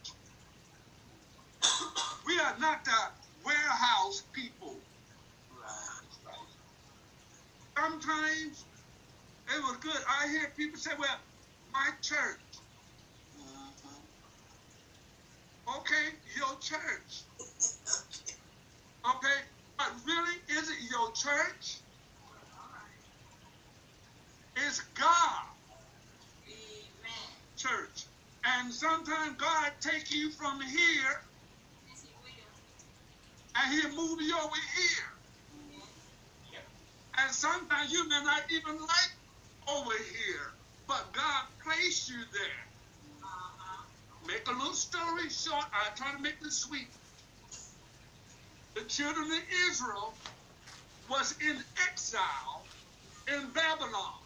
we 2.26 2.38
are 2.38 2.56
not 2.58 2.84
the 2.84 2.92
warehouse 3.44 4.22
people. 4.32 4.80
Sometimes 7.78 8.66
it 9.48 9.62
was 9.62 9.76
good. 9.78 9.96
I 10.08 10.28
hear 10.28 10.52
people 10.56 10.78
say, 10.78 10.92
well, 10.98 11.18
my 11.72 11.90
church. 12.02 12.40
Okay, 15.68 16.06
your 16.36 16.58
church. 16.60 17.24
Okay, 19.06 19.40
but 19.78 19.88
really, 20.06 20.36
is 20.50 20.70
it 20.70 20.76
your 20.90 21.12
church? 21.12 21.80
It's 24.56 24.80
God. 24.94 25.55
Church. 27.56 28.04
And 28.44 28.72
sometimes 28.72 29.36
God 29.38 29.72
take 29.80 30.12
you 30.12 30.30
from 30.30 30.60
here 30.60 31.20
and 33.56 33.74
he'll 33.74 33.96
move 33.96 34.20
you 34.20 34.36
over 34.38 34.54
here. 34.76 35.10
And 37.18 37.32
sometimes 37.34 37.92
you 37.92 38.08
may 38.08 38.22
not 38.22 38.42
even 38.50 38.78
like 38.78 39.12
over 39.68 39.92
here, 39.92 40.52
but 40.86 41.12
God 41.12 41.44
placed 41.64 42.10
you 42.10 42.18
there. 42.32 42.66
Make 44.26 44.46
a 44.48 44.52
little 44.52 44.74
story 44.74 45.28
short. 45.30 45.64
I 45.72 45.94
try 45.96 46.12
to 46.12 46.18
make 46.18 46.40
this 46.40 46.58
sweet. 46.58 46.88
The 48.74 48.82
children 48.82 49.26
of 49.26 49.42
Israel 49.70 50.12
was 51.08 51.34
in 51.40 51.56
exile 51.88 52.64
in 53.28 53.50
Babylon. 53.52 54.25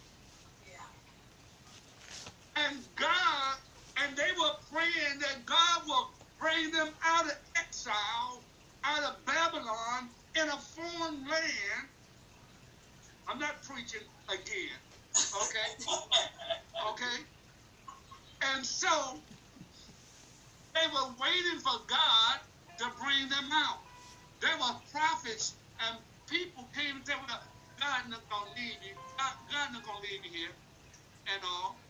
And 2.61 2.95
God, 2.97 3.59
and 3.99 4.17
they 4.17 4.31
were 4.39 4.55
praying 4.71 5.21
that 5.21 5.47
God 5.47 5.83
will 5.87 6.11
bring 6.39 6.71
them 6.73 6.95
out 7.05 7.27
of 7.27 7.39
exile, 7.57 8.47
out 8.85 9.05
of 9.05 9.25
Babylon, 9.27 10.11
in 10.37 10.49
a 10.49 10.59
foreign 10.59 11.27
land. 11.29 11.89
I'm 13.29 13.39
not 13.39 13.63
preaching 13.63 14.03
again. 14.29 14.79
Okay? 15.43 15.85
Okay? 16.93 17.25
And 18.43 18.67
so 18.67 19.25
they 20.75 20.87
were 20.93 21.17
waiting 21.21 21.61
for 21.61 21.87
God 21.89 22.41
to 22.79 22.91
bring 23.03 23.29
them 23.31 23.51
out. 23.53 23.81
There 24.41 24.57
were 24.59 24.81
prophets 24.93 25.61
and 25.81 26.01
people 26.29 26.69
came 26.75 26.97
and 26.97 27.07
said, 27.07 27.17
well, 27.29 27.43
God 27.81 28.09
not 28.11 28.29
gonna 28.31 28.53
leave 28.57 28.83
you. 28.83 28.97
God, 29.19 29.35
God 29.51 29.73
not 29.73 29.85
gonna 29.85 30.01
leave 30.01 30.25
you 30.25 30.33
here 30.33 30.57
and 31.29 31.43
all. 31.45 31.90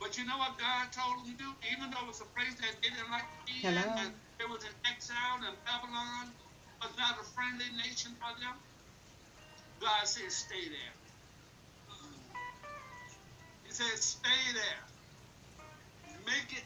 But 0.00 0.18
you 0.18 0.24
know 0.24 0.36
what 0.38 0.58
God 0.58 0.92
told 0.92 1.24
them 1.24 1.32
to 1.32 1.36
do? 1.36 1.48
Even 1.72 1.90
though 1.90 2.04
it 2.04 2.08
was 2.08 2.20
a 2.20 2.30
place 2.36 2.54
that 2.60 2.76
didn't 2.82 3.10
like 3.10 3.24
to 3.24 3.40
be 3.48 3.56
in, 3.66 3.74
and 3.76 4.12
it 4.40 4.48
was 4.48 4.62
an 4.64 4.76
exile, 4.84 5.40
and 5.42 5.56
Babylon 5.64 6.30
was 6.82 6.92
not 6.98 7.16
a 7.20 7.24
friendly 7.32 7.68
nation 7.80 8.12
for 8.20 8.32
them, 8.40 8.56
God 9.80 10.04
said, 10.04 10.30
stay 10.30 10.68
there. 10.68 10.94
He 13.64 13.72
said, 13.72 13.98
stay 13.98 14.42
there. 14.54 14.82
Make 16.24 16.52
it, 16.52 16.64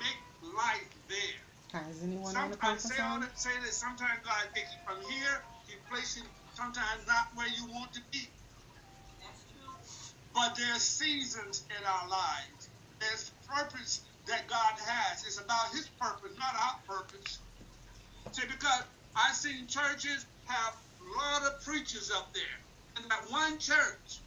make 0.00 0.20
life 0.56 0.92
there. 1.08 1.80
Has 1.80 2.02
anyone 2.02 2.32
Some, 2.32 2.44
on 2.44 2.50
the 2.50 2.56
conference 2.56 2.92
I 2.92 2.96
say, 2.96 3.02
all 3.02 3.20
that, 3.20 3.38
say 3.38 3.50
that 3.64 3.74
sometimes 3.74 4.20
God 4.24 4.42
takes 4.54 4.72
you 4.72 4.80
from 4.84 5.00
here, 5.10 5.44
He 5.68 5.76
places 5.90 6.22
you 6.24 6.28
sometimes 6.54 7.06
not 7.06 7.28
where 7.34 7.48
you 7.48 7.66
want 7.72 7.92
to 7.94 8.00
be. 8.10 8.26
But 10.34 10.56
there's 10.56 10.82
seasons 10.82 11.64
in 11.70 11.82
our 11.86 12.08
lives. 12.08 12.57
There's 13.00 13.32
purpose 13.48 14.02
that 14.26 14.46
God 14.48 14.74
has. 14.76 15.24
It's 15.24 15.40
about 15.40 15.70
His 15.72 15.88
purpose, 16.00 16.32
not 16.38 16.54
our 16.54 16.96
purpose. 16.96 17.38
See, 18.32 18.42
because 18.46 18.82
I've 19.16 19.34
seen 19.34 19.66
churches 19.66 20.26
have 20.46 20.76
a 21.00 21.04
lot 21.16 21.42
of 21.50 21.64
preachers 21.64 22.10
up 22.14 22.32
there. 22.34 22.42
And 22.96 23.10
that 23.10 23.30
one 23.30 23.58
church, 23.58 24.20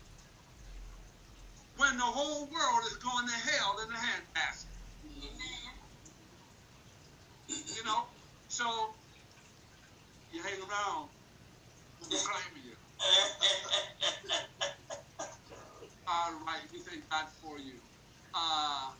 when 1.77 1.97
the 1.97 2.03
whole 2.03 2.45
world 2.45 2.83
is 2.85 2.95
going 2.97 3.27
to 3.27 3.33
hell 3.33 3.77
in 3.83 3.89
the 3.89 3.95
handbasket. 3.95 4.65
You 7.47 7.83
know? 7.83 8.05
So, 8.49 8.93
you 10.33 10.41
hang 10.41 10.59
around, 10.59 11.09
we'll 12.09 12.19
claim 12.19 12.63
you. 12.65 12.71
All 16.07 16.33
right, 16.45 16.61
we 16.71 16.79
thank 16.79 17.09
God 17.09 17.27
for 17.41 17.57
you. 17.57 17.73
Uh, 18.33 18.91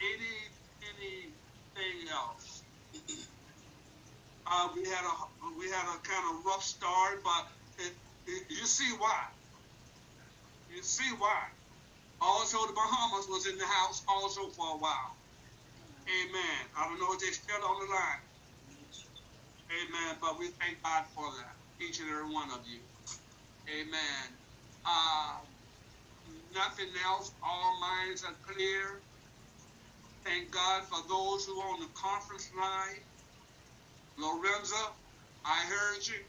any 0.00 0.34
anything 0.82 2.08
else? 2.12 2.62
Uh, 4.46 4.68
we 4.74 4.84
had 4.84 5.04
a 5.04 5.58
we 5.58 5.66
had 5.70 5.84
a 5.84 5.98
kind 6.02 6.24
of 6.30 6.44
rough 6.44 6.62
start, 6.62 7.22
but 7.24 7.46
it, 7.78 7.92
it, 8.26 8.44
you 8.48 8.66
see 8.66 8.92
why. 8.98 9.24
You 10.74 10.82
see 10.82 11.10
why. 11.18 11.44
Also, 12.20 12.58
the 12.66 12.72
Bahamas 12.72 13.28
was 13.28 13.46
in 13.46 13.58
the 13.58 13.66
house 13.66 14.02
also 14.08 14.48
for 14.48 14.74
a 14.74 14.78
while. 14.78 15.16
Amen. 16.06 16.60
I 16.76 16.88
don't 16.88 17.00
know 17.00 17.12
if 17.12 17.20
they're 17.20 17.32
still 17.32 17.64
on 17.64 17.86
the 17.86 17.92
line. 17.92 18.22
Amen. 19.70 20.16
But 20.20 20.38
we 20.38 20.48
thank 20.60 20.82
God 20.82 21.04
for 21.14 21.24
that, 21.38 21.54
each 21.80 22.00
and 22.00 22.08
every 22.10 22.32
one 22.32 22.50
of 22.50 22.60
you. 22.66 22.80
Amen. 23.68 24.24
Uh, 24.84 25.36
nothing 26.54 26.92
else. 27.04 27.32
All 27.42 27.80
minds 27.80 28.24
are 28.24 28.36
clear. 28.46 29.04
Thank 30.24 30.52
God 30.52 30.84
for 30.84 30.98
those 31.08 31.46
who 31.46 31.60
are 31.60 31.74
on 31.74 31.80
the 31.80 31.92
conference 31.96 32.50
line. 32.58 33.04
Lorenza, 34.18 34.96
I 35.44 35.66
heard 35.66 36.06
you. 36.06 36.24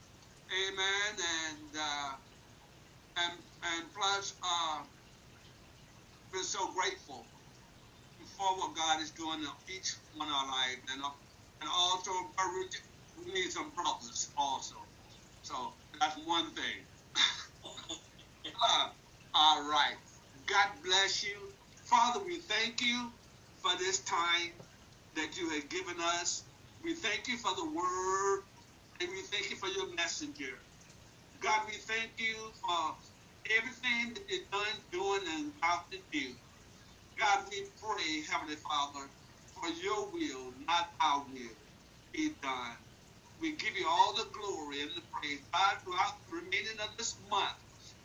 Amen. 0.52 1.20
And 1.48 1.76
uh, 1.78 2.18
and 3.18 3.44
and 3.64 3.94
plus, 3.94 4.38
uh, 4.44 4.86
been 6.32 6.44
so 6.44 6.74
grateful 6.74 7.32
for 8.38 8.58
what 8.58 8.76
God 8.76 9.02
is 9.02 9.14
doing 9.14 9.42
in 9.42 9.50
each 9.70 9.88
one 10.14 10.30
of 10.30 10.34
our 10.36 10.48
lives, 10.48 10.82
and 10.92 11.04
uh, 11.04 11.12
and 11.62 11.70
also 11.74 12.12
we 13.18 13.34
need 13.34 13.52
some 13.52 13.74
brothers 13.76 14.34
also. 14.38 14.76
So 15.42 15.78
that's 16.00 16.18
one 16.26 16.56
thing. 16.56 16.88
uh, 18.46 18.90
all 19.36 19.70
right. 19.70 19.98
God 20.48 20.84
bless 20.84 21.24
you. 21.24 21.54
Father, 21.86 22.24
we 22.26 22.40
thank 22.42 22.82
you 22.82 23.14
for 23.58 23.78
this 23.78 24.04
time 24.04 24.62
that 25.16 25.38
you 25.38 25.50
have 25.52 25.70
given 25.70 25.98
us. 26.00 26.50
We 26.82 26.96
thank 26.96 27.28
you 27.28 27.38
for 27.38 27.56
the 27.56 27.72
word, 27.72 28.44
and 29.02 29.10
we 29.12 29.24
thank 29.24 29.52
you 29.52 29.58
for 29.58 29.70
your 29.70 29.94
messenger. 29.96 30.60
God, 31.40 31.68
we 31.68 31.74
thank 31.74 32.20
you 32.20 32.54
for 32.66 32.98
everything 33.52 34.16
that 34.16 34.26
you've 34.30 34.52
done, 34.52 34.86
doing, 34.92 35.22
and 35.28 35.54
about 35.58 35.92
to 35.92 36.00
do. 36.12 36.36
God, 37.20 37.48
we 37.52 37.70
pray, 37.82 38.24
Heavenly 38.24 38.58
Father, 38.58 39.12
for 39.54 39.70
your 39.70 40.12
will, 40.12 40.54
not 40.60 40.88
our 41.02 41.28
will, 41.30 41.58
be 42.14 42.36
done. 42.42 42.78
We 43.40 43.58
give 43.58 43.76
you 43.76 43.88
all 43.90 44.16
the 44.16 44.32
glory 44.34 44.82
and 44.82 44.92
the 44.96 45.04
praise. 45.14 45.42
God, 45.54 45.78
throughout 45.84 46.14
the 46.28 46.38
remaining 46.38 46.80
of 46.82 46.98
this 46.98 47.20
month, 47.30 47.58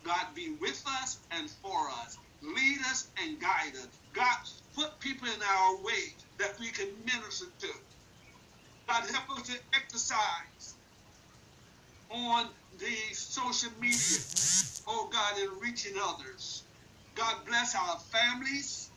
God, 0.03 0.35
be 0.35 0.57
with 0.59 0.81
us 0.87 1.25
and 1.31 1.49
for 1.49 1.89
us. 1.89 2.17
Lead 2.41 2.79
us 2.89 3.09
and 3.21 3.39
guide 3.39 3.75
us. 3.75 3.87
God, 4.13 4.37
put 4.75 4.99
people 4.99 5.27
in 5.27 5.41
our 5.41 5.77
way 5.83 6.15
that 6.39 6.59
we 6.59 6.69
can 6.69 6.87
minister 7.05 7.45
to. 7.59 7.67
God, 8.87 9.03
help 9.09 9.29
us 9.37 9.47
to 9.47 9.59
exercise 9.75 10.75
on 12.09 12.49
the 12.79 12.95
social 13.13 13.71
media, 13.79 14.19
oh 14.87 15.09
God, 15.11 15.37
in 15.39 15.49
reaching 15.61 15.93
others. 16.01 16.63
God 17.15 17.45
bless 17.45 17.75
our 17.75 17.99
families. 17.99 18.91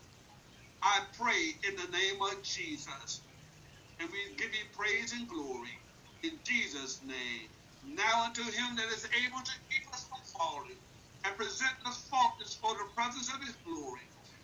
I 0.83 1.01
pray 1.19 1.55
in 1.69 1.77
the 1.77 1.91
name 1.97 2.21
of 2.23 2.43
Jesus. 2.43 3.23
And 4.01 4.11
we 4.11 4.37
give 4.37 4.55
you 4.55 4.65
praise 4.77 5.13
and 5.13 5.29
glory 5.29 5.79
in 6.23 6.33
Jesus' 6.45 7.03
name. 7.05 7.49
Now 7.85 8.25
unto 8.25 8.43
him 8.43 8.77
that 8.77 8.87
is 8.93 9.07
able 9.27 9.41
to 9.43 9.53
keep 9.71 9.89
us 9.93 10.09
from 10.09 10.21
falling 10.39 10.79
and 11.25 11.37
present 11.37 11.75
us 11.87 12.09
faultless 12.09 12.57
for 12.57 12.75
the 12.75 12.91
presence 12.97 13.35
of 13.35 13.41
his 13.43 13.57
glory. 13.59 14.03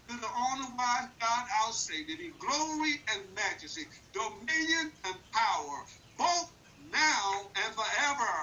To 0.09 0.16
the 0.18 0.26
honor 0.28 0.76
wise 0.76 1.11
God, 1.20 1.49
our 1.64 1.72
Savior, 1.72 2.16
in 2.20 2.39
glory 2.39 2.95
and 3.11 3.35
majesty, 3.35 3.85
dominion 4.12 4.93
and 5.07 5.20
power, 5.33 5.85
both 6.18 6.57
now 6.78 7.53
and 7.57 7.74
forever. 7.74 8.35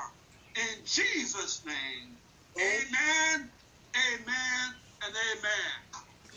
In 0.57 0.85
Jesus' 0.85 1.65
name, 1.65 2.21
amen, 2.59 3.53
amen, 3.97 4.75
and 5.03 5.15
amen. 5.15 5.71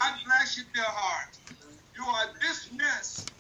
God 0.00 0.20
bless 0.26 0.58
you, 0.58 0.64
dear 0.74 0.84
heart. 0.86 1.36
You 1.96 2.04
are 2.04 2.34
dismissed. 2.40 3.34